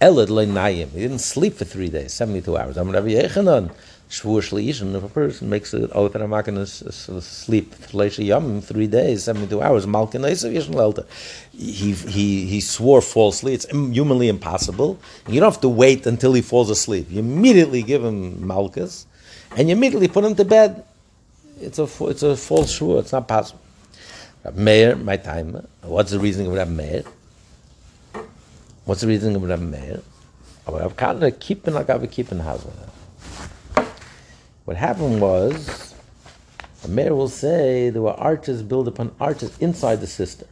Elad 0.00 0.28
le'nayim. 0.28 0.90
He 0.92 1.00
didn't 1.00 1.18
sleep 1.18 1.54
for 1.54 1.64
three 1.64 1.88
days, 1.90 2.12
seventy-two 2.12 2.56
hours. 2.56 2.76
I'm 2.76 2.90
Rabbi 2.90 3.08
Yochanan. 3.08 3.70
Shliishin. 4.08 4.96
If 4.96 5.04
a 5.04 5.08
person 5.08 5.48
makes 5.50 5.72
an 5.72 5.88
oath 5.92 6.14
that 6.14 6.22
I'm 6.22 6.30
not 6.30 6.44
going 6.44 6.58
to 6.58 6.66
sleep 6.66 7.74
three 7.74 8.86
days, 8.88 9.22
seventy-two 9.22 9.62
hours, 9.62 9.86
malkin. 9.86 10.24
He 11.52 11.92
he 11.92 12.46
he 12.46 12.60
swore 12.60 13.02
falsely. 13.02 13.54
It's 13.54 13.66
humanly 13.70 14.28
impossible. 14.28 14.98
You 15.28 15.38
don't 15.38 15.52
have 15.52 15.60
to 15.60 15.68
wait 15.68 16.06
until 16.06 16.32
he 16.32 16.42
falls 16.42 16.70
asleep. 16.70 17.06
You 17.08 17.20
immediately 17.20 17.82
give 17.82 18.02
him 18.02 18.44
malchus, 18.44 19.06
and 19.56 19.68
you 19.68 19.76
immediately 19.76 20.08
put 20.08 20.24
him 20.24 20.34
to 20.34 20.44
bed. 20.44 20.82
It's 21.60 21.78
a 21.78 21.84
it's 22.06 22.24
a 22.24 22.36
false 22.36 22.76
shvur. 22.76 22.98
It's 23.00 23.12
not 23.12 23.28
possible. 23.28 23.60
Rab 24.44 24.56
Meir, 24.56 24.96
my 24.96 25.18
time. 25.18 25.64
What's 25.82 26.10
the 26.10 26.18
reasoning 26.18 26.48
of 26.48 26.54
Rab 26.54 26.68
Meir? 26.68 27.04
What's 28.90 29.02
the 29.02 29.06
reasoning 29.06 29.36
of 29.36 29.44
Rab 29.44 29.60
Meir? 29.60 30.00
What 34.64 34.76
happened 34.76 35.20
was, 35.20 35.94
the 36.82 36.88
mayor 36.88 37.14
will 37.14 37.28
say 37.28 37.90
there 37.90 38.02
were 38.02 38.14
arches 38.14 38.64
built 38.64 38.88
upon 38.88 39.14
arches 39.20 39.56
inside 39.60 40.00
the 40.00 40.08
cistern. 40.08 40.48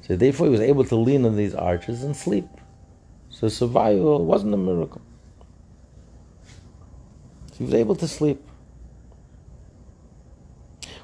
So 0.00 0.16
therefore 0.16 0.46
he 0.46 0.50
was 0.50 0.60
able 0.60 0.82
to 0.86 0.96
lean 0.96 1.24
on 1.24 1.36
these 1.36 1.54
arches 1.54 2.02
and 2.02 2.16
sleep. 2.16 2.48
So 3.30 3.46
survival 3.46 4.24
wasn't 4.24 4.54
a 4.54 4.56
miracle. 4.56 5.02
He 7.56 7.62
was 7.62 7.72
able 7.72 7.94
to 7.94 8.08
sleep. 8.08 8.42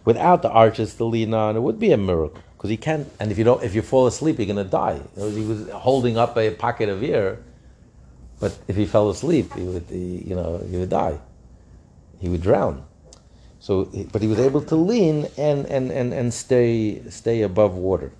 Without 0.04 0.42
the 0.42 0.50
arches 0.50 0.96
to 0.96 1.04
lean 1.04 1.32
on, 1.32 1.54
it 1.54 1.60
would 1.60 1.78
be 1.78 1.92
a 1.92 1.96
miracle. 1.96 2.42
Because 2.64 2.70
he 2.70 2.78
can't. 2.78 3.06
And 3.20 3.30
if 3.30 3.36
you 3.36 3.44
don't, 3.44 3.62
if 3.62 3.74
you 3.74 3.82
fall 3.82 4.06
asleep, 4.06 4.38
you're 4.38 4.46
going 4.46 4.56
to 4.56 4.64
die. 4.64 4.98
He 5.16 5.44
was 5.44 5.68
holding 5.68 6.16
up 6.16 6.38
a 6.38 6.50
pocket 6.50 6.88
of 6.88 7.02
air, 7.02 7.40
but 8.40 8.56
if 8.68 8.74
he 8.74 8.86
fell 8.86 9.10
asleep, 9.10 9.52
he 9.52 9.64
would, 9.64 9.84
he, 9.90 10.24
you 10.26 10.34
know, 10.34 10.64
he 10.70 10.78
would 10.78 10.88
die. 10.88 11.18
He 12.20 12.30
would 12.30 12.40
drown. 12.40 12.82
So, 13.60 13.84
but 14.12 14.22
he 14.22 14.28
was 14.28 14.40
able 14.40 14.62
to 14.62 14.76
lean 14.76 15.26
and 15.36 15.66
and 15.66 15.90
and 15.90 16.14
and 16.14 16.32
stay 16.32 17.02
stay 17.10 17.42
above 17.42 17.74
water. 17.74 18.12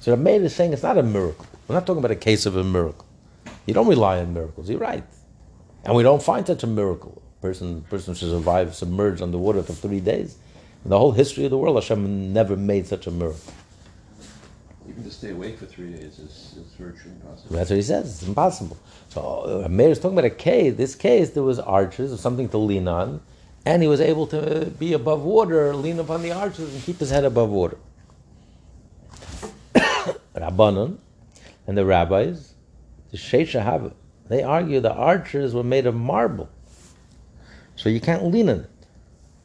So 0.00 0.10
the 0.10 0.18
maid 0.18 0.42
is 0.42 0.54
saying 0.54 0.74
it's 0.74 0.82
not 0.82 0.98
a 0.98 1.02
miracle. 1.02 1.46
We're 1.66 1.76
not 1.76 1.86
talking 1.86 2.00
about 2.00 2.10
a 2.10 2.22
case 2.28 2.44
of 2.44 2.56
a 2.56 2.64
miracle. 2.64 3.06
You 3.64 3.72
don't 3.72 3.88
rely 3.88 4.20
on 4.20 4.34
miracles. 4.34 4.68
You're 4.68 4.80
right, 4.80 5.04
and 5.84 5.96
we 5.96 6.02
don't 6.02 6.22
find 6.22 6.46
such 6.46 6.62
a 6.62 6.66
miracle. 6.66 7.22
Person 7.40 7.80
person 7.88 8.12
should 8.12 8.28
survive 8.28 8.74
submerged 8.74 9.22
underwater 9.22 9.62
for 9.62 9.72
three 9.72 10.00
days. 10.00 10.36
In 10.84 10.90
the 10.90 10.98
whole 10.98 11.12
history 11.12 11.44
of 11.44 11.50
the 11.50 11.58
world, 11.58 11.76
Hashem 11.76 12.32
never 12.32 12.56
made 12.56 12.86
such 12.86 13.06
a 13.06 13.10
miracle. 13.10 13.52
Even 14.88 15.04
to 15.04 15.10
stay 15.10 15.30
awake 15.30 15.58
for 15.58 15.66
three 15.66 15.90
days 15.92 16.18
is, 16.18 16.56
is 16.56 16.72
virtually 16.78 17.14
impossible. 17.14 17.56
That's 17.56 17.70
what 17.70 17.76
he 17.76 17.82
says. 17.82 18.14
It's 18.14 18.28
impossible. 18.28 18.78
So 19.10 19.64
uh, 19.64 19.68
Meir 19.68 19.90
is 19.90 19.98
talking 19.98 20.18
about 20.18 20.24
a 20.24 20.34
cave. 20.34 20.76
This 20.76 20.94
case, 20.94 21.30
there 21.30 21.42
was 21.42 21.58
arches 21.58 22.12
or 22.12 22.16
something 22.16 22.48
to 22.50 22.58
lean 22.58 22.88
on, 22.88 23.20
and 23.66 23.82
he 23.82 23.88
was 23.88 24.00
able 24.00 24.26
to 24.28 24.72
be 24.78 24.94
above 24.94 25.22
water, 25.22 25.74
lean 25.74 25.98
upon 25.98 26.22
the 26.22 26.32
arches, 26.32 26.72
and 26.72 26.82
keep 26.82 26.98
his 27.00 27.10
head 27.10 27.24
above 27.24 27.50
water. 27.50 27.76
Rabbanon 30.34 30.98
and 31.66 31.76
the 31.76 31.84
rabbis, 31.84 32.54
the 33.10 33.18
Sheisha 33.18 33.62
have 33.62 33.92
they 34.28 34.42
argue 34.42 34.80
the 34.80 34.92
arches 34.92 35.54
were 35.54 35.62
made 35.64 35.86
of 35.86 35.94
marble, 35.94 36.48
so 37.76 37.88
you 37.88 38.00
can't 38.00 38.24
lean 38.24 38.48
on 38.48 38.60
it. 38.60 38.70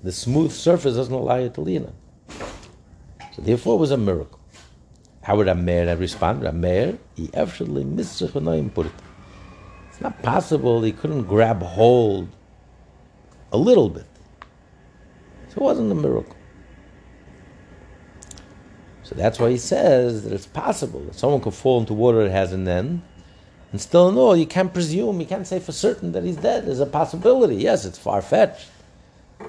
The 0.04 0.12
smooth 0.12 0.52
surface 0.52 0.96
doesn't 0.96 1.14
allow 1.14 1.38
you 1.38 1.50
to 1.50 1.62
lean 1.62 1.86
on. 1.86 1.94
So 3.36 3.42
therefore, 3.42 3.76
it 3.76 3.80
was 3.80 3.92
a 3.92 3.98
miracle. 3.98 4.40
How 5.22 5.38
would 5.38 5.48
Amer 5.48 5.86
have 5.86 6.02
responded? 6.02 6.48
Amer, 6.48 6.98
he 7.16 7.30
absolutely 7.34 7.86
missed. 7.86 8.22
It's 8.22 8.36
not 10.02 10.22
possible 10.22 10.82
he 10.82 10.92
couldn't 10.92 11.24
grab 11.24 11.62
hold 11.62 12.28
a 13.54 13.58
little 13.58 13.88
bit. 13.88 14.06
So 15.48 15.56
it 15.56 15.62
wasn't 15.62 15.92
a 15.92 15.96
miracle. 15.96 16.36
So 19.04 19.16
that's 19.16 19.40
why 19.40 19.52
he 19.52 19.58
says 19.58 20.24
that 20.24 20.34
it's 20.34 20.48
possible 20.48 21.00
that 21.02 21.16
someone 21.16 21.40
could 21.40 21.54
fall 21.54 21.80
into 21.80 21.94
water 21.94 22.24
that 22.24 22.32
has 22.32 22.52
an 22.52 22.68
end, 22.68 23.02
and 23.72 23.80
still 23.80 24.12
no, 24.12 24.34
you 24.34 24.46
can't 24.46 24.74
presume, 24.74 25.22
you 25.22 25.26
can't 25.26 25.48
say 25.48 25.60
for 25.60 25.72
certain 25.72 26.12
that 26.12 26.24
he's 26.24 26.38
dead. 26.38 26.66
There's 26.66 26.80
a 26.80 26.86
possibility. 26.86 27.56
Yes, 27.56 27.86
it's 27.86 27.98
far 27.98 28.22
fetched. 28.22 28.68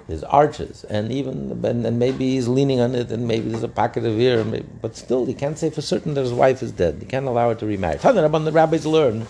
There's 0.06 0.22
arches, 0.24 0.84
and 0.84 1.10
even 1.10 1.64
and, 1.64 1.86
and 1.86 1.98
maybe 1.98 2.30
he's 2.30 2.46
leaning 2.46 2.80
on 2.80 2.94
it, 2.94 3.10
and 3.10 3.26
maybe 3.26 3.48
there's 3.48 3.62
a 3.62 3.68
pocket 3.68 4.04
of 4.04 4.20
ear, 4.20 4.44
maybe, 4.44 4.66
but 4.82 4.96
still, 4.96 5.26
you 5.28 5.34
can't 5.34 5.58
say 5.58 5.70
for 5.70 5.80
certain 5.80 6.14
that 6.14 6.20
his 6.20 6.32
wife 6.32 6.62
is 6.62 6.72
dead. 6.72 6.98
You 7.00 7.06
can't 7.06 7.26
allow 7.26 7.48
her 7.48 7.54
to 7.54 7.66
remarry. 7.66 7.98
Tanya 7.98 8.22
Rabban, 8.22 8.44
the 8.44 8.52
rabbis 8.52 8.84
learn. 8.84 9.26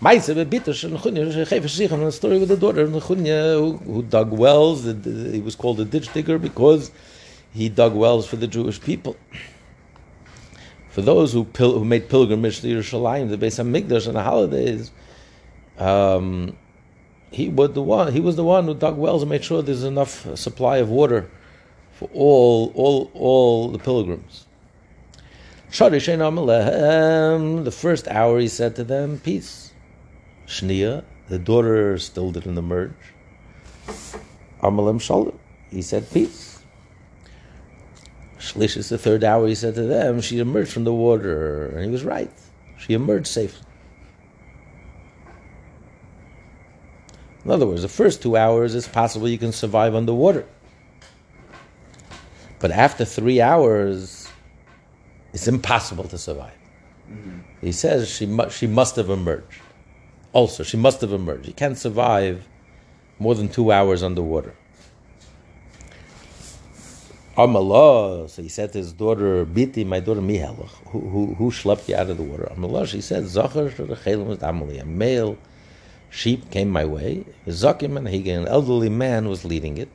Maise 0.00 0.28
bebitish 0.28 0.84
and 0.84 2.02
the 2.02 2.12
story 2.12 2.38
with 2.38 2.48
the 2.48 2.56
daughter 2.56 2.86
Chunya 2.86 3.58
who, 3.58 3.76
who 3.78 4.02
dug 4.02 4.30
wells. 4.32 4.84
He 4.84 5.40
was 5.40 5.54
called 5.54 5.80
a 5.80 5.84
ditch 5.84 6.12
digger 6.12 6.38
because 6.38 6.90
he 7.52 7.68
dug 7.68 7.94
wells 7.94 8.26
for 8.26 8.36
the 8.36 8.46
Jewish 8.46 8.80
people. 8.80 9.16
For 10.90 11.02
those 11.02 11.32
who 11.32 11.44
pil- 11.44 11.78
who 11.78 11.84
made 11.84 12.08
pilgrimage 12.08 12.60
to 12.60 12.66
Yerushalayim, 12.66 13.30
the 13.30 13.38
Beis 13.38 13.58
Hamikdash 13.58 14.08
on 14.08 14.14
the 14.14 14.22
holidays, 14.22 14.90
um, 15.78 16.56
he 17.36 17.50
was 17.50 17.72
the 17.72 17.82
one. 17.82 18.14
He 18.14 18.20
was 18.20 18.36
the 18.36 18.44
one 18.44 18.64
who 18.64 18.74
dug 18.74 18.96
wells 18.96 19.22
and 19.22 19.30
made 19.30 19.44
sure 19.44 19.60
there's 19.60 19.84
enough 19.84 20.26
supply 20.38 20.78
of 20.78 20.88
water 20.88 21.28
for 21.92 22.08
all 22.14 22.72
all 22.74 23.10
all 23.12 23.68
the 23.68 23.78
pilgrims. 23.78 24.46
The 25.70 27.76
first 27.76 28.08
hour, 28.08 28.40
he 28.40 28.48
said 28.48 28.74
to 28.76 28.84
them, 28.84 29.20
"Peace." 29.22 29.72
Shnia, 30.46 31.04
the 31.28 31.38
daughter, 31.38 31.98
still 31.98 32.32
didn't 32.32 32.56
emerge. 32.56 33.12
Amalem 34.62 34.98
Shalom, 34.98 35.38
he 35.70 35.82
said, 35.82 36.10
"Peace." 36.10 36.60
Shlish 38.38 38.78
is 38.78 38.88
the 38.88 38.96
third 38.96 39.24
hour. 39.24 39.46
He 39.46 39.54
said 39.54 39.74
to 39.74 39.82
them, 39.82 40.22
"She 40.22 40.38
emerged 40.38 40.72
from 40.72 40.84
the 40.84 40.94
water," 40.94 41.68
and 41.68 41.84
he 41.84 41.90
was 41.90 42.04
right. 42.04 42.30
She 42.78 42.94
emerged 42.94 43.26
safely. 43.26 43.65
In 47.46 47.52
other 47.52 47.64
words, 47.64 47.82
the 47.82 47.88
first 47.88 48.22
two 48.22 48.36
hours, 48.36 48.74
it's 48.74 48.88
possible 48.88 49.28
you 49.28 49.38
can 49.38 49.52
survive 49.52 49.94
underwater. 49.94 50.44
But 52.58 52.72
after 52.72 53.04
three 53.04 53.40
hours, 53.40 54.28
it's 55.32 55.46
impossible 55.46 56.08
to 56.08 56.18
survive. 56.18 56.58
Mm-hmm. 57.08 57.38
He 57.60 57.70
says 57.70 58.10
she, 58.10 58.26
mu- 58.26 58.50
she 58.50 58.66
must 58.66 58.96
have 58.96 59.10
emerged. 59.10 59.60
Also, 60.32 60.64
she 60.64 60.76
must 60.76 61.00
have 61.02 61.12
emerged. 61.12 61.46
You 61.46 61.52
can't 61.52 61.78
survive 61.78 62.48
more 63.20 63.36
than 63.36 63.48
two 63.48 63.70
hours 63.70 64.02
underwater. 64.02 64.56
Amalah, 67.36 68.28
so 68.28 68.42
he 68.42 68.48
said 68.48 68.72
to 68.72 68.78
his 68.78 68.92
daughter, 68.92 69.46
Biti, 69.46 69.86
my 69.86 70.00
daughter 70.00 70.20
Mihalach, 70.20 70.70
who, 70.88 70.98
who, 70.98 71.34
who 71.34 71.52
schlepped 71.52 71.88
you 71.88 71.94
out 71.94 72.10
of 72.10 72.16
the 72.16 72.24
water? 72.24 72.48
Amalah, 72.56 72.88
she 72.88 73.00
said, 73.00 73.24
Zachar 73.28 73.70
Shechelim 73.70 74.26
was 74.26 74.38
Amali, 74.38 74.82
a 74.82 74.84
male 74.84 75.38
sheep 76.10 76.50
came 76.50 76.70
my 76.70 76.84
way. 76.84 77.24
Zakim 77.46 77.96
and 77.96 78.06
Higa, 78.06 78.36
an 78.36 78.48
elderly 78.48 78.88
man 78.88 79.28
was 79.28 79.44
leading 79.44 79.78
it. 79.78 79.90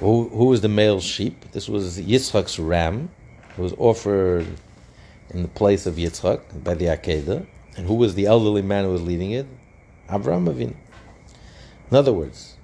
Who, 0.00 0.28
who 0.28 0.46
was 0.46 0.60
the 0.60 0.68
male 0.68 1.00
sheep? 1.00 1.52
This 1.52 1.68
was 1.68 1.98
Yitzchak's 1.98 2.58
ram. 2.58 3.10
It 3.56 3.60
was 3.60 3.72
offered 3.78 4.46
in 5.30 5.42
the 5.42 5.48
place 5.48 5.86
of 5.86 5.94
Yitzchak 5.94 6.62
by 6.62 6.74
the 6.74 6.86
Akedah. 6.86 7.46
And 7.76 7.86
who 7.86 7.94
was 7.94 8.14
the 8.14 8.26
elderly 8.26 8.62
man 8.62 8.84
who 8.84 8.92
was 8.92 9.02
leading 9.02 9.30
it? 9.32 9.46
Avraham 10.08 10.52
Avinu. 10.52 10.74
In 11.90 11.96
other 11.96 12.12
words, 12.12 12.56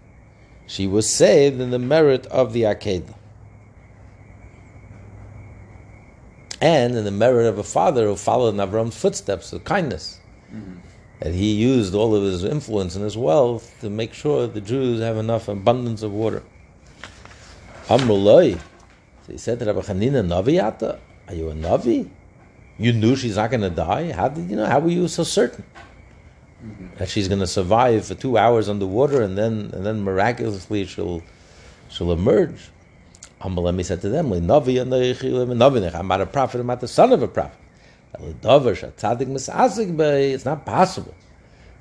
she 0.67 0.87
was 0.87 1.09
saved 1.09 1.61
in 1.61 1.71
the 1.71 1.79
merit 1.79 2.27
of 2.27 2.53
the 2.53 2.63
Akedah. 2.63 3.15
And 6.63 6.95
in 6.95 7.05
the 7.05 7.11
merit 7.11 7.47
of 7.47 7.59
a 7.59 7.65
father 7.65 8.07
who 8.07 8.15
followed 8.15 8.55
in 8.55 8.61
Avram's 8.61 8.97
footsteps 8.97 9.53
of 9.53 9.65
kindness. 9.65 10.21
Mm-hmm. 10.55 10.75
That 11.19 11.35
he 11.35 11.53
used 11.53 11.93
all 11.93 12.15
of 12.15 12.23
his 12.23 12.45
influence 12.45 12.95
and 12.95 13.03
his 13.05 13.17
wealth 13.17 13.75
to 13.81 13.91
make 13.91 14.15
sure 14.15 14.47
the 14.47 14.61
Jews 14.61 15.01
have 15.01 15.17
enough 15.17 15.49
abundance 15.49 16.03
of 16.03 16.13
water. 16.13 16.45
Amrullah. 17.89 18.59
So 19.27 19.33
he 19.33 19.39
said 19.39 19.59
to 19.59 19.65
Rabbi 19.65 19.81
Hanina, 19.81 20.25
Naviyata, 20.25 21.01
are 21.29 21.35
you 21.35 21.51
a 21.51 21.53
Navi? 21.53 22.09
You 22.79 22.93
knew 22.93 23.17
she's 23.17 23.37
not 23.37 23.51
going 23.51 23.63
to 23.63 23.71
die? 23.71 24.13
How 24.13 24.29
did 24.29 24.49
you 24.49 24.57
know? 24.57 24.67
How 24.67 24.79
were 24.79 24.91
you 24.91 25.09
so 25.09 25.25
certain? 25.25 25.65
Mm-hmm. 26.65 26.97
That 26.99 27.09
she's 27.09 27.27
going 27.27 27.41
to 27.41 27.47
survive 27.47 28.07
for 28.07 28.15
two 28.15 28.39
hours 28.39 28.69
underwater 28.69 29.23
and 29.23 29.37
then 29.37 29.71
and 29.73 29.85
then 29.85 30.03
miraculously 30.03 30.85
she'll 30.87 31.23
she'll 31.89 32.13
emerge. 32.13 32.71
Amalemi 33.43 33.85
said 33.85 34.01
to 34.03 34.09
them, 34.09 34.31
"Navi 34.31 34.85
Navi 34.85 35.95
I'm 35.95 36.09
not 36.09 36.21
a 36.21 36.27
prophet, 36.27 36.61
I'm 36.61 36.67
not 36.67 36.81
the 36.81 36.89
son 36.89 37.13
of 37.13 37.23
a 37.23 37.29
prophet. 37.29 37.59
It's 38.15 40.45
not 40.45 40.67
possible 40.67 41.15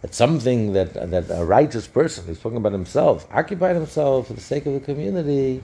that 0.01 0.15
something 0.15 0.73
that 0.73 0.93
that 1.11 1.29
a 1.29 1.45
righteous 1.45 1.87
person, 1.87 2.25
he's 2.25 2.39
talking 2.39 2.57
about 2.57 2.71
himself, 2.71 3.27
occupied 3.31 3.75
himself 3.75 4.27
for 4.27 4.33
the 4.33 4.41
sake 4.41 4.65
of 4.65 4.73
the 4.73 4.79
community. 4.79 5.63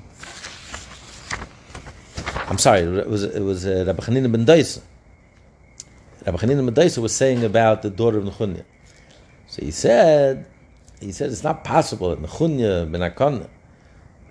I'm 2.48 2.58
sorry, 2.58 2.82
it 2.82 3.10
was 3.10 3.24
it 3.24 3.42
was 3.42 3.66
uh, 3.66 3.84
Rabbi 3.88 4.04
Hanina 4.04 4.32
ben 4.32 4.46
Daisa. 4.46 4.82
Rabbi 6.26 6.38
Hanina 6.38 6.66
ben 6.66 6.76
Daisa 6.76 7.00
was 7.00 7.16
saying 7.16 7.44
about 7.44 7.82
the 7.82 7.90
daughter 7.90 8.20
of 8.20 8.26
Nechunya. 8.26 8.64
So 9.48 9.66
he 9.66 9.72
said, 9.72 10.46
he 11.00 11.12
said 11.12 11.32
it's 11.32 11.44
not 11.44 11.64
possible 11.64 12.16
that 12.16 12.22
Nechunya 12.22 12.92
ben 12.92 13.02
Akana, 13.02 13.48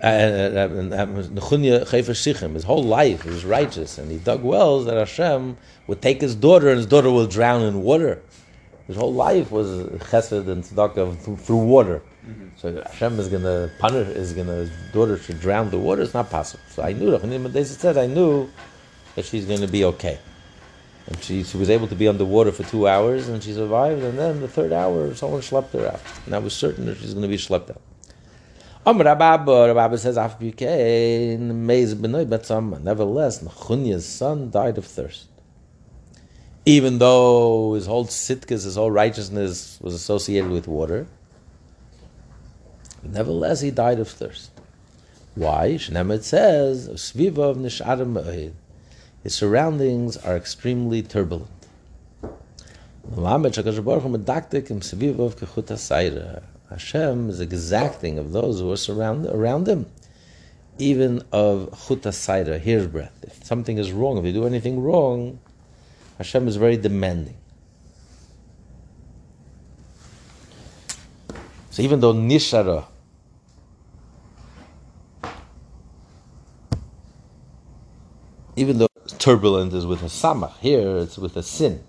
Uh, 0.03 0.05
uh, 0.05 0.09
uh, 0.09 0.65
um, 0.65 0.93
um, 0.93 1.23
Nechunya 1.23 1.81
Chofer 1.81 2.13
Shichin, 2.13 2.53
his 2.53 2.63
whole 2.63 2.83
life 2.83 3.23
he 3.23 3.29
was 3.29 3.43
righteous 3.43 3.97
and 3.97 4.11
he 4.11 4.19
dug 4.19 4.43
wells 4.43 4.85
that 4.85 4.95
Hashem 4.95 5.57
would 5.87 6.03
take 6.03 6.21
his 6.21 6.35
daughter 6.35 6.69
and 6.69 6.77
his 6.77 6.85
daughter 6.85 7.09
will 7.09 7.25
drown 7.25 7.63
in 7.63 7.81
water. 7.81 8.21
His 8.85 8.95
whole 8.95 9.13
life 9.13 9.49
was 9.51 9.67
chesed 10.11 10.47
and 10.47 10.63
tzedakah 10.63 11.39
through, 11.39 11.57
water. 11.57 12.03
Mm-hmm. 12.27 12.47
So 12.57 12.83
Hashem 12.83 13.19
is 13.19 13.27
going 13.27 13.41
to 13.41 13.71
punish, 13.79 14.07
is 14.09 14.33
going 14.33 14.47
to, 14.47 14.53
his 14.53 14.71
daughter 14.93 15.17
should 15.17 15.41
drown 15.41 15.71
the 15.71 15.79
water. 15.79 16.03
It's 16.03 16.13
not 16.13 16.29
possible. 16.29 16.63
So 16.69 16.83
I 16.83 16.93
knew, 16.93 17.17
Mendeis 17.17 17.65
said, 17.65 17.97
I 17.97 18.05
knew 18.05 18.49
that 19.15 19.25
she's 19.25 19.45
going 19.45 19.61
to 19.61 19.67
be 19.67 19.83
okay. 19.83 20.19
And 21.07 21.23
she, 21.23 21.43
she 21.43 21.57
was 21.57 21.71
able 21.71 21.87
to 21.87 21.95
be 21.95 22.07
underwater 22.07 22.51
for 22.51 22.63
two 22.63 22.87
hours 22.87 23.29
and 23.29 23.41
she 23.41 23.51
survived. 23.53 24.03
And 24.03 24.17
then 24.19 24.41
the 24.41 24.47
third 24.47 24.71
hour, 24.71 25.15
someone 25.15 25.41
schlepped 25.41 25.71
her 25.71 25.87
out. 25.87 26.01
And 26.25 26.35
I 26.35 26.37
was 26.37 26.53
certain 26.53 26.85
that 26.85 26.97
she's 26.97 27.13
going 27.13 27.23
to 27.23 27.27
be 27.27 27.37
schlepped 27.37 27.71
out. 27.71 27.81
Amr 28.87 29.03
Rabba, 29.03 29.73
Rabba 29.75 29.97
says. 29.97 30.15
Nevertheless, 30.15 31.89
Nechunya's 33.43 34.05
son 34.05 34.49
died 34.49 34.77
of 34.77 34.85
thirst. 34.85 35.27
Even 36.65 36.97
though 36.97 37.73
his 37.73 37.85
whole 37.85 38.05
sitkas, 38.05 38.63
his 38.63 38.75
whole 38.75 38.89
righteousness 38.89 39.77
was 39.81 39.93
associated 39.93 40.51
with 40.51 40.69
water, 40.69 41.05
Nevertheless, 43.03 43.59
he 43.59 43.71
died 43.71 43.99
of 43.99 44.07
thirst. 44.07 44.51
Why? 45.35 45.71
Shnemet 45.71 46.23
says, 46.23 46.87
"Sviva 46.89 47.55
nisharim 47.55 48.13
me'oid." 48.13 48.53
His 49.21 49.35
surroundings 49.35 50.15
are 50.15 50.37
extremely 50.37 51.03
turbulent. 51.03 51.67
Lamed 53.15 53.53
Shakadosh 53.53 53.83
Baruch 53.83 54.03
Hu 54.03 54.17
medaktik 54.17 54.71
im 54.71 54.79
sviva 54.79 55.19
of 55.19 55.35
kechut. 55.35 56.56
Hashem 56.69 57.29
is 57.29 57.39
exacting 57.39 58.17
of 58.19 58.31
those 58.31 58.59
who 58.59 58.71
are 58.71 58.77
surround, 58.77 59.25
around 59.27 59.67
him, 59.67 59.85
even 60.77 61.23
of 61.31 61.69
chut 61.87 62.01
hasayra, 62.01 62.59
hair's 62.59 62.87
breadth. 62.87 63.23
If 63.23 63.43
something 63.43 63.77
is 63.77 63.91
wrong, 63.91 64.17
if 64.17 64.25
you 64.25 64.33
do 64.33 64.45
anything 64.45 64.81
wrong, 64.81 65.39
Hashem 66.17 66.47
is 66.47 66.55
very 66.57 66.77
demanding. 66.77 67.37
So 71.69 71.83
even 71.83 71.99
though 71.99 72.13
nishara 72.13 72.85
even 78.57 78.79
though 78.79 78.87
turbulent 79.19 79.71
is 79.71 79.85
with 79.85 80.01
a 80.01 80.07
samach, 80.07 80.57
here 80.57 80.97
it's 80.97 81.17
with 81.17 81.37
a 81.37 81.43
sin. 81.43 81.83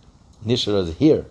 Nishra 0.47 0.87
is 0.87 0.97
here. 0.99 1.25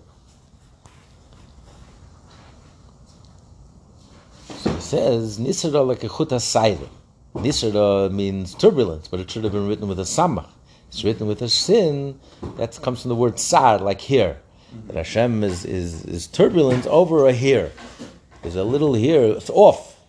So 4.49 4.73
he 4.73 4.76
says, 4.87 5.39
Nisra 5.39 5.85
like 5.85 6.03
a 6.03 6.07
chut 6.09 6.29
hasayra. 6.29 6.89
Nisra 7.35 8.11
means 8.11 8.55
turbulence, 8.55 9.07
but 9.07 9.19
it 9.19 9.29
should 9.29 9.43
have 9.43 9.53
been 9.53 9.67
written 9.67 9.87
with 9.87 9.99
a 9.99 10.03
samach. 10.03 10.49
It's 10.87 11.03
written 11.03 11.27
with 11.27 11.41
a 11.41 11.49
sin, 11.49 12.19
that 12.55 12.79
comes 12.81 13.01
from 13.01 13.09
the 13.09 13.15
word 13.15 13.39
sar, 13.39 13.79
like 13.79 14.01
here. 14.01 14.37
That 14.87 14.95
Hashem 14.95 15.43
is, 15.43 15.65
is, 15.65 16.05
is 16.05 16.27
turbulent 16.27 16.87
over 16.87 17.27
a 17.27 17.33
here. 17.33 17.71
There's 18.41 18.55
a 18.55 18.63
little 18.63 18.93
here, 18.93 19.23
it's 19.23 19.49
off. 19.49 19.99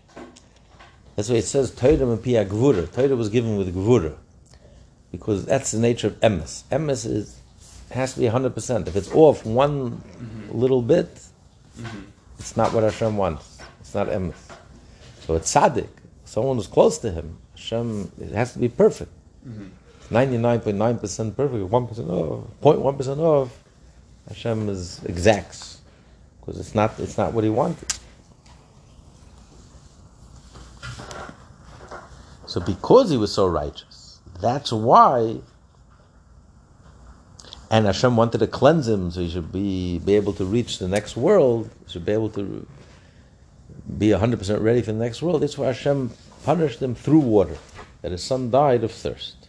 That's 1.16 1.28
why 1.28 1.36
it 1.36 1.46
says 1.46 1.72
Torah 1.74 2.08
and 2.10 2.22
Pia 2.22 2.44
Gvura. 2.44 3.16
Was 3.16 3.28
given 3.28 3.56
with 3.56 3.74
Gvura 3.74 4.16
because 5.10 5.44
that's 5.44 5.72
the 5.72 5.78
nature 5.78 6.08
of 6.08 6.20
emes. 6.20 6.64
Emes 6.70 7.06
is 7.06 7.40
has 7.90 8.14
to 8.14 8.20
be 8.20 8.26
hundred 8.26 8.54
percent. 8.54 8.88
If 8.88 8.96
it's 8.96 9.10
off 9.12 9.44
one 9.46 10.02
little 10.50 10.82
bit, 10.82 11.20
it's 12.38 12.56
not 12.56 12.72
what 12.72 12.84
Hashem 12.84 13.16
wants. 13.16 13.58
It's 13.80 13.94
not 13.94 14.08
emes. 14.08 14.34
So 15.28 15.34
it's 15.34 15.54
tzaddik, 15.54 15.90
someone 16.24 16.56
who's 16.56 16.66
close 16.66 16.96
to 17.00 17.10
him. 17.10 17.36
Hashem, 17.54 18.10
it 18.18 18.30
has 18.30 18.54
to 18.54 18.58
be 18.58 18.70
perfect. 18.70 19.12
Mm-hmm. 19.46 19.66
Ninety-nine 20.10 20.60
point 20.60 20.78
nine 20.78 20.98
percent 20.98 21.36
perfect. 21.36 21.64
One 21.64 21.86
percent 21.86 22.08
off, 22.08 22.44
0.1 22.62 22.96
percent 22.96 23.20
off. 23.20 23.62
Hashem 24.26 24.70
is 24.70 25.04
exacts 25.04 25.82
because 26.40 26.58
it's 26.58 26.74
not. 26.74 26.98
It's 26.98 27.18
not 27.18 27.34
what 27.34 27.44
he 27.44 27.50
wanted. 27.50 27.92
So 32.46 32.60
because 32.60 33.10
he 33.10 33.18
was 33.18 33.30
so 33.30 33.46
righteous, 33.48 34.20
that's 34.40 34.72
why. 34.72 35.40
And 37.70 37.84
Hashem 37.84 38.16
wanted 38.16 38.38
to 38.38 38.46
cleanse 38.46 38.88
him, 38.88 39.10
so 39.10 39.20
he 39.20 39.28
should 39.28 39.52
be 39.52 39.98
be 39.98 40.14
able 40.14 40.32
to 40.32 40.46
reach 40.46 40.78
the 40.78 40.88
next 40.88 41.18
world. 41.18 41.68
He 41.84 41.92
should 41.92 42.06
be 42.06 42.12
able 42.12 42.30
to 42.30 42.66
be 43.96 44.10
hundred 44.10 44.38
percent 44.38 44.60
ready 44.60 44.82
for 44.82 44.92
the 44.92 44.98
next 44.98 45.22
world. 45.22 45.42
That's 45.42 45.56
why 45.56 45.66
Hashem 45.68 46.10
punished 46.44 46.80
them 46.80 46.94
through 46.94 47.20
water. 47.20 47.56
That 48.02 48.12
his 48.12 48.22
son 48.22 48.50
died 48.50 48.84
of 48.84 48.92
thirst. 48.92 49.48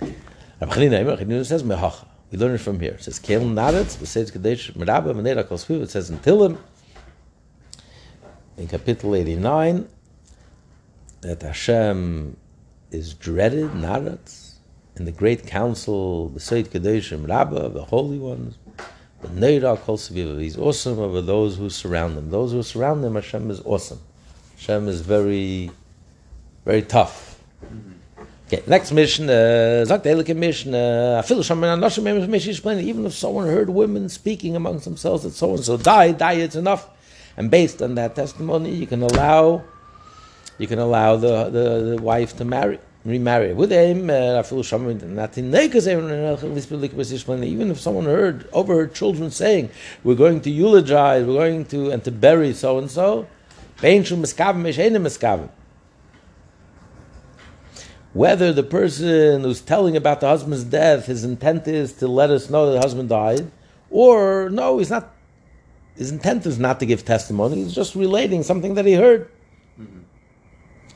Rabbi 0.00 0.74
Chanina 0.74 1.46
says 1.46 1.62
mehacha. 1.62 2.06
We 2.30 2.38
learn 2.38 2.54
it 2.54 2.60
from 2.60 2.78
here. 2.78 2.92
It 2.92 3.02
says 3.02 3.18
kel 3.18 3.40
naretz 3.40 3.96
b'seitz 3.96 4.30
kadesh 4.32 4.72
merabah 4.74 5.14
v'neira 5.14 5.48
kol 5.48 5.58
sviv. 5.58 5.82
It 5.82 5.90
says 5.90 6.10
in 6.10 6.18
Tilim 6.18 6.58
in 8.56 9.14
eighty 9.14 9.36
nine 9.36 9.88
that 11.22 11.42
Hashem 11.42 12.36
is 12.90 13.14
dreaded 13.14 13.70
naretz 13.70 14.54
in 14.96 15.06
the 15.06 15.12
great 15.12 15.46
council 15.46 16.30
b'seit 16.34 16.68
kadeshim 16.68 17.26
rabbah 17.26 17.68
the 17.68 17.84
holy 17.84 18.18
ones. 18.18 18.56
He's 19.22 20.56
awesome 20.56 20.98
over 20.98 21.20
those 21.20 21.56
who 21.56 21.68
surround 21.70 22.16
him. 22.16 22.30
Those 22.30 22.52
who 22.52 22.62
surround 22.62 23.04
him, 23.04 23.14
Hashem 23.14 23.50
is 23.50 23.60
awesome. 23.60 24.00
Hashem 24.56 24.88
is 24.88 25.00
very, 25.00 25.70
very 26.64 26.82
tough. 26.82 27.38
Okay, 28.46 28.62
next 28.66 28.90
mission, 28.92 29.26
sagt 29.86 30.04
der 30.04 30.10
Elike 30.10 30.34
mission, 30.34 30.74
I 30.74 31.22
feel 31.22 31.42
some 31.44 31.60
anoshim 31.60 32.28
mission 32.28 32.50
explain 32.50 32.80
even 32.80 33.06
if 33.06 33.14
someone 33.14 33.46
heard 33.46 33.70
women 33.70 34.08
speaking 34.08 34.56
amongst 34.56 34.84
themselves 34.84 35.22
that 35.22 35.32
so 35.32 35.54
and 35.54 35.64
so 35.64 35.76
died, 35.76 36.18
die 36.18 36.32
it's 36.32 36.56
enough. 36.56 36.88
And 37.36 37.50
based 37.50 37.80
on 37.80 37.94
that 37.94 38.16
testimony, 38.16 38.74
you 38.74 38.86
can 38.86 39.02
allow 39.02 39.62
you 40.58 40.66
can 40.66 40.78
allow 40.78 41.16
the, 41.16 41.44
the, 41.44 41.96
the 41.96 42.02
wife 42.02 42.36
to 42.36 42.44
marry, 42.44 42.78
remarry. 43.04 43.54
With 43.54 43.70
him, 43.70 44.10
uh, 44.10 44.42
in 45.36 45.50
even 47.44 47.70
if 47.70 47.80
someone 47.80 48.04
heard 48.04 48.48
overheard 48.52 48.94
children 48.94 49.30
saying, 49.30 49.70
We're 50.04 50.14
going 50.14 50.40
to 50.42 50.50
eulogize, 50.50 51.24
we're 51.24 51.34
going 51.34 51.64
to 51.66 51.90
and 51.90 52.04
to 52.04 52.10
bury 52.10 52.52
so 52.52 52.78
and 52.78 52.90
so, 52.90 53.26
whether 58.12 58.52
the 58.52 58.62
person 58.62 59.42
who's 59.42 59.60
telling 59.60 59.96
about 59.96 60.20
the 60.20 60.26
husband's 60.26 60.64
death, 60.64 61.06
his 61.06 61.24
intent 61.24 61.68
is 61.68 61.92
to 61.94 62.08
let 62.08 62.30
us 62.30 62.50
know 62.50 62.66
that 62.66 62.72
the 62.72 62.80
husband 62.80 63.08
died, 63.08 63.50
or 63.88 64.50
no, 64.50 64.78
he's 64.78 64.90
not. 64.90 65.14
His 65.96 66.10
intent 66.10 66.46
is 66.46 66.58
not 66.58 66.80
to 66.80 66.86
give 66.86 67.04
testimony. 67.04 67.62
He's 67.62 67.74
just 67.74 67.94
relating 67.94 68.42
something 68.42 68.74
that 68.74 68.86
he 68.86 68.94
heard. 68.94 69.30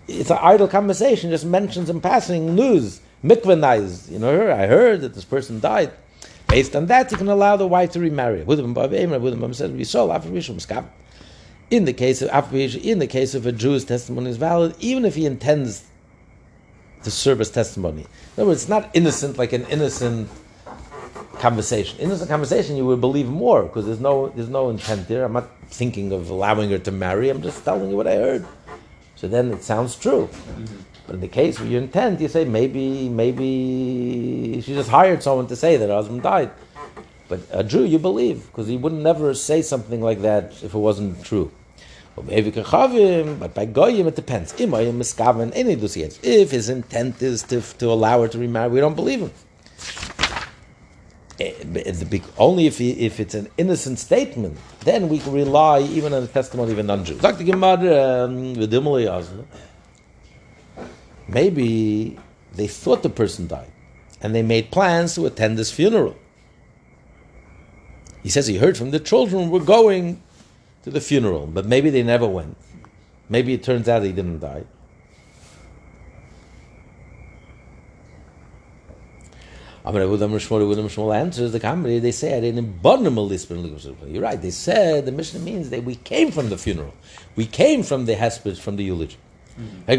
It's 0.07 0.31
an 0.31 0.39
idle 0.41 0.69
conversation. 0.69 1.31
Just 1.31 1.47
mentions 1.47 1.89
in 1.89 2.01
passing 2.01 2.55
news, 2.55 3.01
mikvanized. 3.25 4.11
You 4.11 4.19
know, 4.19 4.53
I 4.53 4.67
heard 4.67 5.01
that 5.03 5.15
this 5.15 5.25
person 5.25 5.61
died. 5.61 5.93
Based 6.49 6.77
on 6.77 6.87
that, 6.87 7.11
you 7.11 7.17
can 7.17 7.29
allow 7.29 7.57
the 7.57 7.67
wife 7.67 7.93
to 7.93 8.01
remarry. 8.01 8.41
In 8.41 8.47
the 11.87 11.93
case 11.93 12.23
of 12.23 12.55
in 12.55 12.99
the 12.99 13.07
case 13.07 13.35
of 13.35 13.47
a 13.47 13.53
Jew's 13.53 13.85
testimony 13.85 14.31
is 14.31 14.37
valid, 14.37 14.77
even 14.79 15.05
if 15.05 15.15
he 15.15 15.27
intends 15.27 15.85
to 17.03 17.11
serve 17.11 17.41
as 17.41 17.51
testimony. 17.51 18.03
In 18.03 18.09
other 18.37 18.47
words, 18.47 18.63
it's 18.63 18.69
not 18.69 18.91
innocent 18.95 19.39
like 19.39 19.53
an 19.53 19.65
innocent 19.67 20.29
conversation. 21.39 21.99
Innocent 21.99 22.29
conversation, 22.31 22.77
you 22.77 22.87
would 22.87 23.01
believe 23.01 23.29
more 23.29 23.63
because 23.65 23.87
there's 23.87 24.01
no 24.01 24.29
there's 24.29 24.49
no 24.49 24.71
intent 24.71 25.09
there. 25.09 25.25
I'm 25.25 25.33
not 25.33 25.49
thinking 25.69 26.13
of 26.13 26.31
allowing 26.31 26.71
her 26.71 26.79
to 26.79 26.93
marry. 26.93 27.31
I'm 27.31 27.43
just 27.43 27.65
telling 27.65 27.91
you 27.91 27.97
what 27.97 28.07
I 28.07 28.17
heard. 28.17 28.47
So 29.25 29.29
then 29.29 29.53
it 29.55 29.63
sounds 29.63 29.97
true. 29.97 30.29
Mm-hmm. 30.31 30.65
But 31.07 31.15
in 31.15 31.23
the 31.23 31.29
case 31.29 31.59
where 31.59 31.67
you 31.67 31.79
intend, 31.79 32.21
you 32.21 32.29
say 32.29 32.45
maybe 32.45 33.09
maybe 33.09 34.61
she 34.61 34.75
just 34.75 34.91
hired 34.91 35.23
someone 35.23 35.47
to 35.47 35.57
say 35.57 35.79
that 35.79 35.89
her 35.89 35.95
husband 35.95 36.21
died. 36.23 36.51
But 37.27 37.41
uh, 37.51 37.61
a 37.61 37.65
Jew, 37.65 37.87
you 37.87 37.99
believe 37.99 38.45
because 38.49 38.69
he 38.69 38.77
would 38.77 38.93
never 38.93 39.33
say 39.33 39.63
something 39.63 40.03
like 40.03 40.21
that 40.21 40.63
if 40.63 40.75
it 40.75 40.79
wasn't 40.79 41.25
true. 41.25 41.51
Well 42.17 42.27
maybe 42.27 42.53
Khavim, 42.53 43.39
but 43.39 43.55
by 43.55 43.65
goyim 43.65 44.09
it 44.09 44.15
depends. 44.15 44.53
If 44.53 46.51
his 46.51 46.69
intent 46.69 47.23
is 47.23 47.45
to, 47.45 47.63
to 47.79 47.87
allow 47.91 48.21
her 48.21 48.29
to 48.29 48.39
remarry, 48.39 48.69
we 48.69 48.81
don't 48.81 48.95
believe 48.95 49.21
him. 49.21 49.33
Eh, 51.41 51.53
only 52.39 52.67
if 52.67 52.81
if 52.81 53.19
it's 53.19 53.35
an 53.35 53.49
innocent 53.59 53.99
statement, 53.99 54.57
then 54.85 55.09
we 55.09 55.19
can 55.19 55.33
rely 55.33 55.81
even 55.81 56.13
on 56.13 56.23
the 56.23 56.29
testimony 56.29 56.73
of 56.73 56.79
a 56.79 56.83
non-Jew. 56.83 57.19
Dr. 57.19 57.43
Gemara, 57.43 58.25
um, 58.25 58.55
maybe 61.27 62.19
they 62.55 62.69
thought 62.69 63.03
the 63.03 63.11
person 63.11 63.49
died, 63.49 63.73
and 64.21 64.33
they 64.33 64.43
made 64.43 64.71
plans 64.71 65.17
to 65.17 65.27
attend 65.27 65.59
his 65.59 65.73
funeral. 65.73 66.15
He 68.23 68.29
says 68.29 68.47
he 68.47 68.59
heard 68.59 68.77
from 68.77 68.93
the 68.93 69.01
children 69.01 69.51
were 69.51 69.61
going 69.61 70.23
to 70.85 70.91
the 70.91 71.01
funeral, 71.01 71.47
but 71.47 71.67
maybe 71.67 71.91
they 71.91 72.05
never 72.05 72.29
went. 72.29 72.57
Maybe 73.29 73.55
it 73.55 73.65
turns 73.65 73.89
out 73.89 74.05
he 74.05 74.13
didn't 74.13 74.39
die. 74.39 74.65
Answers 81.13 81.53
the 81.53 81.61
comedy. 81.61 81.99
They 81.99 82.13
say, 82.13 82.41
You're 82.51 84.23
right. 84.23 84.41
They 84.41 84.51
said 84.51 85.05
the 85.05 85.13
Mishnah 85.13 85.41
means 85.41 85.71
that 85.71 85.85
we 85.85 85.97
came 85.97 86.31
from 86.31 86.49
the 86.49 86.57
funeral. 86.57 86.95
We 87.37 87.47
came 87.47 87.83
from 87.83 88.07
the 88.07 88.15
hesped, 88.15 88.59
from 88.59 88.77
the 88.77 88.85
eulogy. 88.85 89.19
Mm-hmm. 89.59 89.91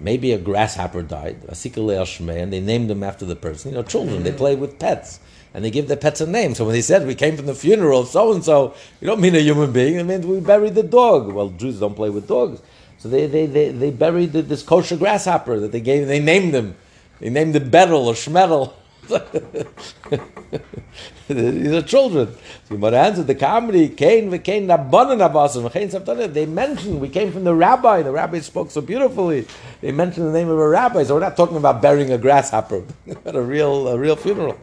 Maybe 0.00 0.32
a 0.32 0.38
grasshopper 0.38 1.02
died, 1.02 1.36
and 1.46 2.52
they 2.52 2.60
named 2.60 2.90
him 2.90 3.02
after 3.02 3.24
the 3.26 3.36
person. 3.36 3.70
You 3.70 3.76
know, 3.76 3.82
children, 3.82 4.22
they 4.22 4.30
mm-hmm. 4.30 4.38
play 4.38 4.56
with 4.56 4.78
pets 4.78 5.20
and 5.54 5.64
they 5.64 5.70
give 5.70 5.88
their 5.88 5.96
pets 5.96 6.20
a 6.20 6.26
name. 6.26 6.54
So 6.54 6.64
when 6.64 6.74
they 6.74 6.82
said 6.82 7.06
we 7.06 7.14
came 7.14 7.36
from 7.36 7.46
the 7.46 7.54
funeral 7.54 8.00
of 8.00 8.08
so 8.08 8.32
and 8.32 8.44
so, 8.44 8.74
you 9.00 9.06
don't 9.06 9.20
mean 9.20 9.34
a 9.34 9.40
human 9.40 9.72
being. 9.72 9.96
It 9.96 10.04
means 10.04 10.26
we 10.26 10.40
buried 10.40 10.74
the 10.74 10.82
dog. 10.82 11.30
Well, 11.32 11.50
Jews 11.50 11.80
don't 11.80 11.94
play 11.94 12.10
with 12.10 12.26
dogs, 12.26 12.62
so 12.98 13.08
they 13.08 13.26
they, 13.26 13.46
they, 13.46 13.70
they 13.70 13.90
buried 13.90 14.32
the, 14.32 14.42
this 14.42 14.62
kosher 14.62 14.96
grasshopper 14.96 15.60
that 15.60 15.72
they 15.72 15.80
gave. 15.80 16.06
They 16.06 16.20
named 16.20 16.54
him. 16.54 16.76
They 17.22 17.30
named 17.30 17.54
him 17.54 17.70
Betel 17.70 18.08
or 18.08 18.14
Schmetel. 18.14 18.72
These 21.28 21.72
are 21.72 21.82
children. 21.82 22.34
So 22.64 22.74
Gemara 22.74 22.98
answered 22.98 23.28
the 23.28 23.36
comedy, 23.36 23.90
Cain 23.90 24.28
v'Cain 24.28 24.66
rabbanan 24.66 25.30
abasim, 25.30 25.70
v'Cain 25.70 25.88
savtanim. 25.88 26.32
They 26.32 26.46
mentioned, 26.46 27.00
we 27.00 27.08
came 27.08 27.30
from 27.30 27.44
the 27.44 27.54
rabbi, 27.54 28.02
the 28.02 28.10
rabbi 28.10 28.40
spoke 28.40 28.72
so 28.72 28.80
beautifully. 28.80 29.46
They 29.80 29.92
mentioned 29.92 30.26
the 30.26 30.32
name 30.32 30.48
of 30.48 30.58
a 30.58 30.68
rabbi, 30.68 31.04
so 31.04 31.14
we're 31.14 31.20
not 31.20 31.36
talking 31.36 31.56
about 31.56 31.80
burying 31.80 32.10
a 32.10 32.18
grasshopper, 32.18 32.82
but 33.22 33.36
a 33.36 33.42
real, 33.42 33.86
a 33.86 33.96
real 33.96 34.16
funeral. 34.16 34.58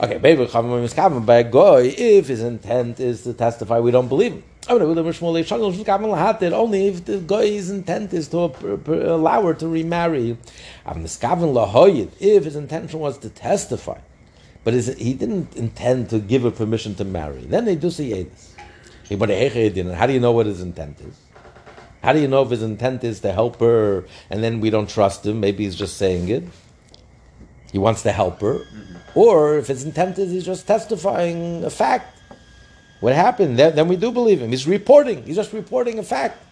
Okay, 0.00 0.20
maybe 0.22 0.46
by 0.46 1.38
a 1.38 1.44
goy, 1.50 1.92
if 1.98 2.28
his 2.28 2.44
intent 2.44 3.00
is 3.00 3.24
to 3.24 3.32
testify, 3.32 3.80
we 3.80 3.90
don't 3.90 4.06
believe 4.06 4.34
him. 4.34 4.44
Only 4.68 4.86
if 6.88 7.04
the 7.04 7.18
guy's 7.26 7.70
intent 7.70 8.12
is 8.12 8.28
to 8.28 8.52
allow 8.86 9.42
her 9.42 9.54
to 9.54 9.66
remarry. 9.66 10.36
If 10.86 12.44
his 12.44 12.56
intention 12.56 13.00
was 13.00 13.18
to 13.18 13.30
testify, 13.30 13.98
but 14.64 14.74
he 14.74 15.14
didn't 15.14 15.56
intend 15.56 16.10
to 16.10 16.18
give 16.18 16.42
her 16.42 16.50
permission 16.50 16.94
to 16.96 17.04
marry, 17.04 17.40
then 17.40 17.64
they 17.64 17.76
do 17.76 17.90
see 17.90 18.12
this. 18.24 18.54
How 19.08 20.06
do 20.06 20.12
you 20.12 20.20
know 20.20 20.32
what 20.32 20.44
his 20.44 20.60
intent 20.60 21.00
is? 21.00 21.18
How 22.02 22.12
do 22.12 22.20
you 22.20 22.28
know 22.28 22.42
if 22.42 22.50
his 22.50 22.62
intent 22.62 23.02
is 23.04 23.20
to 23.20 23.32
help 23.32 23.58
her 23.60 24.04
and 24.28 24.44
then 24.44 24.60
we 24.60 24.68
don't 24.70 24.88
trust 24.88 25.24
him? 25.24 25.40
Maybe 25.40 25.64
he's 25.64 25.76
just 25.76 25.96
saying 25.96 26.28
it. 26.28 26.44
He 27.72 27.78
wants 27.78 28.02
to 28.02 28.12
help 28.12 28.40
her. 28.42 28.58
Mm-hmm. 28.58 29.18
Or 29.18 29.56
if 29.56 29.66
his 29.68 29.84
intent 29.84 30.18
is 30.18 30.30
he's 30.30 30.44
just 30.44 30.66
testifying 30.66 31.64
a 31.64 31.70
fact. 31.70 32.17
What 33.00 33.14
happened? 33.14 33.58
Then, 33.58 33.76
then 33.76 33.88
we 33.88 33.96
do 33.96 34.10
believe 34.10 34.40
him. 34.40 34.50
He's 34.50 34.66
reporting. 34.66 35.24
He's 35.24 35.36
just 35.36 35.52
reporting 35.52 35.98
a 35.98 36.02
fact. 36.02 36.42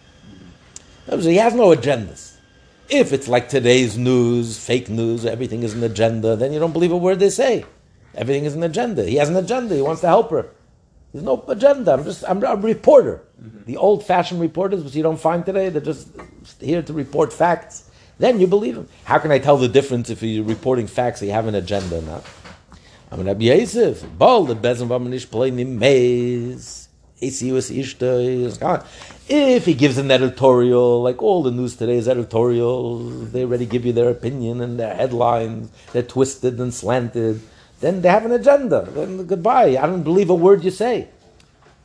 He 1.09 1.35
has 1.37 1.53
no 1.53 1.75
agendas. 1.75 2.35
If 2.89 3.11
it's 3.11 3.27
like 3.27 3.49
today's 3.49 3.97
news, 3.97 4.57
fake 4.57 4.89
news, 4.89 5.25
everything 5.25 5.63
is 5.63 5.73
an 5.73 5.83
agenda, 5.83 6.35
then 6.35 6.53
you 6.53 6.59
don't 6.59 6.71
believe 6.71 6.91
a 6.91 6.97
word 6.97 7.19
they 7.19 7.29
say. 7.29 7.65
Everything 8.15 8.45
is 8.45 8.55
an 8.55 8.63
agenda. 8.63 9.03
He 9.03 9.15
has 9.15 9.29
an 9.29 9.35
agenda. 9.35 9.75
He 9.75 9.81
wants 9.81 10.01
to 10.01 10.07
help 10.07 10.31
her. 10.31 10.49
There's 11.13 11.23
no 11.23 11.43
agenda. 11.47 11.93
I'm 11.93 12.03
just 12.03 12.23
I'm 12.27 12.43
a 12.43 12.55
reporter. 12.55 13.23
Mm-hmm. 13.41 13.65
The 13.65 13.77
old-fashioned 13.77 14.39
reporters, 14.39 14.83
which 14.83 14.95
you 14.95 15.03
don't 15.03 15.19
find 15.19 15.45
today, 15.45 15.69
they're 15.69 15.81
just 15.81 16.09
here 16.59 16.81
to 16.81 16.93
report 16.93 17.31
facts. 17.33 17.89
Then 18.19 18.39
you 18.39 18.47
believe 18.47 18.75
him. 18.75 18.87
How 19.03 19.19
can 19.19 19.31
I 19.31 19.39
tell 19.39 19.57
the 19.57 19.67
difference 19.67 20.09
if 20.09 20.23
you're 20.23 20.43
reporting 20.43 20.87
facts? 20.87 21.21
You 21.21 21.31
have 21.31 21.47
an 21.47 21.55
agenda 21.55 21.99
or 21.99 22.01
not. 22.01 22.23
I'm 23.09 23.23
Rabbi 23.25 23.45
Yosef. 23.45 24.05
Ball 24.17 24.43
the 24.43 24.53
bezin 24.53 24.89
v'amanish 24.89 25.31
play 25.31 25.49
nimeis. 25.49 26.89
If 29.29 29.65
he 29.65 29.73
gives 29.73 29.97
an 29.97 30.11
editorial, 30.11 31.01
like 31.01 31.23
all 31.23 31.41
the 31.41 31.49
news 31.51 31.77
today 31.77 31.95
is 31.95 32.09
editorial, 32.09 32.99
they 32.99 33.43
already 33.43 33.65
give 33.65 33.85
you 33.85 33.93
their 33.93 34.09
opinion 34.09 34.59
and 34.59 34.77
their 34.77 34.93
headlines, 34.93 35.71
they're 35.93 36.03
twisted 36.03 36.59
and 36.59 36.73
slanted, 36.73 37.39
then 37.79 38.01
they 38.01 38.09
have 38.09 38.25
an 38.25 38.33
agenda. 38.33 38.81
Then 38.91 39.25
goodbye. 39.25 39.77
I 39.77 39.87
don't 39.87 40.03
believe 40.03 40.29
a 40.29 40.35
word 40.35 40.65
you 40.65 40.71
say. 40.71 41.07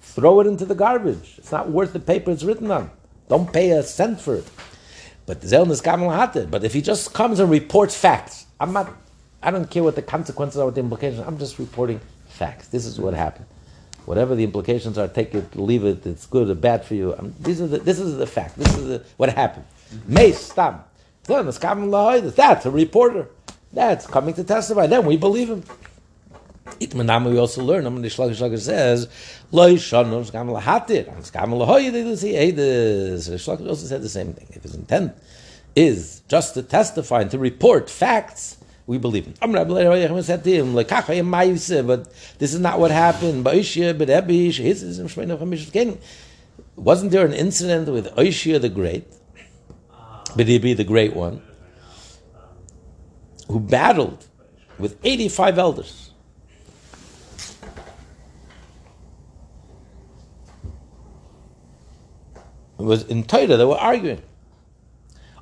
Throw 0.00 0.40
it 0.40 0.48
into 0.48 0.66
the 0.66 0.74
garbage. 0.74 1.36
It's 1.38 1.52
not 1.52 1.70
worth 1.70 1.92
the 1.92 2.00
paper 2.00 2.32
it's 2.32 2.42
written 2.42 2.72
on. 2.72 2.90
Don't 3.28 3.52
pay 3.52 3.70
a 3.70 3.84
cent 3.84 4.20
for 4.20 4.34
it. 4.34 4.50
But 5.24 5.40
But 6.50 6.64
if 6.64 6.72
he 6.72 6.82
just 6.82 7.14
comes 7.14 7.38
and 7.38 7.48
reports 7.48 7.96
facts, 7.96 8.46
I'm 8.58 8.72
not 8.72 9.01
I 9.42 9.50
don't 9.50 9.70
care 9.70 9.82
what 9.82 9.96
the 9.96 10.02
consequences 10.02 10.58
are, 10.58 10.66
what 10.66 10.74
the 10.74 10.80
implications. 10.80 11.20
I'm 11.26 11.38
just 11.38 11.58
reporting 11.58 12.00
facts. 12.28 12.68
This 12.68 12.86
is 12.86 13.00
what 13.00 13.14
happened. 13.14 13.46
Whatever 14.04 14.34
the 14.34 14.44
implications 14.44 14.98
are, 14.98 15.08
take 15.08 15.34
it, 15.34 15.54
leave 15.56 15.84
it. 15.84 16.04
It's 16.06 16.26
good 16.26 16.50
or 16.50 16.54
bad 16.54 16.84
for 16.84 16.94
you. 16.94 17.14
Um, 17.16 17.34
these 17.38 17.60
are 17.60 17.66
the, 17.66 17.78
this 17.78 17.98
is 18.00 18.16
the 18.16 18.26
fact. 18.26 18.56
This 18.56 18.76
is 18.76 18.86
the, 18.86 19.04
what 19.16 19.32
happened. 19.32 19.64
Mace 20.06 20.40
stam. 20.40 20.80
That's 21.24 22.66
a 22.66 22.70
reporter. 22.70 23.28
That's 23.72 24.06
coming 24.06 24.34
to 24.34 24.44
testify. 24.44 24.86
Then 24.86 25.06
we 25.06 25.16
believe 25.16 25.50
him. 25.50 25.62
Itmanam 26.80 27.30
we 27.30 27.38
also 27.38 27.62
learn. 27.62 27.86
I'm 27.86 28.00
the 28.02 28.08
Shlach 28.08 28.58
says, 28.58 29.08
"Lo 29.50 29.72
yishanu 29.72 30.28
skam 30.28 30.48
lahatir, 30.50 31.06
skam 31.22 31.50
lahoy." 31.50 31.92
They 31.92 32.02
do 32.02 32.16
see. 32.16 32.32
Shlach 32.34 33.66
also 33.68 33.86
said 33.86 34.02
the 34.02 34.08
same 34.08 34.32
thing. 34.32 34.48
If 34.50 34.62
his 34.62 34.74
intent 34.74 35.12
is 35.76 36.22
just 36.28 36.54
to 36.54 36.62
testify 36.62 37.22
and 37.22 37.30
to 37.30 37.38
report 37.38 37.88
facts, 37.90 38.58
we 38.86 38.98
believe 38.98 39.26
him. 39.26 39.34
But 41.86 42.12
this 42.38 42.54
is 42.54 42.60
not 42.60 42.80
what 42.80 42.90
happened. 42.90 43.44
Wasn't 46.76 47.10
there 47.12 47.26
an 47.26 47.32
incident 47.32 47.88
with 47.88 48.06
Oishia 48.16 48.60
the 48.60 48.68
Great, 48.68 49.06
Bedibi 50.30 50.76
the 50.76 50.84
Great 50.84 51.14
One, 51.14 51.42
who 53.48 53.60
battled 53.60 54.26
with 54.78 54.98
85 55.04 55.58
elders? 55.58 56.10
It 62.78 62.84
was 62.84 63.04
in 63.04 63.22
Torah, 63.24 63.56
they 63.56 63.64
were 63.64 63.76
arguing. 63.76 64.22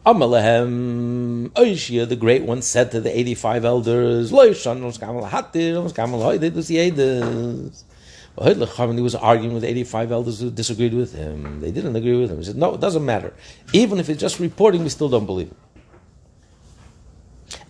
Amalehem 0.07 1.51
Oishia, 1.51 2.09
the 2.09 2.17
great 2.17 2.43
one, 2.43 2.63
said 2.63 2.91
to 2.93 3.01
the 3.01 3.19
85 3.19 3.65
elders, 3.67 4.31
He 4.31 4.37
was 4.37 4.67
arguing 9.15 9.55
with 9.55 9.65
85 9.65 10.13
elders 10.13 10.41
who 10.41 10.51
disagreed 10.51 10.95
with 10.95 11.15
him. 11.15 11.61
They 11.61 11.71
didn't 11.71 11.95
agree 11.97 12.19
with 12.19 12.31
him. 12.31 12.39
He 12.39 12.45
said, 12.45 12.57
No, 12.57 12.75
it 12.75 12.81
doesn't 12.81 13.05
matter. 13.05 13.35
Even 13.75 14.01
if 14.01 14.09
it's 14.09 14.21
just 14.21 14.41
reporting, 14.41 14.83
we 14.85 14.89
still 14.89 15.11
don't 15.11 15.27
believe 15.27 15.49
him. 15.49 15.57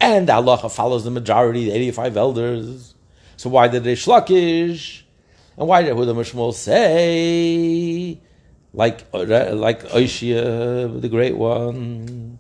And 0.01 0.31
Allah 0.31 0.69
follows 0.69 1.03
the 1.03 1.11
majority, 1.11 1.65
the 1.65 1.73
85 1.73 2.17
elders. 2.17 2.95
So 3.37 3.51
why 3.51 3.67
did 3.67 3.83
they 3.83 3.95
shlakish? 3.95 5.03
And 5.57 5.67
why 5.67 5.83
did 5.83 5.95
Huda 5.97 6.15
Mishmol 6.15 6.55
say? 6.55 8.21
Like 8.73 9.07
uh, 9.13 9.55
like 9.55 9.83
Oishia, 9.89 11.01
the 11.01 11.09
great 11.09 11.37
one. 11.37 12.39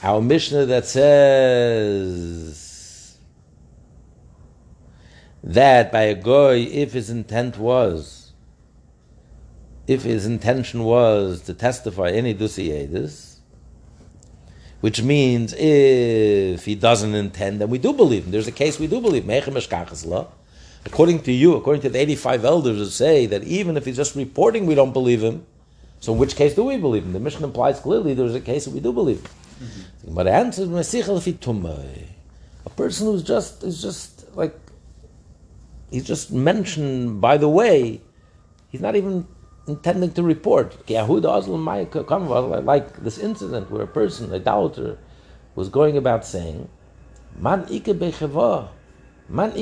Our 0.00 0.20
Mishnah 0.20 0.66
that 0.66 0.86
says 0.86 2.68
that 5.42 5.90
by 5.90 6.02
a 6.02 6.14
goy, 6.14 6.68
if 6.70 6.92
his 6.92 7.10
intent 7.10 7.58
was, 7.58 8.32
if 9.88 10.02
his 10.04 10.24
intention 10.24 10.84
was 10.84 11.42
to 11.42 11.54
testify 11.54 12.10
any 12.10 12.32
dusi 12.34 12.68
edis, 12.68 13.27
which 14.80 15.02
means 15.02 15.54
if 15.56 16.64
he 16.64 16.74
doesn't 16.74 17.14
intend, 17.14 17.60
then 17.60 17.68
we 17.68 17.78
do 17.78 17.92
believe 17.92 18.24
him. 18.24 18.30
There's 18.30 18.46
a 18.46 18.52
case 18.52 18.78
we 18.78 18.86
do 18.86 19.00
believe. 19.00 19.28
According 20.86 21.22
to 21.22 21.32
you, 21.32 21.56
according 21.56 21.82
to 21.82 21.88
the 21.88 21.98
85 21.98 22.44
elders 22.44 22.78
who 22.78 22.84
say 22.86 23.26
that 23.26 23.42
even 23.44 23.76
if 23.76 23.84
he's 23.84 23.96
just 23.96 24.14
reporting, 24.14 24.66
we 24.66 24.74
don't 24.74 24.92
believe 24.92 25.22
him. 25.22 25.44
So 26.00 26.12
in 26.12 26.18
which 26.18 26.36
case 26.36 26.54
do 26.54 26.64
we 26.64 26.76
believe 26.76 27.04
him? 27.04 27.12
The 27.12 27.20
mission 27.20 27.42
implies 27.42 27.80
clearly 27.80 28.14
there's 28.14 28.34
a 28.34 28.40
case 28.40 28.64
that 28.66 28.70
we 28.70 28.80
do 28.80 28.92
believe 28.92 29.20
him. 29.20 29.30
Mm-hmm. 29.60 30.14
But 30.14 30.24
the 30.24 30.32
answer 30.32 30.62
is 30.62 30.70
a 32.68 32.70
person 32.70 33.06
who's 33.06 33.22
just 33.22 33.64
is 33.64 33.82
just 33.82 34.36
like 34.36 34.54
he's 35.90 36.06
just 36.06 36.30
mentioned 36.30 37.20
by 37.20 37.36
the 37.36 37.48
way, 37.48 38.00
he's 38.68 38.80
not 38.80 38.94
even 38.94 39.26
intending 39.68 40.12
to 40.12 40.22
report. 40.22 40.76
Like 40.88 41.06
this 43.02 43.18
incident 43.18 43.70
where 43.70 43.82
a 43.82 43.86
person, 43.86 44.32
a 44.32 44.36
idolater, 44.36 44.98
was 45.54 45.68
going 45.68 45.96
about 45.96 46.24
saying, 46.24 46.68
Man 47.38 47.66
man 49.28 49.52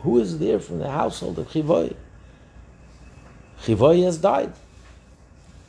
Who 0.00 0.18
is 0.18 0.38
there 0.38 0.60
from 0.60 0.78
the 0.78 0.90
household 0.90 1.38
of 1.38 1.48
chivoy? 1.48 1.94
Chivoy 3.62 4.04
has 4.04 4.18
died. 4.18 4.52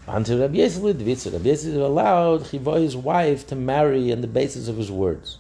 Until 0.08 0.40
Rabbi 0.40 0.58
Yisrael 0.58 1.34
Rabbi 1.34 1.50
Yisrael 1.50 1.86
allowed 1.86 2.46
Chivoy's 2.46 2.96
wife 2.96 3.46
to 3.48 3.56
marry 3.56 4.12
on 4.12 4.22
the 4.22 4.28
basis 4.28 4.68
of 4.68 4.78
his 4.78 4.90
words. 4.90 5.38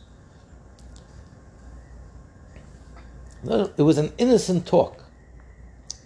It 3.44 3.82
was 3.82 3.98
an 3.98 4.12
innocent 4.18 4.68
talk. 4.68 5.06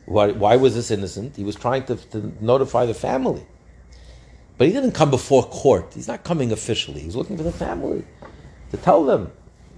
Why, 0.05 0.31
why 0.31 0.55
was 0.57 0.75
this 0.75 0.91
innocent? 0.91 1.35
He 1.35 1.43
was 1.43 1.55
trying 1.55 1.85
to, 1.85 1.95
to 1.95 2.33
notify 2.41 2.85
the 2.85 2.93
family. 2.93 3.45
But 4.57 4.67
he 4.67 4.73
didn't 4.73 4.91
come 4.91 5.09
before 5.09 5.43
court. 5.43 5.93
He's 5.93 6.07
not 6.07 6.23
coming 6.23 6.51
officially. 6.51 7.01
He's 7.01 7.15
looking 7.15 7.37
for 7.37 7.43
the 7.43 7.51
family 7.51 8.05
to 8.71 8.77
tell 8.77 9.03
them. 9.03 9.31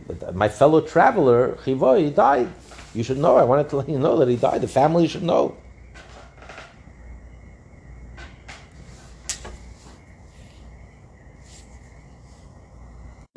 But 0.08 0.36
my 0.36 0.50
fellow 0.50 0.82
traveler, 0.82 1.58
he 1.64 2.10
died. 2.10 2.52
You 2.94 3.04
should 3.04 3.18
know. 3.18 3.38
I 3.38 3.44
wanted 3.44 3.70
to 3.70 3.78
let 3.78 3.90
you 3.90 4.00
know 4.00 4.18
that 4.18 4.28
he 4.28 4.36
died. 4.36 4.62
The 4.62 4.68
family 4.68 5.08
should 5.08 5.24
know. 5.24 5.56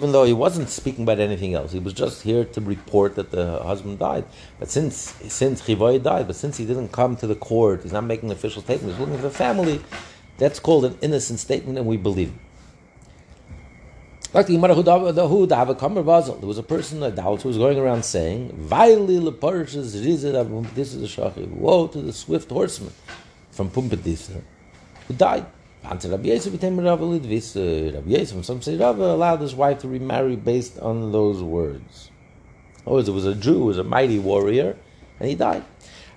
Even 0.01 0.13
though 0.13 0.23
he 0.23 0.33
wasn't 0.33 0.69
speaking 0.69 1.03
about 1.03 1.19
anything 1.19 1.55
else. 1.55 1.73
He 1.73 1.81
was 1.81 1.93
just 1.93 2.23
here 2.23 2.45
to 2.45 2.61
report 2.61 3.17
that 3.17 3.33
the 3.33 3.61
husband 3.65 3.99
died. 3.99 4.25
But 4.61 4.71
since 4.71 4.95
since 5.27 5.61
Chivoy 5.61 6.01
died, 6.01 6.29
but 6.29 6.37
since 6.37 6.57
he 6.57 6.65
didn't 6.65 6.91
come 6.93 7.17
to 7.17 7.27
the 7.27 7.35
court, 7.35 7.83
he's 7.83 7.93
not 7.93 8.05
making 8.05 8.31
an 8.31 8.37
official 8.37 8.63
statement, 8.63 8.93
he's 8.93 9.01
looking 9.01 9.17
for 9.17 9.23
the 9.23 9.31
family, 9.31 9.81
that's 10.37 10.61
called 10.61 10.85
an 10.85 10.97
innocent 11.03 11.41
statement 11.41 11.79
and 11.79 11.87
we 11.89 11.97
believe. 11.97 12.33
Like 14.33 14.47
the 14.47 14.55
Gemara, 14.55 14.75
who. 14.77 14.85
There 14.85 16.49
was 16.49 16.59
a 16.59 16.63
person, 16.63 17.03
a 17.03 17.11
doubt, 17.11 17.43
who 17.43 17.49
was 17.49 17.59
going 17.59 17.77
around 17.77 18.05
saying, 18.05 18.51
"Vaili 18.71 19.19
leparishes 19.21 20.05
rizid 20.05 20.37
avum 20.37 20.73
this 20.75 20.95
is. 20.95 21.19
Woe 21.19 21.89
to 21.89 22.01
the 22.01 22.13
swift 22.13 22.51
horseman 22.51 22.93
from 23.51 23.69
Pumbedisa 23.69 24.43
who 25.09 25.15
died. 25.15 25.47
Answer 25.85 26.09
Rabbi 26.11 26.29
Yosef 26.29 26.53
became 26.53 26.79
Rabbi 26.79 27.03
Lidvis. 27.03 27.95
Rabbi 27.95 28.25
some 28.43 28.61
say 28.63 28.77
Rabbi 28.77 29.03
allowed 29.03 29.41
his 29.41 29.55
wife 29.55 29.79
to 29.81 29.89
remarry 29.89 30.37
based 30.37 30.79
on 30.79 31.13
those 31.13 31.43
words. 31.43 32.11
Oh, 32.87 33.01
there 33.01 33.15
was 33.15 33.27
a 33.27 33.35
Jew, 33.35 33.55
who 33.55 33.65
was 33.67 33.79
a 33.79 33.85
mighty 33.85 34.19
warrior, 34.19 34.77
and 35.21 35.29
he 35.29 35.35
died. 35.35 35.65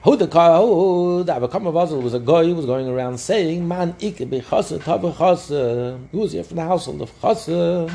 Who 0.04 0.16
the 0.16 0.26
the 0.26 0.32
Avakam 0.34 1.72
Basil 1.74 2.02
was 2.02 2.14
a 2.16 2.20
guy 2.20 2.46
who 2.46 2.56
was 2.56 2.66
going 2.66 2.88
around 2.88 3.20
saying, 3.20 3.68
"Man 3.68 3.96
ik 4.00 4.18
bechasa 4.18 4.84
tabe 4.84 5.14
chasa." 5.14 6.00
Who 6.12 6.20
was 6.20 6.32
here 6.32 6.44
from 6.44 6.58
the 6.58 6.64
household 6.64 7.04
of 7.04 7.12
chasa? 7.22 7.92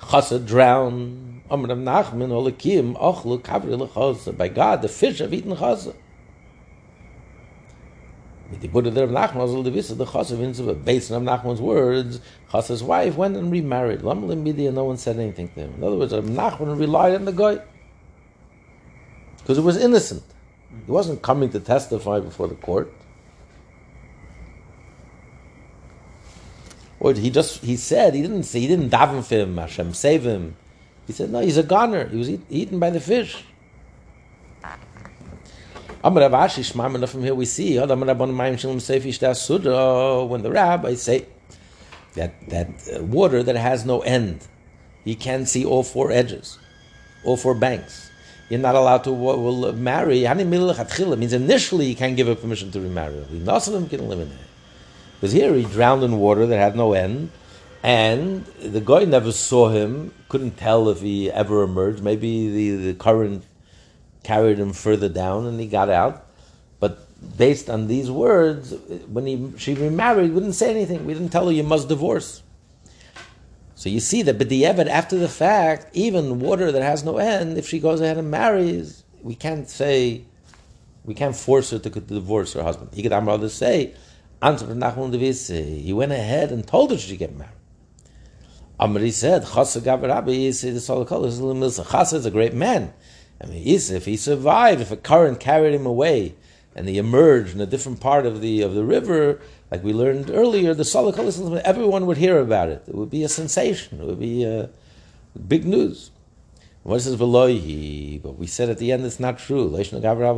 Chasa 0.00 0.44
drowned. 0.44 1.42
Rav 1.50 1.60
Nachman 1.60 2.30
Olakim 2.30 2.96
Ochlu 2.98 3.42
Kavri. 3.42 4.36
By 4.38 4.48
God, 4.48 4.80
the 4.80 4.88
fish 4.88 5.18
have 5.18 5.34
eaten 5.34 5.54
chasa. 5.54 5.94
Mit 8.52 8.62
die 8.62 8.68
Buddha 8.68 8.90
Rav 8.90 9.10
Nachman 9.10 9.64
the 9.64 9.70
wissen 9.70 9.96
the 9.96 10.04
chasa 10.04 10.36
vinzu. 10.36 10.84
Based 10.84 11.10
on 11.10 11.24
Nachman's 11.24 11.60
words, 11.60 12.20
chasa's 12.50 12.82
wife 12.82 13.16
went 13.16 13.34
and 13.34 13.50
remarried. 13.50 14.02
Lam 14.02 14.28
Limidi, 14.28 14.70
no 14.72 14.84
one 14.84 14.98
said 14.98 15.18
anything 15.18 15.48
to 15.48 15.60
him. 15.60 15.74
In 15.78 15.82
other 15.82 15.96
words, 15.96 16.12
Nachman 16.12 16.78
relied 16.78 17.14
on 17.14 17.24
the 17.24 17.32
guy 17.32 17.60
because 19.38 19.56
it 19.56 19.62
was 19.62 19.78
innocent. 19.78 20.22
He 20.84 20.92
wasn't 20.92 21.22
coming 21.22 21.48
to 21.50 21.60
testify 21.60 22.20
before 22.20 22.46
the 22.46 22.54
court. 22.54 22.92
Or 27.00 27.14
he 27.14 27.30
just 27.30 27.64
he 27.64 27.76
said 27.76 28.14
he 28.14 28.20
didn't 28.20 28.44
say 28.44 28.60
he 28.60 28.68
didn't 28.68 28.90
daven 28.90 29.24
for 29.24 29.34
him, 29.34 29.56
Hashem 29.56 29.94
save 29.94 30.24
him. 30.24 30.56
He 31.06 31.14
said 31.14 31.30
no, 31.30 31.40
he's 31.40 31.56
a 31.56 31.62
goner. 31.62 32.06
He 32.06 32.18
was 32.18 32.28
eat, 32.28 32.42
eaten 32.50 32.78
by 32.78 32.90
the 32.90 33.00
fish. 33.00 33.44
Amar 36.04 36.28
Rav 36.28 36.32
Ashi 36.32 36.64
Shmamina 36.64 37.08
from 37.08 37.22
here 37.22 37.34
we 37.34 37.44
see 37.44 37.78
when 37.78 37.88
the 40.42 40.50
rabbi 40.50 40.94
say 40.94 41.26
that 42.14 42.48
that 42.48 42.68
uh, 42.92 43.04
water 43.04 43.42
that 43.44 43.54
has 43.54 43.84
no 43.86 44.00
end, 44.00 44.48
he 45.04 45.14
can't 45.14 45.46
see 45.48 45.64
all 45.64 45.84
four 45.84 46.10
edges, 46.10 46.58
all 47.24 47.36
four 47.36 47.54
banks. 47.54 48.10
You're 48.50 48.58
not 48.58 48.74
allowed 48.74 49.04
to 49.04 49.12
will 49.12 49.72
marry. 49.74 50.26
Means 50.26 51.32
initially 51.32 51.86
you 51.86 51.94
can't 51.94 52.16
give 52.16 52.26
her 52.26 52.34
permission 52.34 52.72
to 52.72 52.80
remarry. 52.80 53.24
Can. 53.30 54.30
Because 55.14 55.32
here 55.32 55.54
he 55.54 55.64
drowned 55.64 56.02
in 56.02 56.18
water 56.18 56.46
that 56.46 56.58
had 56.58 56.74
no 56.74 56.94
end, 56.94 57.30
and 57.82 58.44
the 58.60 58.80
guy 58.80 59.04
never 59.04 59.30
saw 59.30 59.68
him, 59.68 60.12
couldn't 60.28 60.56
tell 60.58 60.88
if 60.88 61.00
he 61.00 61.30
ever 61.30 61.62
emerged. 61.62 62.02
Maybe 62.02 62.50
the, 62.50 62.92
the 62.92 62.94
current 62.94 63.44
carried 64.22 64.58
him 64.58 64.72
further 64.72 65.08
down 65.08 65.46
and 65.46 65.58
he 65.60 65.66
got 65.66 65.88
out. 65.88 66.26
But 66.80 67.06
based 67.36 67.70
on 67.70 67.88
these 67.88 68.10
words, 68.10 68.74
when 69.08 69.26
he, 69.26 69.52
she 69.56 69.74
remarried, 69.74 70.32
we 70.32 70.40
didn't 70.40 70.54
say 70.54 70.70
anything. 70.70 71.04
We 71.04 71.14
didn't 71.14 71.30
tell 71.30 71.46
her 71.46 71.52
you 71.52 71.62
must 71.62 71.88
divorce. 71.88 72.42
So 73.74 73.88
you 73.88 73.98
see 73.98 74.22
that, 74.22 74.38
but 74.38 74.48
the 74.48 74.62
Evid, 74.62 74.86
after 74.86 75.18
the 75.18 75.28
fact, 75.28 75.88
even 75.92 76.38
water 76.38 76.70
that 76.70 76.82
has 76.82 77.02
no 77.02 77.18
end, 77.18 77.58
if 77.58 77.68
she 77.68 77.80
goes 77.80 78.00
ahead 78.00 78.16
and 78.16 78.30
marries, 78.30 79.02
we 79.22 79.34
can't 79.34 79.68
say, 79.68 80.24
we 81.04 81.14
can't 81.14 81.34
force 81.34 81.70
her 81.70 81.80
to 81.80 81.90
divorce 81.90 82.52
her 82.52 82.62
husband. 82.62 82.90
He 82.94 83.02
could 83.02 83.10
rather 83.10 83.48
say. 83.48 83.94
He 84.40 85.92
went 85.92 86.12
ahead 86.12 86.52
and 86.52 86.66
told 86.66 86.90
her 86.92 86.98
she 86.98 87.16
get 87.16 87.36
married. 87.36 87.52
Amri 88.80 89.12
said, 89.12 89.44
"Chasa 89.44 89.80
Chasa 91.84 92.14
is 92.14 92.26
a 92.26 92.30
great 92.30 92.54
man. 92.54 92.92
I 93.42 93.46
mean, 93.46 93.62
if 93.66 94.04
he 94.04 94.16
survived, 94.16 94.80
if 94.80 94.92
a 94.92 94.96
current 94.96 95.40
carried 95.40 95.74
him 95.74 95.86
away, 95.86 96.34
and 96.74 96.88
he 96.88 96.96
emerged 96.96 97.54
in 97.54 97.60
a 97.60 97.66
different 97.66 98.00
part 98.00 98.24
of 98.24 98.40
the 98.40 98.62
of 98.62 98.74
the 98.74 98.84
river, 98.84 99.40
like 99.70 99.82
we 99.82 99.92
learned 99.92 100.30
earlier, 100.30 100.74
the 100.74 100.84
Solokol 100.84 101.26
is 101.26 101.40
everyone 101.64 102.06
would 102.06 102.18
hear 102.18 102.38
about 102.38 102.68
it. 102.68 102.84
It 102.86 102.94
would 102.94 103.10
be 103.10 103.24
a 103.24 103.28
sensation. 103.28 104.00
It 104.00 104.06
would 104.06 104.20
be 104.20 104.46
uh, 104.46 104.68
big 105.48 105.64
news. 105.64 106.10
What 106.82 107.00
says 107.00 107.16
Veloihi? 107.16 108.20
But 108.20 108.38
we 108.38 108.48
said 108.48 108.68
at 108.68 108.78
the 108.78 108.90
end 108.90 109.04
it's 109.04 109.20
not 109.20 109.38
true. 109.38 109.70
Gavra. 109.70 110.32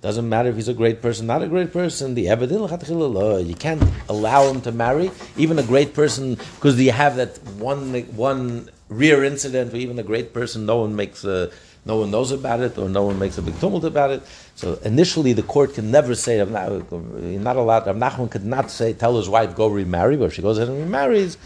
Doesn't 0.00 0.28
matter 0.28 0.48
if 0.48 0.56
he's 0.56 0.68
a 0.68 0.74
great 0.74 1.02
person, 1.02 1.26
not 1.26 1.42
a 1.42 1.48
great 1.48 1.70
person. 1.72 2.14
The. 2.14 2.22
You 2.22 3.54
can't 3.54 3.82
allow 4.08 4.48
him 4.50 4.62
to 4.62 4.72
marry 4.72 5.10
even 5.36 5.58
a 5.58 5.62
great 5.62 5.92
person 5.92 6.36
because 6.54 6.80
you 6.80 6.92
have 6.92 7.16
that 7.16 7.38
one 7.58 7.92
one 8.16 8.70
rare 8.92 9.24
incident 9.24 9.72
where 9.72 9.80
even 9.80 9.98
a 9.98 10.02
great 10.02 10.32
person, 10.32 10.66
no 10.66 10.78
one 10.78 10.94
makes 10.94 11.24
a, 11.24 11.50
no 11.84 11.96
one 11.98 12.10
knows 12.10 12.30
about 12.30 12.60
it 12.60 12.78
or 12.78 12.88
no 12.88 13.02
one 13.04 13.18
makes 13.18 13.38
a 13.38 13.42
big 13.42 13.58
tumult 13.58 13.84
about 13.84 14.10
it. 14.10 14.22
So 14.54 14.78
initially, 14.84 15.32
the 15.32 15.42
court 15.42 15.74
can 15.74 15.90
never 15.90 16.14
say 16.14 16.38
Rav 16.38 16.50
not 16.50 17.56
allowed. 17.56 17.86
Rav 17.86 17.96
Nachman 17.96 18.30
could 18.30 18.44
not 18.44 18.70
say 18.70 18.92
tell 18.92 19.16
his 19.16 19.28
wife 19.28 19.56
go 19.56 19.66
remarry, 19.66 20.16
but 20.16 20.26
if 20.26 20.34
she 20.34 20.42
goes 20.42 20.58
ahead 20.58 20.68
and 20.68 20.80
remarries, 20.80 21.36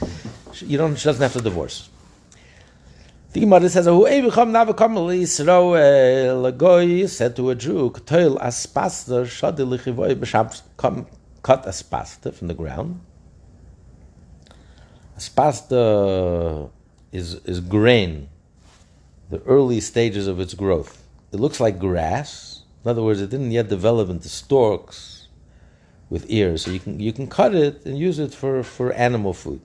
she- 0.52 0.66
you 0.66 0.78
don't. 0.78 0.96
She 0.96 1.04
doesn't 1.04 1.22
have 1.22 1.32
to 1.32 1.40
divorce. 1.40 1.88
The 3.32 3.40
Gemara 3.40 3.68
says, 3.68 3.86
"Who 3.86 4.04
evicham 4.04 4.50
navakam 4.50 4.94
Yisro 5.12 5.76
uh, 5.76 6.50
lagoy 6.52 7.08
said 7.08 7.36
to 7.36 7.50
a 7.50 7.54
Jew, 7.54 7.90
"K'toil 7.90 8.38
aspasta 8.40 9.24
shadi 9.24 9.64
lichivoy 9.66 10.14
b'shabbos." 10.14 10.62
Come, 10.76 11.06
cut 11.42 11.64
aspasta 11.66 12.32
from 12.32 12.48
the 12.48 12.54
ground. 12.54 13.00
Aspasta 15.18 16.70
is 17.12 17.34
is 17.44 17.60
grain, 17.60 18.28
the 19.30 19.42
early 19.42 19.80
stages 19.80 20.26
of 20.26 20.40
its 20.40 20.54
growth. 20.54 21.02
It 21.32 21.40
looks 21.40 21.60
like 21.60 21.78
grass. 21.78 22.62
In 22.84 22.90
other 22.90 23.02
words, 23.02 23.20
it 23.20 23.30
didn't 23.30 23.50
yet 23.50 23.68
develop 23.68 24.08
into 24.08 24.28
stalks 24.28 25.28
with 26.08 26.24
ears. 26.28 26.64
So 26.64 26.70
you 26.70 26.80
can 26.80 27.00
you 27.00 27.12
can 27.12 27.26
cut 27.26 27.54
it 27.54 27.84
and 27.84 27.98
use 27.98 28.18
it 28.18 28.32
for, 28.32 28.62
for 28.62 28.92
animal 28.92 29.32
food. 29.32 29.60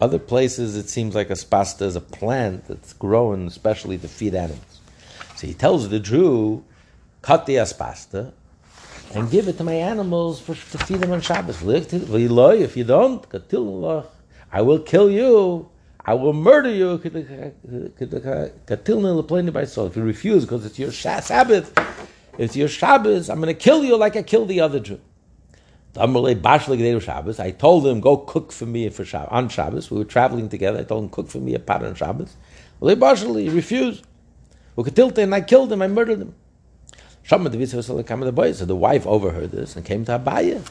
Other 0.00 0.18
places, 0.18 0.76
it 0.76 0.88
seems 0.88 1.14
like 1.14 1.28
aspasta 1.28 1.82
is 1.82 1.96
a 1.96 2.00
plant 2.00 2.68
that's 2.68 2.92
grown 2.92 3.48
especially 3.48 3.98
to 3.98 4.08
feed 4.08 4.34
animals. 4.34 4.80
So 5.34 5.46
he 5.46 5.54
tells 5.54 5.88
the 5.88 5.98
Jew, 5.98 6.64
cut 7.20 7.46
the 7.46 7.56
aspasta 7.56 8.32
and 9.14 9.30
give 9.30 9.48
it 9.48 9.56
to 9.58 9.64
my 9.64 9.74
animals 9.74 10.40
for, 10.40 10.54
to 10.54 10.78
feed 10.84 11.00
them 11.00 11.12
on 11.12 11.20
Shabbos. 11.20 11.62
If 11.62 12.76
you 12.76 12.84
don't, 12.84 13.26
I 14.52 14.62
will 14.62 14.80
kill 14.80 15.10
you. 15.10 15.68
I 16.04 16.14
will 16.14 16.32
murder 16.32 16.70
you. 16.70 16.92
If 16.94 17.04
you 19.96 20.02
refuse 20.02 20.44
because 20.44 20.64
it's 20.64 20.78
your 20.78 20.92
Sabbath, 20.92 21.72
it's 22.38 22.56
your 22.56 22.68
Shabbos, 22.68 23.28
I'm 23.28 23.40
going 23.40 23.54
to 23.54 23.60
kill 23.60 23.84
you 23.84 23.96
like 23.96 24.16
I 24.16 24.22
killed 24.22 24.48
the 24.48 24.60
other 24.60 24.80
Jew. 24.80 25.00
I 25.96 26.06
told 27.58 27.86
him, 27.86 28.00
go 28.00 28.16
cook 28.18 28.52
for 28.52 28.66
me 28.66 28.88
for 28.88 29.04
Shabbos, 29.04 29.28
on 29.32 29.48
Shabbos. 29.48 29.90
We 29.90 29.98
were 29.98 30.04
traveling 30.04 30.48
together. 30.48 30.78
I 30.80 30.84
told 30.84 31.04
him, 31.04 31.10
cook 31.10 31.28
for 31.28 31.38
me 31.38 31.54
a 31.54 31.58
pot 31.58 31.84
on 31.84 31.94
Shabbos. 31.94 32.36
He 32.80 33.48
refused. 33.48 34.06
And 34.76 35.34
I 35.34 35.40
killed 35.40 35.72
him. 35.72 35.82
I 35.82 35.88
murdered 35.88 36.20
him. 36.20 36.34
So 37.28 37.36
the 37.36 38.76
wife 38.78 39.06
overheard 39.06 39.50
this 39.50 39.76
and 39.76 39.84
came 39.84 40.04
to 40.06 40.18
Abaya 40.18 40.66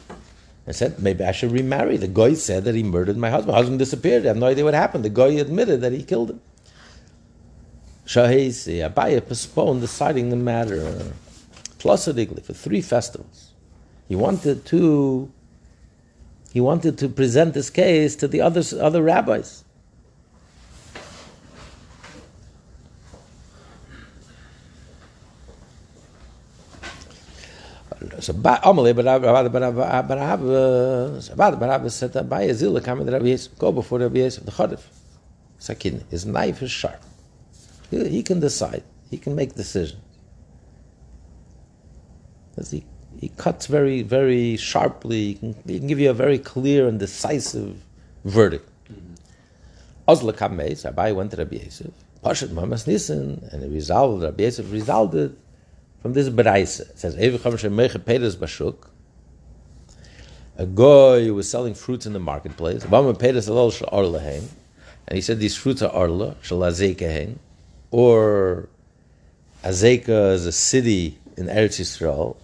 and 0.66 0.74
said, 0.74 0.98
maybe 0.98 1.22
I 1.24 1.30
should 1.30 1.52
remarry. 1.52 1.96
The 1.96 2.08
guy 2.08 2.34
said 2.34 2.64
that 2.64 2.74
he 2.74 2.82
murdered 2.82 3.16
my 3.16 3.30
husband. 3.30 3.52
My 3.52 3.58
husband 3.58 3.78
disappeared. 3.78 4.24
I 4.24 4.28
have 4.28 4.36
no 4.36 4.46
idea 4.46 4.64
what 4.64 4.74
happened. 4.74 5.04
The 5.04 5.10
guy 5.10 5.28
admitted 5.28 5.82
that 5.82 5.92
he 5.92 6.02
killed 6.02 6.30
him. 6.30 6.40
Shahesi, 8.06 8.78
Abaya 8.78 9.24
postponed 9.24 9.82
deciding 9.82 10.30
the 10.30 10.36
matter 10.36 11.12
plus 11.78 12.06
for 12.06 12.52
three 12.54 12.80
festivals. 12.80 13.52
He 14.08 14.16
wanted 14.16 14.64
to 14.66 15.30
he 16.52 16.60
wanted 16.60 16.98
to 16.98 17.08
present 17.08 17.54
this 17.54 17.70
case 17.70 18.16
to 18.16 18.26
the 18.26 18.40
other 18.40 18.62
other 18.80 19.02
rabbis. 19.02 19.62
So 28.20 28.32
Amalei 28.32 28.94
Barab 28.94 29.50
Barab 29.50 30.08
Barab 30.08 31.58
Barab 31.58 31.90
said 31.90 32.12
that 32.14 32.28
by 32.28 32.46
Azil 32.48 32.82
come 32.82 33.04
to 33.04 33.12
Rabbi 33.12 33.26
Yosef, 33.26 33.56
go 33.58 33.70
before 33.70 34.00
Rabbi 34.00 34.18
Yosef 34.18 34.44
the 34.44 34.50
Chodif. 34.50 34.80
Sakin, 35.58 36.04
his 36.10 36.26
knife 36.26 36.62
is 36.62 36.70
sharp. 36.70 37.00
He, 37.90 38.08
he 38.08 38.22
can 38.22 38.40
decide. 38.40 38.82
He 39.10 39.18
can 39.18 39.34
make 39.34 39.54
decisions. 39.54 40.02
He, 42.70 42.84
he 43.20 43.28
cuts 43.36 43.66
very, 43.66 44.02
very 44.02 44.56
sharply. 44.56 45.26
He 45.26 45.34
can, 45.34 45.54
he 45.66 45.78
can 45.78 45.86
give 45.86 46.00
you 46.00 46.10
a 46.10 46.14
very 46.14 46.38
clear 46.38 46.88
and 46.88 46.98
decisive 46.98 47.76
verdict. 48.24 48.68
Mm-hmm. 48.92 49.14
Ozla 50.08 50.32
Kameis, 50.32 50.92
Abai 50.92 51.14
went 51.14 51.30
to 51.30 51.36
Rabbi 51.36 51.56
Yosef, 51.56 51.92
Pashat 52.24 52.50
Mamas 52.50 52.86
Nissen, 52.86 53.48
and 53.52 53.62
he 53.62 53.68
resolved, 53.68 54.24
Rabbi 54.24 54.42
Yosef 54.42 54.72
resolved 54.72 55.14
it 55.14 55.32
from 56.02 56.12
this 56.12 56.28
Beraisa. 56.28 56.90
It 56.90 56.98
says, 56.98 57.16
Evi 57.16 58.04
Pedes 58.04 58.36
Bashuk, 58.36 58.88
a 60.56 60.66
guy 60.66 61.24
who 61.24 61.34
was 61.34 61.48
selling 61.50 61.74
fruits 61.74 62.06
in 62.06 62.12
the 62.12 62.18
marketplace, 62.18 62.84
Bama 62.84 63.18
Pedes 63.18 63.48
Alol 63.48 63.70
Shal 63.70 63.88
Orlahein, 63.88 64.48
and 65.06 65.16
he 65.16 65.20
said 65.22 65.38
these 65.38 65.56
fruits 65.56 65.82
are 65.82 65.90
Orla, 65.90 66.36
Shal 66.42 66.58
Azekahein, 66.58 67.38
or 67.90 68.68
Azeka 69.64 70.32
is 70.32 70.46
a 70.46 70.52
city 70.52 71.18
in 71.36 71.46
Eretz 71.46 71.80
Yisrael. 71.80 72.36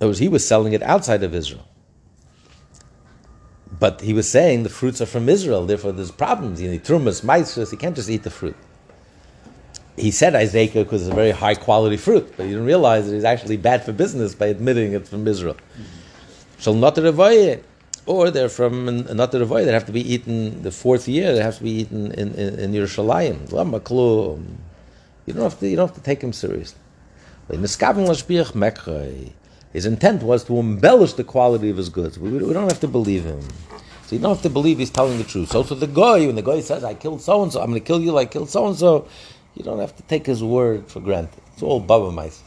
In 0.00 0.12
he 0.14 0.28
was 0.28 0.46
selling 0.46 0.74
it 0.74 0.82
outside 0.82 1.22
of 1.22 1.34
Israel. 1.34 1.66
But 3.78 4.02
he 4.02 4.12
was 4.12 4.28
saying 4.28 4.62
the 4.62 4.68
fruits 4.68 5.00
are 5.00 5.06
from 5.06 5.28
Israel, 5.28 5.64
therefore 5.64 5.92
there's 5.92 6.10
problems. 6.10 6.60
You 6.60 6.70
need 6.70 6.84
trumas, 6.84 7.24
maisras, 7.24 7.72
you 7.72 7.78
can't 7.78 7.96
just 7.96 8.10
eat 8.10 8.22
the 8.22 8.30
fruit. 8.30 8.56
He 9.96 10.10
said 10.10 10.34
Isaac 10.34 10.72
because 10.72 11.02
it's 11.02 11.12
a 11.12 11.14
very 11.14 11.30
high 11.30 11.54
quality 11.54 11.96
fruit, 11.96 12.32
but 12.36 12.44
he 12.44 12.50
didn't 12.50 12.66
realize 12.66 13.08
that 13.08 13.14
it's 13.16 13.24
actually 13.24 13.56
bad 13.56 13.84
for 13.84 13.92
business 13.92 14.34
by 14.34 14.46
admitting 14.46 14.92
it's 14.92 15.08
from 15.08 15.26
Israel. 15.28 15.56
Shall 16.58 16.74
not 16.74 16.96
revoye, 16.96 17.62
or 18.06 18.30
they're 18.30 18.48
from 18.48 18.88
another 18.88 19.42
avoid. 19.42 19.66
They 19.66 19.72
have 19.72 19.86
to 19.86 19.92
be 19.92 20.12
eaten 20.14 20.62
the 20.62 20.70
fourth 20.70 21.06
year. 21.06 21.32
They 21.34 21.42
have 21.42 21.58
to 21.58 21.62
be 21.62 21.70
eaten 21.70 22.10
in 22.12 22.34
in, 22.34 22.58
in 22.58 22.72
Yerushalayim. 22.72 23.50
You 25.26 25.32
don't 25.32 25.42
have 25.42 25.58
to. 25.60 25.68
You 25.68 25.76
don't 25.76 25.88
have 25.88 25.96
to 25.96 26.02
take 26.02 26.20
him 26.22 26.32
seriously. 26.32 26.78
His 29.72 29.86
intent 29.86 30.22
was 30.22 30.44
to 30.44 30.58
embellish 30.58 31.12
the 31.14 31.24
quality 31.24 31.68
of 31.70 31.76
his 31.76 31.88
goods. 31.88 32.18
We, 32.18 32.30
we 32.30 32.52
don't 32.52 32.68
have 32.68 32.80
to 32.80 32.88
believe 32.88 33.24
him. 33.24 33.40
So 34.06 34.16
you 34.16 34.18
don't 34.20 34.34
have 34.34 34.42
to 34.42 34.50
believe 34.50 34.78
he's 34.78 34.90
telling 34.90 35.18
the 35.18 35.24
truth. 35.24 35.50
So 35.50 35.62
to 35.62 35.74
the 35.74 35.86
guy, 35.86 36.26
when 36.26 36.36
the 36.36 36.42
guy 36.42 36.60
says, 36.60 36.84
"I 36.84 36.94
killed 36.94 37.22
so 37.22 37.42
and 37.42 37.52
so," 37.52 37.60
I'm 37.60 37.70
going 37.70 37.80
to 37.80 37.86
kill 37.86 38.00
you 38.00 38.12
like 38.12 38.28
I 38.28 38.32
killed 38.32 38.50
so 38.50 38.66
and 38.66 38.76
so. 38.76 39.08
You 39.54 39.64
don't 39.64 39.80
have 39.80 39.96
to 39.96 40.04
take 40.04 40.26
his 40.26 40.42
word 40.42 40.88
for 40.90 41.00
granted. 41.00 41.42
It's 41.54 41.62
all 41.62 41.80
baba 41.80 42.12
mice. 42.12 42.42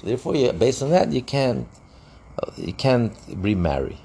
So 0.00 0.06
therefore, 0.08 0.36
you, 0.36 0.52
based 0.52 0.82
on 0.82 0.90
that, 0.90 1.12
you 1.12 1.22
can't 1.22 1.68
uh, 2.42 2.52
you 2.56 2.72
can't 2.74 3.16
remarry. 3.28 3.98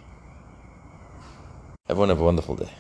Everyone 1.90 2.10
have 2.10 2.22
a 2.22 2.24
wonderful 2.24 2.56
day. 2.56 2.72